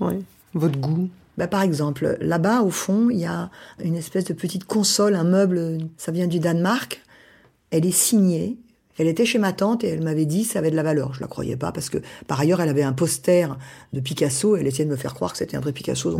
Ouais, 0.00 0.18
votre 0.54 0.78
goût? 0.78 1.08
Bah, 1.38 1.48
par 1.48 1.62
exemple, 1.62 2.16
là-bas, 2.20 2.62
au 2.62 2.70
fond, 2.70 3.08
il 3.10 3.18
y 3.18 3.24
a 3.26 3.50
une 3.82 3.96
espèce 3.96 4.24
de 4.24 4.32
petite 4.34 4.64
console, 4.64 5.14
un 5.16 5.24
meuble, 5.24 5.78
ça 5.96 6.12
vient 6.12 6.26
du 6.26 6.38
Danemark. 6.40 7.02
Elle 7.70 7.86
est 7.86 7.90
signée. 7.90 8.56
Elle 9.02 9.08
était 9.08 9.26
chez 9.26 9.40
ma 9.40 9.52
tante 9.52 9.82
et 9.82 9.88
elle 9.88 10.02
m'avait 10.04 10.26
dit 10.26 10.44
ça 10.44 10.60
avait 10.60 10.70
de 10.70 10.76
la 10.76 10.84
valeur. 10.84 11.12
Je 11.12 11.20
la 11.20 11.26
croyais 11.26 11.56
pas 11.56 11.72
parce 11.72 11.90
que 11.90 11.98
par 12.28 12.38
ailleurs 12.38 12.60
elle 12.60 12.68
avait 12.68 12.84
un 12.84 12.92
poster 12.92 13.58
de 13.92 13.98
Picasso. 13.98 14.54
Elle 14.54 14.68
essayait 14.68 14.84
de 14.84 14.90
me 14.90 14.96
faire 14.96 15.12
croire 15.12 15.32
que 15.32 15.38
c'était 15.38 15.56
un 15.56 15.60
vrai 15.60 15.72
Picasso. 15.72 16.16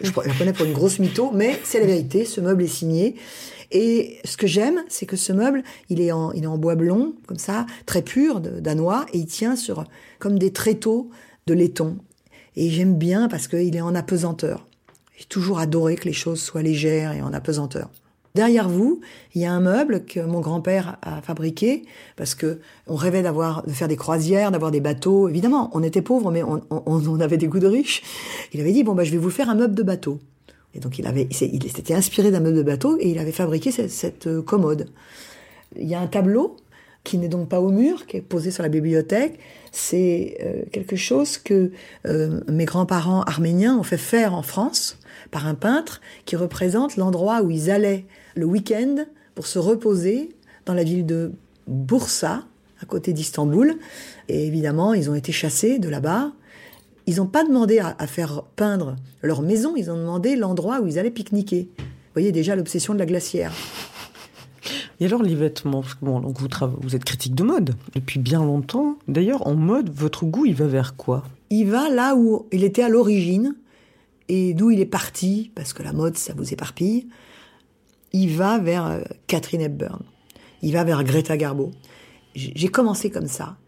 Je, 0.00 0.06
la 0.06 0.32
prenais 0.32 0.54
pour 0.54 0.64
une 0.64 0.72
grosse 0.72 1.00
mytho, 1.00 1.32
mais 1.34 1.60
c'est 1.64 1.80
la 1.80 1.86
vérité. 1.86 2.24
Ce 2.24 2.40
meuble 2.40 2.62
est 2.62 2.66
signé. 2.66 3.16
Et 3.72 4.20
ce 4.24 4.38
que 4.38 4.46
j'aime, 4.46 4.82
c'est 4.88 5.04
que 5.04 5.16
ce 5.16 5.34
meuble, 5.34 5.64
il 5.90 6.00
est 6.00 6.12
en, 6.12 6.32
il 6.32 6.44
est 6.44 6.46
en 6.46 6.56
bois 6.56 6.76
blond, 6.76 7.12
comme 7.26 7.36
ça, 7.36 7.66
très 7.84 8.00
pur, 8.00 8.40
danois, 8.40 9.04
et 9.12 9.18
il 9.18 9.26
tient 9.26 9.54
sur 9.54 9.84
comme 10.18 10.38
des 10.38 10.50
tréteaux 10.50 11.10
de 11.46 11.52
laiton. 11.52 11.98
Et 12.56 12.70
j'aime 12.70 12.96
bien 12.96 13.28
parce 13.28 13.48
qu'il 13.48 13.76
est 13.76 13.82
en 13.82 13.94
apesanteur. 13.94 14.66
J'ai 15.18 15.26
toujours 15.26 15.58
adoré 15.58 15.96
que 15.96 16.06
les 16.06 16.14
choses 16.14 16.40
soient 16.40 16.62
légères 16.62 17.12
et 17.12 17.20
en 17.20 17.34
apesanteur. 17.34 17.90
Derrière 18.34 18.68
vous, 18.68 19.00
il 19.36 19.42
y 19.42 19.44
a 19.44 19.52
un 19.52 19.60
meuble 19.60 20.04
que 20.06 20.18
mon 20.18 20.40
grand-père 20.40 20.96
a 21.02 21.22
fabriqué 21.22 21.84
parce 22.16 22.34
que 22.34 22.58
on 22.88 22.96
rêvait 22.96 23.22
d'avoir, 23.22 23.64
de 23.64 23.70
faire 23.70 23.86
des 23.86 23.96
croisières, 23.96 24.50
d'avoir 24.50 24.72
des 24.72 24.80
bateaux. 24.80 25.28
Évidemment, 25.28 25.70
on 25.72 25.84
était 25.84 26.02
pauvres, 26.02 26.32
mais 26.32 26.42
on, 26.42 27.20
avait 27.20 27.36
des 27.36 27.46
goûts 27.46 27.60
de 27.60 27.68
riches. 27.68 28.02
Il 28.52 28.60
avait 28.60 28.72
dit 28.72 28.82
bon 28.82 28.96
bah 28.96 29.04
je 29.04 29.12
vais 29.12 29.18
vous 29.18 29.30
faire 29.30 29.48
un 29.50 29.54
meuble 29.54 29.76
de 29.76 29.84
bateau. 29.84 30.18
Et 30.74 30.80
donc 30.80 30.98
il 30.98 31.06
avait, 31.06 31.28
il 31.30 31.70
s'était 31.70 31.94
inspiré 31.94 32.32
d'un 32.32 32.40
meuble 32.40 32.56
de 32.56 32.64
bateau 32.64 32.96
et 32.98 33.08
il 33.08 33.20
avait 33.20 33.30
fabriqué 33.30 33.70
cette, 33.70 33.92
cette, 33.92 34.26
euh, 34.26 34.42
commode. 34.42 34.88
Il 35.76 35.88
y 35.88 35.94
a 35.94 36.00
un 36.00 36.08
tableau 36.08 36.56
qui 37.04 37.18
n'est 37.18 37.28
donc 37.28 37.48
pas 37.48 37.60
au 37.60 37.70
mur, 37.70 38.06
qui 38.06 38.16
est 38.16 38.22
posé 38.22 38.50
sur 38.50 38.62
la 38.62 38.70
bibliothèque. 38.70 39.38
C'est 39.72 40.38
euh, 40.42 40.62
quelque 40.72 40.96
chose 40.96 41.36
que 41.36 41.70
euh, 42.06 42.40
mes 42.48 42.64
grands-parents 42.64 43.22
arméniens 43.22 43.76
ont 43.78 43.82
fait 43.82 43.98
faire 43.98 44.34
en 44.34 44.42
France 44.42 44.98
par 45.30 45.46
un 45.46 45.54
peintre 45.54 46.00
qui 46.24 46.34
représente 46.34 46.96
l'endroit 46.96 47.42
où 47.42 47.50
ils 47.50 47.70
allaient 47.70 48.06
le 48.34 48.46
week-end 48.46 49.04
pour 49.34 49.46
se 49.46 49.58
reposer 49.58 50.30
dans 50.64 50.74
la 50.74 50.82
ville 50.82 51.04
de 51.04 51.32
Bursa, 51.66 52.44
à 52.80 52.86
côté 52.86 53.12
d'Istanbul. 53.12 53.76
Et 54.28 54.46
évidemment, 54.46 54.94
ils 54.94 55.10
ont 55.10 55.14
été 55.14 55.30
chassés 55.30 55.78
de 55.78 55.88
là-bas. 55.88 56.32
Ils 57.06 57.16
n'ont 57.16 57.26
pas 57.26 57.44
demandé 57.44 57.80
à, 57.80 57.94
à 57.98 58.06
faire 58.06 58.44
peindre 58.56 58.96
leur 59.22 59.42
maison, 59.42 59.74
ils 59.76 59.90
ont 59.90 59.96
demandé 59.98 60.36
l'endroit 60.36 60.80
où 60.80 60.86
ils 60.86 60.98
allaient 60.98 61.10
pique-niquer. 61.10 61.68
Vous 61.78 61.84
voyez 62.20 62.32
déjà 62.32 62.56
l'obsession 62.56 62.94
de 62.94 62.98
la 62.98 63.06
glacière. 63.06 63.52
Et 65.04 65.06
alors 65.06 65.22
les 65.22 65.34
vêtements 65.34 65.82
Parce 65.82 65.92
que 65.96 66.04
bon, 66.06 66.18
donc 66.20 66.40
vous, 66.40 66.48
vous 66.80 66.96
êtes 66.96 67.04
critique 67.04 67.34
de 67.34 67.42
mode 67.42 67.74
depuis 67.94 68.18
bien 68.18 68.42
longtemps. 68.42 68.96
D'ailleurs, 69.06 69.46
en 69.46 69.54
mode, 69.54 69.90
votre 69.90 70.24
goût, 70.24 70.46
il 70.46 70.54
va 70.54 70.66
vers 70.66 70.96
quoi? 70.96 71.24
Il 71.50 71.66
va 71.66 71.90
là 71.90 72.16
où 72.16 72.46
il 72.52 72.64
était 72.64 72.82
à 72.82 72.88
l'origine 72.88 73.54
et 74.30 74.54
d'où 74.54 74.70
il 74.70 74.80
est 74.80 74.86
parti, 74.86 75.52
parce 75.54 75.74
que 75.74 75.82
la 75.82 75.92
mode, 75.92 76.16
ça 76.16 76.32
vous 76.34 76.54
éparpille. 76.54 77.06
Il 78.14 78.30
va 78.30 78.58
vers 78.58 78.86
euh, 78.86 79.00
Catherine 79.26 79.60
Hepburn. 79.60 80.00
Il 80.62 80.72
va 80.72 80.84
vers 80.84 81.04
Greta 81.04 81.36
Garbo. 81.36 81.72
J'ai 82.34 82.68
commencé 82.68 83.10
comme 83.10 83.28
ça. 83.28 83.58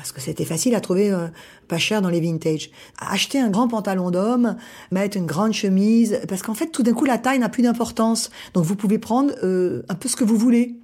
Parce 0.00 0.12
que 0.12 0.20
c'était 0.22 0.46
facile 0.46 0.74
à 0.74 0.80
trouver 0.80 1.12
euh, 1.12 1.28
pas 1.68 1.76
cher 1.76 2.00
dans 2.00 2.08
les 2.08 2.20
vintage. 2.20 2.70
Acheter 2.98 3.38
un 3.38 3.50
grand 3.50 3.68
pantalon 3.68 4.10
d'homme, 4.10 4.56
mettre 4.90 5.18
une 5.18 5.26
grande 5.26 5.52
chemise, 5.52 6.22
parce 6.26 6.40
qu'en 6.40 6.54
fait, 6.54 6.68
tout 6.68 6.82
d'un 6.82 6.94
coup, 6.94 7.04
la 7.04 7.18
taille 7.18 7.38
n'a 7.38 7.50
plus 7.50 7.62
d'importance. 7.62 8.30
Donc, 8.54 8.64
vous 8.64 8.76
pouvez 8.76 8.98
prendre 8.98 9.34
euh, 9.44 9.82
un 9.90 9.94
peu 9.94 10.08
ce 10.08 10.16
que 10.16 10.24
vous 10.24 10.38
voulez. 10.38 10.76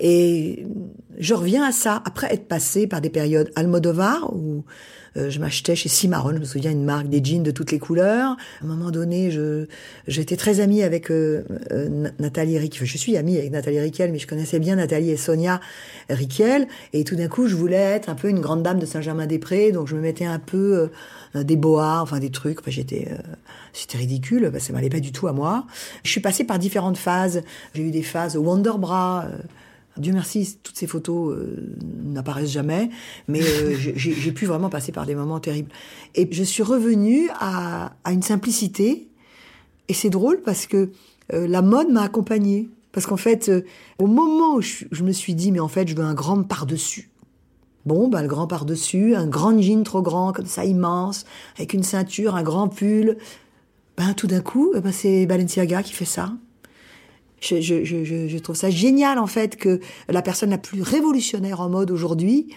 Et 0.00 0.66
je 1.16 1.32
reviens 1.32 1.64
à 1.64 1.72
ça 1.72 2.02
après 2.04 2.30
être 2.30 2.46
passé 2.46 2.86
par 2.86 3.00
des 3.00 3.08
périodes 3.08 3.50
Almodovar 3.56 4.30
où 4.34 4.64
euh, 5.16 5.30
je 5.30 5.38
m'achetais 5.40 5.74
chez 5.74 5.88
Cimarron, 5.88 6.32
je 6.34 6.38
me 6.38 6.44
souviens 6.44 6.70
une 6.70 6.84
marque 6.84 7.08
des 7.08 7.24
jeans 7.24 7.42
de 7.42 7.50
toutes 7.50 7.72
les 7.72 7.78
couleurs. 7.78 8.36
À 8.60 8.64
un 8.64 8.66
moment 8.66 8.90
donné, 8.90 9.30
j'étais 10.06 10.36
très 10.36 10.60
amie 10.60 10.82
avec 10.82 11.10
euh, 11.10 11.44
euh, 11.72 11.88
Na- 11.88 12.10
Nathalie 12.18 12.58
Riquel. 12.58 12.86
Je 12.86 12.98
suis 12.98 13.16
amie 13.16 13.38
avec 13.38 13.50
Nathalie 13.50 13.80
Riquel, 13.80 14.12
mais 14.12 14.18
je 14.18 14.26
connaissais 14.26 14.58
bien 14.58 14.76
Nathalie 14.76 15.10
et 15.10 15.16
Sonia 15.16 15.60
Riquel. 16.10 16.68
Et 16.92 17.04
tout 17.04 17.16
d'un 17.16 17.28
coup, 17.28 17.48
je 17.48 17.54
voulais 17.56 17.76
être 17.76 18.08
un 18.08 18.14
peu 18.14 18.28
une 18.28 18.40
grande 18.40 18.62
dame 18.62 18.78
de 18.78 18.86
Saint-Germain-des-Prés, 18.86 19.72
donc 19.72 19.88
je 19.88 19.94
me 19.94 20.00
mettais 20.00 20.26
un 20.26 20.38
peu 20.38 20.90
euh, 21.34 21.42
des 21.44 21.56
boas, 21.56 22.00
enfin 22.02 22.18
des 22.18 22.30
trucs. 22.30 22.60
Enfin, 22.60 22.70
j'étais, 22.70 23.08
c'était 23.72 23.98
ridicule, 23.98 24.50
que 24.52 24.58
ça 24.58 24.72
m'allait 24.72 24.88
pas 24.88 25.00
du 25.00 25.12
tout 25.12 25.28
à 25.28 25.32
moi. 25.32 25.66
Je 26.04 26.10
suis 26.10 26.20
passée 26.20 26.44
par 26.44 26.58
différentes 26.58 26.98
phases. 26.98 27.42
J'ai 27.74 27.82
eu 27.82 27.90
des 27.90 28.02
phases 28.02 28.36
Wonder 28.36 28.72
Bra. 28.78 29.26
euh, 29.26 29.36
Dieu 29.98 30.12
merci, 30.12 30.58
toutes 30.62 30.76
ces 30.76 30.86
photos 30.86 31.34
euh, 31.34 31.74
n'apparaissent 32.04 32.50
jamais, 32.50 32.90
mais 33.28 33.40
euh, 33.42 33.74
j'ai 33.96 34.32
pu 34.32 34.46
vraiment 34.46 34.68
passer 34.68 34.92
par 34.92 35.06
des 35.06 35.14
moments 35.14 35.40
terribles. 35.40 35.70
Et 36.14 36.28
je 36.30 36.42
suis 36.42 36.62
revenue 36.62 37.28
à, 37.38 37.92
à 38.04 38.12
une 38.12 38.22
simplicité, 38.22 39.08
et 39.88 39.94
c'est 39.94 40.10
drôle 40.10 40.40
parce 40.42 40.66
que 40.66 40.90
euh, 41.32 41.46
la 41.46 41.62
mode 41.62 41.90
m'a 41.90 42.02
accompagnée. 42.02 42.68
Parce 42.92 43.04
qu'en 43.04 43.18
fait, 43.18 43.52
au 43.98 44.06
moment 44.06 44.54
où 44.54 44.62
je, 44.62 44.86
je 44.90 45.04
me 45.04 45.12
suis 45.12 45.34
dit, 45.34 45.52
mais 45.52 45.60
en 45.60 45.68
fait, 45.68 45.86
je 45.86 45.94
veux 45.94 46.02
un 46.02 46.14
grand 46.14 46.42
par-dessus. 46.42 47.10
Bon, 47.84 48.08
ben, 48.08 48.22
le 48.22 48.28
grand 48.28 48.46
par-dessus, 48.46 49.14
un 49.14 49.26
grand 49.26 49.60
jean 49.60 49.84
trop 49.84 50.00
grand, 50.00 50.32
comme 50.32 50.46
ça, 50.46 50.64
immense, 50.64 51.26
avec 51.56 51.74
une 51.74 51.82
ceinture, 51.82 52.34
un 52.34 52.42
grand 52.42 52.68
pull. 52.68 53.18
Ben, 53.98 54.14
tout 54.14 54.26
d'un 54.26 54.40
coup, 54.40 54.72
eh 54.74 54.80
ben, 54.80 54.92
c'est 54.92 55.26
Balenciaga 55.26 55.82
qui 55.82 55.92
fait 55.92 56.06
ça. 56.06 56.32
Je, 57.40 57.60
je, 57.60 57.84
je, 57.84 58.28
je 58.28 58.38
trouve 58.38 58.56
ça 58.56 58.70
génial 58.70 59.18
en 59.18 59.26
fait 59.26 59.56
que 59.56 59.80
la 60.08 60.22
personne 60.22 60.50
la 60.50 60.58
plus 60.58 60.82
révolutionnaire 60.82 61.60
en 61.60 61.68
mode 61.68 61.90
aujourd'hui 61.90 62.48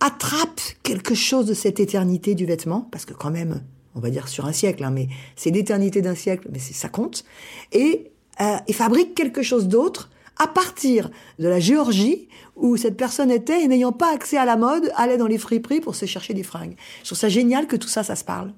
attrape 0.00 0.60
quelque 0.82 1.14
chose 1.14 1.46
de 1.46 1.54
cette 1.54 1.80
éternité 1.80 2.34
du 2.34 2.44
vêtement, 2.44 2.88
parce 2.92 3.06
que 3.06 3.14
quand 3.14 3.30
même, 3.30 3.62
on 3.94 4.00
va 4.00 4.10
dire 4.10 4.28
sur 4.28 4.44
un 4.44 4.52
siècle, 4.52 4.84
hein, 4.84 4.90
mais 4.90 5.08
c'est 5.36 5.50
l'éternité 5.50 6.02
d'un 6.02 6.14
siècle, 6.14 6.48
mais 6.52 6.58
ça 6.58 6.88
compte, 6.88 7.24
et, 7.72 8.10
euh, 8.40 8.56
et 8.66 8.72
fabrique 8.74 9.14
quelque 9.14 9.42
chose 9.42 9.66
d'autre 9.66 10.10
à 10.36 10.46
partir 10.46 11.10
de 11.38 11.48
la 11.48 11.60
Géorgie 11.60 12.28
où 12.56 12.76
cette 12.76 12.96
personne 12.96 13.30
était 13.30 13.62
et 13.62 13.68
n'ayant 13.68 13.92
pas 13.92 14.12
accès 14.12 14.36
à 14.36 14.44
la 14.44 14.56
mode, 14.56 14.92
allait 14.96 15.16
dans 15.16 15.26
les 15.26 15.38
friperies 15.38 15.80
pour 15.80 15.94
se 15.94 16.06
chercher 16.06 16.34
des 16.34 16.42
fringues. 16.42 16.76
Je 17.00 17.06
trouve 17.06 17.18
ça 17.18 17.28
génial 17.28 17.66
que 17.66 17.76
tout 17.76 17.88
ça, 17.88 18.02
ça 18.02 18.16
se 18.16 18.24
parle. 18.24 18.52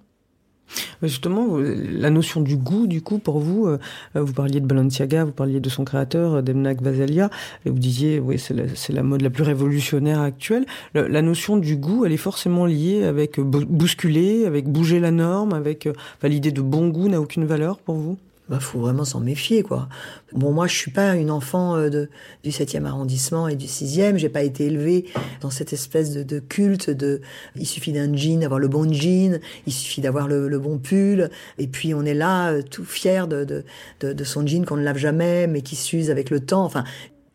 Justement, 1.03 1.59
la 1.59 2.11
notion 2.11 2.41
du 2.41 2.57
goût, 2.57 2.87
du 2.87 3.03
coup, 3.03 3.19
pour 3.19 3.39
vous, 3.39 3.67
euh, 3.67 3.79
vous 4.15 4.33
parliez 4.33 4.61
de 4.61 4.67
Balenciaga, 4.67 5.25
vous 5.25 5.33
parliez 5.33 5.61
de 5.61 5.69
son 5.69 5.85
créateur, 5.85 6.35
euh, 6.35 6.43
Demnak 6.43 6.83
Vasalia, 6.83 7.31
et 7.65 7.71
vous 7.71 7.79
disiez, 7.79 8.19
oui, 8.19 8.39
c'est 8.39 8.55
la, 8.55 8.65
la, 8.89 9.03
mode 9.03 9.23
la 9.23 9.31
plus 9.31 9.43
révolutionnaire 9.43 10.21
actuelle. 10.21 10.67
La, 10.95 11.23
notion 11.23 11.57
du 11.57 11.77
goût, 11.77 12.05
elle 12.05 12.13
est 12.13 12.17
forcément 12.17 12.67
liée 12.67 13.05
avec 13.05 13.41
bousculer, 13.41 14.47
avec 14.47 14.67
bouger 14.69 15.01
la 15.01 15.11
norme, 15.11 15.53
avec 15.53 15.89
l'idée 16.23 16.53
de 16.53 16.61
bon 16.61 16.89
goût 16.89 17.09
n'a 17.09 17.21
aucune 17.21 17.45
valeur 17.45 17.79
pour 17.79 17.97
vous? 17.97 18.17
Bah, 18.49 18.61
faut 18.61 18.79
vraiment 18.79 19.05
s'en 19.05 19.19
méfier, 19.19 19.65
quoi. 19.65 19.89
Bon, 20.33 20.53
moi, 20.53 20.69
je 20.69 20.77
suis 20.77 20.93
pas 20.93 21.17
une 21.17 21.33
enfant 21.33 21.75
euh, 21.77 21.89
de, 21.89 22.09
du 22.45 22.51
7e 22.51 22.85
arrondissement 22.85 23.49
et 23.49 23.57
du 23.57 23.67
6e. 23.67 24.19
J'ai 24.19 24.29
pas 24.29 24.43
été 24.43 24.67
élevée 24.67 25.07
dans 25.41 25.51
cette 25.51 25.73
espèce 25.73 26.13
de, 26.13 26.23
de 26.23 26.39
culte 26.39 26.91
de, 26.91 27.21
il 27.57 27.67
suffit 27.67 27.93
d'un 27.93 28.15
jean, 28.15 28.41
d'avoir 28.41 28.61
le 28.61 28.69
bon 28.69 28.93
jean, 28.93 29.41
il 29.67 29.73
suffit 29.73 30.01
d'avoir 30.01 30.29
le, 30.29 30.49
le, 30.49 30.59
bon 30.61 30.79
pull. 30.79 31.31
Et 31.59 31.67
puis, 31.67 31.93
on 31.93 32.05
est 32.05 32.15
là, 32.15 32.53
euh, 32.53 32.63
tout 32.63 32.85
fier 32.85 33.27
de, 33.27 33.45
de, 33.45 33.65
de, 34.01 34.13
de 34.13 34.25
son 34.25 34.47
jean 34.47 34.65
qu'on 34.65 34.77
ne 34.77 34.85
lave 34.85 34.99
jamais, 34.99 35.49
mais 35.49 35.63
qui 35.63 35.75
s'use 35.75 36.11
avec 36.11 36.31
le 36.31 36.39
temps. 36.39 36.65
Enfin, 36.65 36.85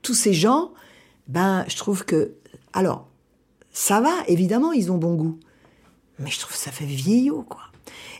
tous 0.01 0.13
ces 0.13 0.33
gens, 0.33 0.71
ben, 1.27 1.65
je 1.67 1.75
trouve 1.75 2.05
que, 2.05 2.35
alors, 2.71 3.09
ça 3.73 3.99
va, 3.99 4.13
évidemment, 4.27 4.71
ils 4.71 4.91
ont 4.93 4.97
bon 4.97 5.15
goût. 5.15 5.39
Mais 6.19 6.29
je 6.29 6.39
trouve 6.39 6.53
que 6.53 6.59
ça 6.59 6.71
fait 6.71 6.85
vieillot, 6.85 7.45
quoi. 7.49 7.70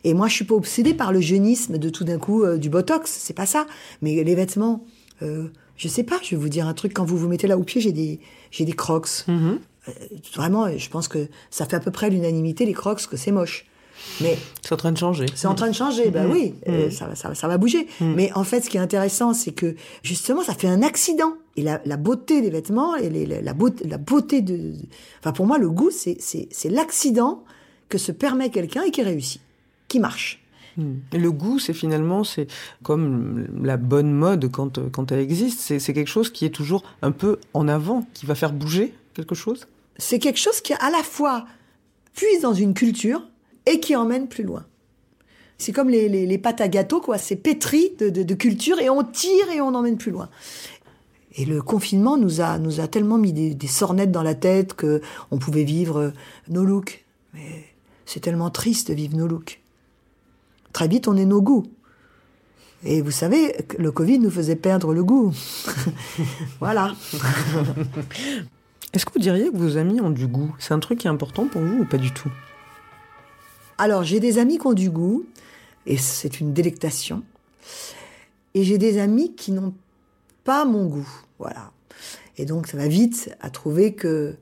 Et 0.04 0.14
moi, 0.14 0.28
je 0.28 0.34
suis 0.36 0.46
pas 0.46 0.56
obsédée 0.56 0.94
par 0.94 1.12
le 1.14 1.22
jeunisme 1.22 1.78
de 1.78 1.90
tout 1.90 2.04
d'un 2.04 2.18
coup 2.18 2.44
euh, 2.44 2.58
du 2.58 2.70
botox, 2.70 3.10
c'est 3.12 3.34
pas 3.36 3.46
ça. 3.46 3.68
Mais 4.02 4.24
les 4.24 4.36
vêtements, 4.36 4.84
euh, 5.22 5.48
je 5.78 5.88
sais 5.88 6.04
pas. 6.04 6.20
Je 6.24 6.32
vais 6.32 6.38
vous 6.38 6.50
dire 6.50 6.68
un 6.68 6.74
truc. 6.74 6.94
Quand 6.94 7.06
vous 7.06 7.18
vous 7.18 7.28
mettez 7.28 7.48
là 7.48 7.58
au 7.58 7.64
pied, 7.64 7.82
j'ai 7.82 7.92
des 7.92 8.20
j'ai 8.52 8.66
des 8.66 8.74
Crocs. 8.74 9.08
Mm-hmm. 9.28 9.58
Euh, 9.88 9.92
vraiment, 10.36 10.76
je 10.78 10.90
pense 10.90 11.08
que 11.08 11.28
ça 11.50 11.66
fait 11.66 11.76
à 11.76 11.80
peu 11.80 11.92
près 11.92 12.10
l'unanimité 12.10 12.66
les 12.66 12.74
Crocs 12.74 13.08
que 13.08 13.18
c'est 13.18 13.32
moche. 13.32 13.66
Mais 14.20 14.36
c'est 14.64 14.74
en 14.74 14.78
train 14.78 14.92
de 14.92 14.98
changer. 14.98 15.28
C'est 15.36 15.46
en 15.48 15.54
train 15.54 15.68
de 15.70 15.76
changer, 15.76 16.10
ben 16.10 16.28
Mm-hmm. 16.28 16.32
oui, 16.32 16.54
euh, 16.68 16.88
Mm. 16.88 16.92
ça, 16.92 17.14
ça, 17.16 17.36
ça 17.36 17.48
va 17.48 17.60
bouger. 17.60 17.86
Mais 18.00 18.32
en 18.34 18.44
fait, 18.44 18.62
ce 18.62 18.70
qui 18.72 18.78
est 18.78 18.80
intéressant, 18.80 19.36
c'est 19.36 19.52
que 19.52 19.76
justement, 20.02 20.42
ça 20.44 20.56
fait 20.56 20.68
un 20.68 20.82
accident. 20.82 21.34
Et 21.56 21.62
la, 21.62 21.82
la 21.86 21.98
beauté 21.98 22.42
des 22.42 22.50
vêtements, 22.50 22.96
et 22.96 23.10
les- 23.12 23.28
la, 23.28 23.42
la 23.42 23.54
beauté, 23.54 23.88
la 23.88 23.98
beauté 24.00 24.42
de, 24.42 24.74
enfin 25.20 25.34
pour 25.34 25.46
moi, 25.46 25.60
le 25.60 25.70
goût, 25.70 25.92
c'est 25.92 26.18
c'est 26.20 26.48
c'est 26.50 26.70
l'accident 26.70 27.44
que 27.90 27.98
se 28.00 28.12
permet 28.12 28.50
quelqu'un 28.50 28.84
et 28.84 28.90
qui 28.92 29.02
réussit, 29.04 29.42
qui 29.92 30.00
marche. 30.00 30.42
Mm. 30.78 30.94
Et 31.14 31.18
Le 31.18 31.32
goût, 31.32 31.60
c'est 31.60 31.74
finalement, 31.74 32.24
c'est 32.24 32.48
comme 32.82 33.48
la 33.62 33.78
bonne 33.78 34.14
mode 34.14 34.50
quand, 34.52 34.78
euh, 34.78 34.90
quand 34.90 35.12
elle 35.12 35.20
existe, 35.20 35.60
c'est 35.60 35.94
quelque 35.94 36.10
chose 36.10 36.32
qui 36.32 36.46
est 36.46 36.50
toujours 36.50 36.84
un 37.02 37.12
peu 37.12 37.40
en 37.54 37.68
avant, 37.68 38.08
qui 38.14 38.26
va 38.26 38.36
faire 38.36 38.54
bouger 38.54 38.94
quelque 39.14 39.36
chose? 39.36 39.68
C'est 39.98 40.20
quelque 40.20 40.40
chose 40.40 40.62
qui 40.62 40.74
à 40.74 40.90
la 40.90 41.04
fois 41.04 41.46
puise 42.16 42.42
dans 42.42 42.54
une 42.54 42.74
culture 42.74 43.22
et 43.66 43.80
qui 43.80 43.96
emmène 43.96 44.28
plus 44.28 44.44
loin. 44.44 44.66
C'est 45.58 45.74
comme 45.74 45.90
les, 45.90 46.10
les, 46.10 46.26
les 46.26 46.38
pâtes 46.38 46.62
à 46.62 46.68
gâteau, 46.68 47.02
quoi. 47.02 47.18
C'est 47.18 47.36
pétri 47.36 47.92
de, 48.00 48.10
de, 48.10 48.24
de 48.24 48.34
culture 48.34 48.80
et 48.80 48.90
on 48.90 49.04
tire 49.04 49.52
et 49.54 49.62
on 49.62 49.76
emmène 49.76 49.98
plus 49.98 50.12
loin. 50.12 50.30
Et 51.36 51.46
le 51.46 51.62
confinement 51.62 52.18
nous 52.18 52.42
a, 52.42 52.58
nous 52.58 52.80
a 52.80 52.88
tellement 52.88 53.18
mis 53.18 53.32
des, 53.32 53.54
des 53.54 53.68
sornettes 53.68 54.12
dans 54.12 54.24
la 54.24 54.36
tête 54.36 54.74
que 54.74 55.02
on 55.30 55.38
pouvait 55.38 55.64
vivre 55.64 55.98
euh, 55.98 56.12
nos 56.50 56.66
looks. 56.66 57.06
Mais 57.34 57.66
c'est 58.06 58.22
tellement 58.22 58.50
triste 58.50 58.90
de 58.90 58.96
vivre 58.96 59.16
nos 59.16 59.28
looks. 59.28 59.61
Très 60.74 60.88
vite, 60.88 61.08
on 61.08 61.18
est 61.18 61.26
nos 61.26 61.42
goûts. 61.42 61.66
Et 62.84 63.02
vous 63.02 63.12
savez, 63.12 63.56
le 63.78 63.92
Covid 63.92 64.20
nous 64.20 64.32
faisait 64.32 64.56
perdre 64.56 64.94
le 64.94 65.04
goût. 65.04 65.34
voilà. 66.60 66.96
Est-ce 68.94 69.06
que 69.06 69.14
vous 69.14 69.20
diriez 69.20 69.52
que 69.52 69.58
vos 69.58 69.78
amis 69.78 70.02
ont 70.02 70.10
du 70.10 70.28
goût? 70.28 70.54
C'est 70.60 70.74
un 70.74 70.80
truc 70.80 71.00
qui 71.00 71.08
est 71.08 71.10
important 71.10 71.46
pour 71.46 71.62
vous 71.62 71.82
ou 71.82 71.86
pas 71.86 71.98
du 71.98 72.12
tout? 72.12 72.32
Alors, 73.78 74.04
j'ai 74.04 74.20
des 74.20 74.38
amis 74.38 74.58
qui 74.58 74.68
ont 74.68 74.74
du 74.74 74.90
goût, 74.90 75.26
et 75.86 75.98
c'est 75.98 76.40
une 76.40 76.54
délectation. 76.54 77.24
Et 78.54 78.64
j'ai 78.64 78.78
des 78.78 79.00
amis 79.00 79.34
qui 79.36 79.52
n'ont 79.52 79.74
pas 80.44 80.66
mon 80.66 80.86
goût. 80.86 81.10
Voilà. 81.40 81.72
Et 82.38 82.46
donc, 82.46 82.68
ça 82.68 82.78
va 82.78 82.88
vite 82.88 83.36
à 83.42 83.50
trouver 83.50 83.94
que 83.94 84.36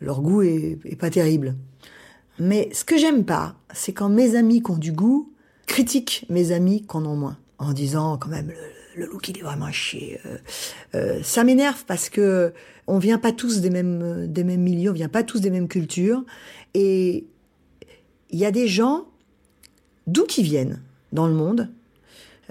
leur 0.00 0.22
goût 0.22 0.42
est, 0.42 0.78
est 0.84 0.96
pas 0.96 1.10
terrible. 1.10 1.54
Mais 2.38 2.68
ce 2.72 2.84
que 2.84 2.96
j'aime 2.96 3.24
pas, 3.24 3.54
c'est 3.72 3.92
quand 3.92 4.08
mes 4.08 4.36
amis 4.36 4.62
qui 4.62 4.70
ont 4.70 4.76
du 4.76 4.92
goût 4.92 5.30
critiquent 5.66 6.26
mes 6.28 6.52
amis 6.52 6.86
qui 6.86 6.96
en 6.96 7.16
moins. 7.16 7.38
En 7.58 7.72
disant, 7.72 8.18
quand 8.18 8.28
même, 8.28 8.52
le, 8.96 9.06
look, 9.06 9.28
il 9.28 9.38
est 9.38 9.42
vraiment 9.42 9.70
chier. 9.70 10.20
Euh, 10.26 10.38
euh, 10.94 11.22
ça 11.22 11.44
m'énerve 11.44 11.84
parce 11.86 12.08
que 12.08 12.52
on 12.86 12.98
vient 12.98 13.18
pas 13.18 13.32
tous 13.32 13.60
des 13.60 13.70
mêmes, 13.70 14.26
des 14.26 14.44
mêmes 14.44 14.60
milieux, 14.60 14.90
on 14.90 14.94
vient 14.94 15.08
pas 15.08 15.22
tous 15.22 15.40
des 15.40 15.50
mêmes 15.50 15.68
cultures. 15.68 16.24
Et 16.74 17.26
il 18.30 18.38
y 18.38 18.44
a 18.44 18.50
des 18.50 18.68
gens, 18.68 19.06
d'où 20.06 20.24
qu'ils 20.24 20.44
viennent 20.44 20.82
dans 21.12 21.26
le 21.26 21.34
monde, 21.34 21.70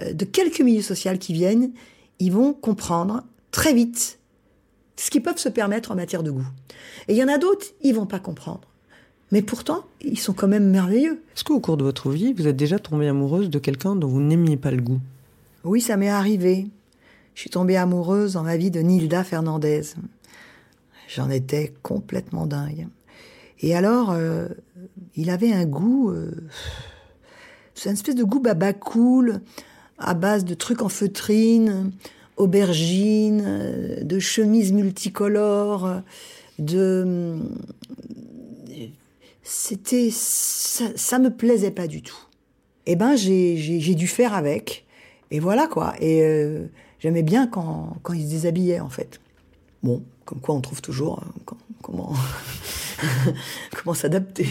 euh, 0.00 0.12
de 0.12 0.24
quelques 0.24 0.60
milieux 0.60 0.82
sociaux 0.82 1.16
qui 1.18 1.32
viennent, 1.32 1.72
ils 2.18 2.32
vont 2.32 2.52
comprendre 2.52 3.22
très 3.50 3.74
vite 3.74 4.18
ce 4.96 5.10
qu'ils 5.10 5.22
peuvent 5.22 5.38
se 5.38 5.48
permettre 5.48 5.90
en 5.90 5.94
matière 5.94 6.22
de 6.22 6.30
goût. 6.30 6.46
Et 7.08 7.14
il 7.14 7.16
y 7.16 7.24
en 7.24 7.28
a 7.28 7.38
d'autres, 7.38 7.66
ils 7.82 7.94
vont 7.94 8.06
pas 8.06 8.18
comprendre. 8.18 8.68
Mais 9.34 9.42
pourtant, 9.42 9.84
ils 10.00 10.20
sont 10.20 10.32
quand 10.32 10.46
même 10.46 10.70
merveilleux. 10.70 11.20
Est-ce 11.34 11.42
qu'au 11.42 11.58
cours 11.58 11.76
de 11.76 11.82
votre 11.82 12.08
vie, 12.08 12.32
vous 12.34 12.46
êtes 12.46 12.54
déjà 12.54 12.78
tombée 12.78 13.08
amoureuse 13.08 13.50
de 13.50 13.58
quelqu'un 13.58 13.96
dont 13.96 14.06
vous 14.06 14.20
n'aimiez 14.20 14.56
pas 14.56 14.70
le 14.70 14.80
goût? 14.80 15.00
Oui, 15.64 15.80
ça 15.80 15.96
m'est 15.96 16.08
arrivé. 16.08 16.68
Je 17.34 17.40
suis 17.40 17.50
tombée 17.50 17.76
amoureuse 17.76 18.34
dans 18.34 18.44
ma 18.44 18.56
vie 18.56 18.70
de 18.70 18.78
Nilda 18.78 19.24
Fernandez. 19.24 19.82
J'en 21.08 21.30
étais 21.30 21.74
complètement 21.82 22.46
dingue. 22.46 22.86
Et 23.58 23.74
alors, 23.74 24.12
euh, 24.12 24.46
il 25.16 25.30
avait 25.30 25.52
un 25.52 25.64
goût, 25.64 26.10
euh, 26.10 26.30
c'est 27.74 27.88
une 27.88 27.96
espèce 27.96 28.14
de 28.14 28.22
goût 28.22 28.38
baba 28.38 28.72
cool, 28.72 29.40
à 29.98 30.14
base 30.14 30.44
de 30.44 30.54
trucs 30.54 30.80
en 30.80 30.88
feutrine, 30.88 31.90
aubergines, 32.36 33.42
euh, 33.44 34.04
de 34.04 34.20
chemises 34.20 34.72
multicolores, 34.72 36.02
de, 36.60 37.36
c'était, 39.44 40.08
ça, 40.10 40.86
ça 40.96 41.18
me 41.18 41.28
plaisait 41.30 41.70
pas 41.70 41.86
du 41.86 42.02
tout. 42.02 42.16
Eh 42.86 42.96
ben, 42.96 43.14
j'ai, 43.14 43.94
dû 43.94 44.08
faire 44.08 44.34
avec. 44.34 44.86
Et 45.30 45.38
voilà 45.38 45.68
quoi. 45.68 45.94
Et 46.00 46.22
euh, 46.22 46.66
j'aimais 46.98 47.22
bien 47.22 47.46
quand, 47.46 47.96
quand 48.02 48.14
il 48.14 48.24
se 48.26 48.30
déshabillait 48.30 48.80
en 48.80 48.88
fait. 48.88 49.20
Bon, 49.82 50.02
comme 50.24 50.40
quoi 50.40 50.54
on 50.54 50.60
trouve 50.60 50.80
toujours 50.80 51.22
com- 51.44 51.58
comment 51.82 52.14
comment 53.76 53.94
s'adapter. 53.94 54.46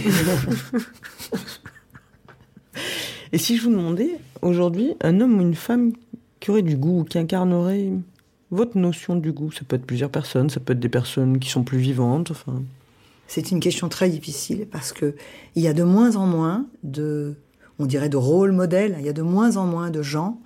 Et 3.31 3.37
si 3.39 3.57
je 3.57 3.63
vous 3.63 3.71
demandais 3.71 4.19
aujourd'hui 4.43 4.93
un 5.01 5.19
homme 5.19 5.39
ou 5.39 5.41
une 5.41 5.55
femme 5.55 5.93
qui 6.39 6.51
aurait 6.51 6.61
du 6.61 6.77
goût, 6.77 7.03
qui 7.03 7.17
incarnerait 7.17 7.89
votre 8.51 8.77
notion 8.77 9.15
du 9.15 9.31
goût, 9.31 9.51
ça 9.51 9.61
peut 9.67 9.75
être 9.75 9.85
plusieurs 9.87 10.11
personnes, 10.11 10.51
ça 10.51 10.59
peut 10.59 10.73
être 10.73 10.79
des 10.79 10.89
personnes 10.89 11.39
qui 11.39 11.49
sont 11.49 11.63
plus 11.63 11.79
vivantes, 11.79 12.29
enfin. 12.29 12.61
C'est 13.33 13.49
une 13.49 13.59
question 13.59 13.89
très 13.89 14.09
difficile 14.09 14.67
parce 14.71 14.91
que 14.93 15.15
il 15.55 15.63
y 15.63 15.67
a 15.67 15.73
de 15.73 15.81
moins 15.81 16.17
en 16.17 16.27
moins 16.27 16.67
de, 16.83 17.33
on 17.79 17.87
dirait 17.87 18.07
de 18.09 18.15
rôle 18.17 18.51
modèle. 18.51 18.95
Il 18.99 19.05
y 19.05 19.09
a 19.09 19.13
de 19.13 19.23
moins 19.23 19.57
en 19.57 19.65
moins 19.65 19.89
de 19.89 20.03
gens 20.03 20.39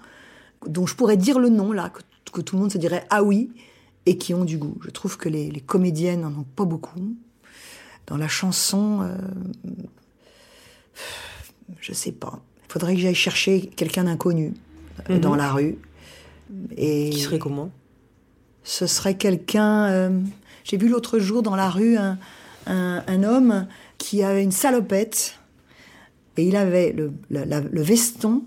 dont 0.66 0.86
je 0.86 0.96
pourrais 0.96 1.18
dire 1.18 1.38
le 1.38 1.50
nom 1.50 1.74
là, 1.74 1.90
que, 1.90 2.00
que 2.32 2.40
tout 2.40 2.56
le 2.56 2.62
monde 2.62 2.72
se 2.72 2.78
dirait 2.78 3.06
ah 3.10 3.24
oui 3.24 3.52
et 4.06 4.18
qui 4.18 4.34
ont 4.34 4.46
du 4.46 4.58
goût. 4.58 4.78
Je 4.86 4.90
trouve 4.90 5.18
que 5.18 5.28
les, 5.28 5.52
les 5.52 5.60
comédiennes 5.60 6.22
n'en 6.22 6.30
ont 6.30 6.46
pas 6.56 6.64
beaucoup. 6.64 7.14
Dans 8.06 8.16
la 8.16 8.30
chanson, 8.30 9.02
euh, 9.02 9.18
je 11.82 11.92
sais 11.92 12.14
pas. 12.14 12.40
Il 12.70 12.72
faudrait 12.72 12.96
que 12.96 13.02
j'aille 13.02 13.16
chercher 13.16 13.62
quelqu'un 13.68 14.06
d'inconnu 14.06 14.54
euh, 15.10 15.16
Mhm. 15.16 15.20
dans 15.20 15.36
la 15.36 15.52
rue. 15.52 15.78
Et 16.78 17.10
Qui 17.10 17.20
serait 17.20 17.40
comment? 17.40 17.70
ce 18.64 18.88
serait 18.88 19.18
quelqu'un. 19.18 19.88
euh, 19.88 20.22
J'ai 20.64 20.78
vu 20.78 20.88
l'autre 20.90 21.20
jour 21.20 21.44
dans 21.44 21.56
la 21.58 21.70
rue 21.70 21.98
un, 21.98 22.18
un, 22.68 23.04
un 23.08 23.24
homme 23.24 23.68
qui 23.98 24.24
avait 24.24 24.44
une 24.44 24.52
salopette 24.52 25.36
et 26.38 26.44
il 26.44 26.56
avait 26.56 26.92
le, 26.94 27.12
la- 27.30 27.46
la- 27.46 27.62
le 27.62 27.82
veston 27.82 28.44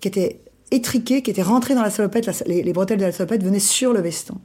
qui 0.00 0.08
était 0.08 0.40
étriqué, 0.70 1.22
qui 1.22 1.30
était 1.30 1.42
rentré 1.42 1.74
dans 1.74 1.82
la 1.82 1.90
salopette. 1.90 2.26
la- 2.26 2.32
les, 2.46 2.62
les 2.62 2.72
bretelles 2.72 2.98
de 2.98 3.04
la 3.04 3.12
salopette 3.12 3.42
venaient 3.44 3.58
sur 3.60 3.92
le 3.92 4.00
veston. 4.00 4.38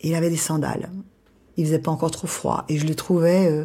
Et 0.00 0.08
il 0.08 0.14
avait 0.14 0.30
des 0.30 0.36
sandales. 0.36 0.90
Il 1.56 1.64
faisait 1.66 1.78
pas 1.78 1.90
encore 1.90 2.10
trop 2.10 2.26
froid 2.26 2.64
et 2.68 2.78
je 2.78 2.86
le 2.86 2.94
trouvais. 2.94 3.46
euh, 3.50 3.64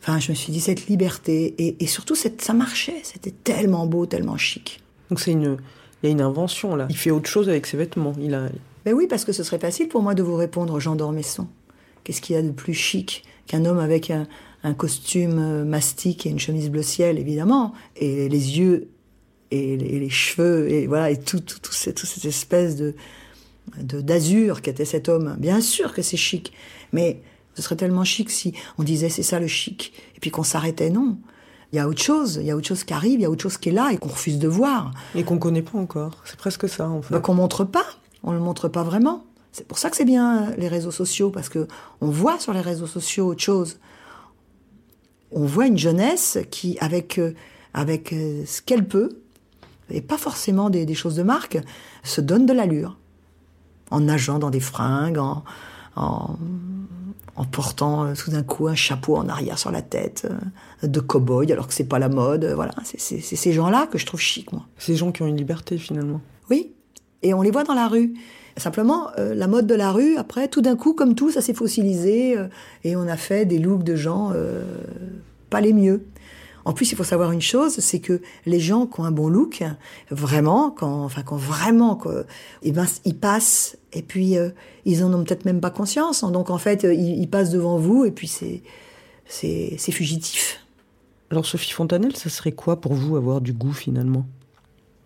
Enfin, 0.00 0.20
je 0.20 0.30
me 0.30 0.36
suis 0.36 0.52
dit 0.52 0.60
cette 0.60 0.86
liberté 0.86 1.54
et, 1.58 1.82
et 1.82 1.86
surtout 1.88 2.14
cette, 2.14 2.40
ça 2.40 2.52
marchait. 2.54 3.00
C'était 3.02 3.32
tellement 3.32 3.84
beau, 3.86 4.06
tellement 4.06 4.36
chic. 4.36 4.80
Donc 5.10 5.18
c'est 5.18 5.32
une 5.32 5.56
Il 6.02 6.06
y 6.06 6.08
a 6.08 6.12
une 6.12 6.20
invention 6.20 6.76
là. 6.76 6.86
Il 6.88 6.96
fait 6.96 7.10
autre 7.10 7.28
chose 7.28 7.48
avec 7.48 7.66
ses 7.66 7.76
vêtements. 7.76 8.12
Il 8.20 8.32
a... 8.34 8.48
Ben 8.84 8.94
oui, 8.94 9.08
parce 9.08 9.24
que 9.24 9.32
ce 9.32 9.42
serait 9.42 9.58
facile 9.58 9.88
pour 9.88 10.00
moi 10.02 10.14
de 10.14 10.22
vous 10.22 10.36
répondre, 10.36 10.78
Jean 10.78 10.94
d'Ormesson. 10.94 11.48
Qu'est-ce 12.04 12.20
qu'il 12.20 12.36
y 12.36 12.38
a 12.38 12.42
de 12.42 12.50
plus 12.50 12.74
chic 12.74 13.24
qu'un 13.46 13.64
homme 13.64 13.78
avec 13.78 14.10
un, 14.10 14.26
un 14.62 14.74
costume 14.74 15.38
euh, 15.38 15.64
mastic 15.64 16.26
et 16.26 16.30
une 16.30 16.38
chemise 16.38 16.70
bleu 16.70 16.82
ciel, 16.82 17.18
évidemment, 17.18 17.72
et 17.96 18.28
les 18.28 18.58
yeux 18.58 18.88
et 19.50 19.76
les, 19.76 19.86
et 19.86 19.98
les 19.98 20.10
cheveux, 20.10 20.70
et 20.70 20.86
voilà, 20.86 21.10
et 21.10 21.18
tout, 21.18 21.40
tout, 21.40 21.58
tout 21.58 21.72
cette, 21.72 21.96
toute 21.96 22.08
cette 22.08 22.24
espèce 22.24 22.76
de 22.76 22.94
d'azur 23.82 24.62
qu'était 24.62 24.86
cet 24.86 25.10
homme. 25.10 25.36
Bien 25.38 25.60
sûr 25.60 25.92
que 25.92 26.00
c'est 26.00 26.16
chic, 26.16 26.54
mais 26.92 27.20
ce 27.54 27.60
serait 27.60 27.76
tellement 27.76 28.04
chic 28.04 28.30
si 28.30 28.54
on 28.78 28.82
disait 28.82 29.10
c'est 29.10 29.22
ça 29.22 29.40
le 29.40 29.46
chic, 29.46 29.92
et 30.16 30.20
puis 30.20 30.30
qu'on 30.30 30.42
s'arrêtait. 30.42 30.88
Non, 30.88 31.18
il 31.72 31.76
y 31.76 31.78
a 31.78 31.86
autre 31.86 32.02
chose, 32.02 32.38
il 32.40 32.46
y 32.46 32.50
a 32.50 32.56
autre 32.56 32.66
chose 32.66 32.84
qui 32.84 32.94
arrive, 32.94 33.20
il 33.20 33.22
y 33.22 33.26
a 33.26 33.30
autre 33.30 33.42
chose 33.42 33.58
qui 33.58 33.68
est 33.68 33.72
là 33.72 33.90
et 33.92 33.98
qu'on 33.98 34.08
refuse 34.08 34.38
de 34.38 34.48
voir. 34.48 34.92
Et 35.14 35.22
qu'on 35.22 35.38
connaît 35.38 35.62
pas 35.62 35.78
encore. 35.78 36.22
C'est 36.24 36.38
presque 36.38 36.68
ça 36.68 36.88
en 36.88 37.02
fait. 37.02 37.12
Bah, 37.12 37.20
qu'on 37.20 37.34
montre 37.34 37.64
pas. 37.64 37.84
On 38.22 38.32
le 38.32 38.40
montre 38.40 38.68
pas 38.68 38.82
vraiment. 38.82 39.24
C'est 39.52 39.66
pour 39.66 39.78
ça 39.78 39.90
que 39.90 39.96
c'est 39.96 40.04
bien 40.04 40.48
euh, 40.48 40.54
les 40.56 40.68
réseaux 40.68 40.90
sociaux, 40.90 41.30
parce 41.30 41.48
que 41.48 41.66
on 42.00 42.10
voit 42.10 42.38
sur 42.38 42.52
les 42.52 42.60
réseaux 42.60 42.86
sociaux 42.86 43.26
autre 43.28 43.42
chose. 43.42 43.78
On 45.30 45.44
voit 45.44 45.66
une 45.66 45.78
jeunesse 45.78 46.38
qui, 46.50 46.78
avec, 46.80 47.18
euh, 47.18 47.34
avec 47.74 48.12
euh, 48.12 48.44
ce 48.46 48.62
qu'elle 48.62 48.86
peut, 48.86 49.20
et 49.90 50.00
pas 50.00 50.18
forcément 50.18 50.70
des, 50.70 50.86
des 50.86 50.94
choses 50.94 51.16
de 51.16 51.22
marque, 51.22 51.58
se 52.02 52.20
donne 52.20 52.46
de 52.46 52.52
l'allure. 52.52 52.98
En 53.90 54.00
nageant 54.00 54.38
dans 54.38 54.50
des 54.50 54.60
fringues, 54.60 55.18
en, 55.18 55.44
en, 55.96 56.36
en 57.36 57.44
portant 57.44 58.12
tout 58.12 58.30
d'un 58.30 58.42
coup 58.42 58.68
un 58.68 58.74
chapeau 58.74 59.16
en 59.16 59.28
arrière 59.28 59.58
sur 59.58 59.70
la 59.70 59.80
tête, 59.80 60.28
de 60.82 61.00
cow-boy, 61.00 61.50
alors 61.52 61.66
que 61.66 61.72
c'est 61.72 61.88
pas 61.88 61.98
la 61.98 62.10
mode. 62.10 62.44
Voilà, 62.44 62.74
c'est 62.84 62.98
ces 63.20 63.52
gens-là 63.52 63.86
que 63.86 63.96
je 63.96 64.04
trouve 64.04 64.20
chic, 64.20 64.52
moi. 64.52 64.66
Ces 64.76 64.94
gens 64.94 65.10
qui 65.10 65.22
ont 65.22 65.26
une 65.26 65.38
liberté 65.38 65.78
finalement. 65.78 66.20
Oui, 66.50 66.74
et 67.22 67.34
on 67.34 67.42
les 67.42 67.50
voit 67.50 67.64
dans 67.64 67.74
la 67.74 67.88
rue. 67.88 68.14
Simplement, 68.56 69.10
euh, 69.18 69.34
la 69.34 69.46
mode 69.46 69.66
de 69.66 69.74
la 69.74 69.92
rue, 69.92 70.16
après, 70.16 70.48
tout 70.48 70.60
d'un 70.60 70.76
coup, 70.76 70.92
comme 70.92 71.14
tout, 71.14 71.30
ça 71.30 71.40
s'est 71.40 71.54
fossilisé 71.54 72.36
euh, 72.36 72.48
et 72.82 72.96
on 72.96 73.06
a 73.06 73.16
fait 73.16 73.44
des 73.44 73.58
looks 73.58 73.84
de 73.84 73.94
gens 73.94 74.32
euh, 74.34 74.64
pas 75.48 75.60
les 75.60 75.72
mieux. 75.72 76.04
En 76.64 76.72
plus, 76.72 76.90
il 76.90 76.96
faut 76.96 77.04
savoir 77.04 77.32
une 77.32 77.40
chose, 77.40 77.78
c'est 77.78 78.00
que 78.00 78.20
les 78.44 78.60
gens 78.60 78.86
qui 78.86 79.00
ont 79.00 79.04
un 79.04 79.12
bon 79.12 79.28
look, 79.28 79.62
vraiment, 80.10 80.70
quand, 80.70 81.04
enfin, 81.04 81.22
quand 81.22 81.36
vraiment, 81.36 81.96
quoi, 81.96 82.24
eh 82.62 82.72
ben, 82.72 82.84
ils 83.04 83.16
passent 83.16 83.78
et 83.92 84.02
puis 84.02 84.36
ils 84.84 85.04
en 85.04 85.14
ont 85.14 85.24
peut-être 85.24 85.46
même 85.46 85.60
pas 85.60 85.70
conscience. 85.70 86.24
Donc 86.24 86.50
en 86.50 86.58
fait, 86.58 86.82
ils, 86.82 87.20
ils 87.22 87.30
passent 87.30 87.50
devant 87.50 87.78
vous 87.78 88.04
et 88.04 88.10
puis 88.10 88.28
c'est 88.28 88.62
c'est 89.28 89.92
fugitif. 89.92 90.60
Alors 91.30 91.46
Sophie 91.46 91.72
Fontanelle, 91.72 92.16
ça 92.16 92.28
serait 92.28 92.52
quoi 92.52 92.80
pour 92.80 92.94
vous 92.94 93.16
avoir 93.16 93.40
du 93.40 93.52
goût 93.52 93.72
finalement? 93.72 94.26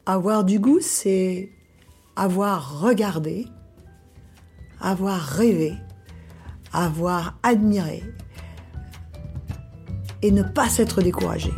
Avoir 0.06 0.44
du 0.44 0.58
goût, 0.58 0.78
c'est 0.80 1.50
avoir 2.16 2.80
regardé, 2.80 3.46
avoir 4.80 5.20
rêvé, 5.20 5.74
avoir 6.72 7.38
admiré 7.42 8.02
et 10.22 10.30
ne 10.30 10.42
pas 10.42 10.68
s'être 10.68 11.02
découragé. 11.02 11.50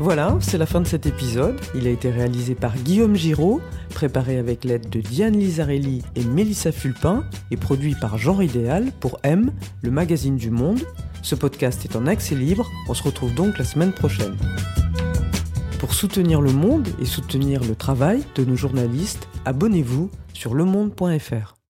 Voilà, 0.00 0.38
c'est 0.40 0.56
la 0.56 0.64
fin 0.64 0.80
de 0.80 0.86
cet 0.86 1.04
épisode. 1.04 1.60
Il 1.74 1.86
a 1.86 1.90
été 1.90 2.10
réalisé 2.10 2.54
par 2.54 2.74
Guillaume 2.74 3.16
Giraud, 3.16 3.60
préparé 3.90 4.38
avec 4.38 4.64
l'aide 4.64 4.88
de 4.88 5.02
Diane 5.02 5.36
Lizarelli 5.36 6.02
et 6.16 6.24
Mélissa 6.24 6.72
Fulpin 6.72 7.22
et 7.50 7.58
produit 7.58 7.94
par 7.94 8.16
Genre 8.16 8.42
Idéal 8.42 8.92
pour 8.98 9.20
M, 9.24 9.52
le 9.82 9.90
magazine 9.90 10.38
du 10.38 10.50
monde. 10.50 10.80
Ce 11.20 11.34
podcast 11.34 11.84
est 11.84 11.96
en 11.96 12.06
accès 12.06 12.34
libre, 12.34 12.66
on 12.88 12.94
se 12.94 13.02
retrouve 13.02 13.34
donc 13.34 13.58
la 13.58 13.64
semaine 13.66 13.92
prochaine. 13.92 14.38
Pour 15.78 15.92
soutenir 15.92 16.40
le 16.40 16.52
monde 16.52 16.88
et 16.98 17.04
soutenir 17.04 17.62
le 17.62 17.74
travail 17.74 18.22
de 18.36 18.44
nos 18.46 18.56
journalistes, 18.56 19.28
abonnez-vous 19.44 20.10
sur 20.32 20.54
lemonde.fr. 20.54 21.59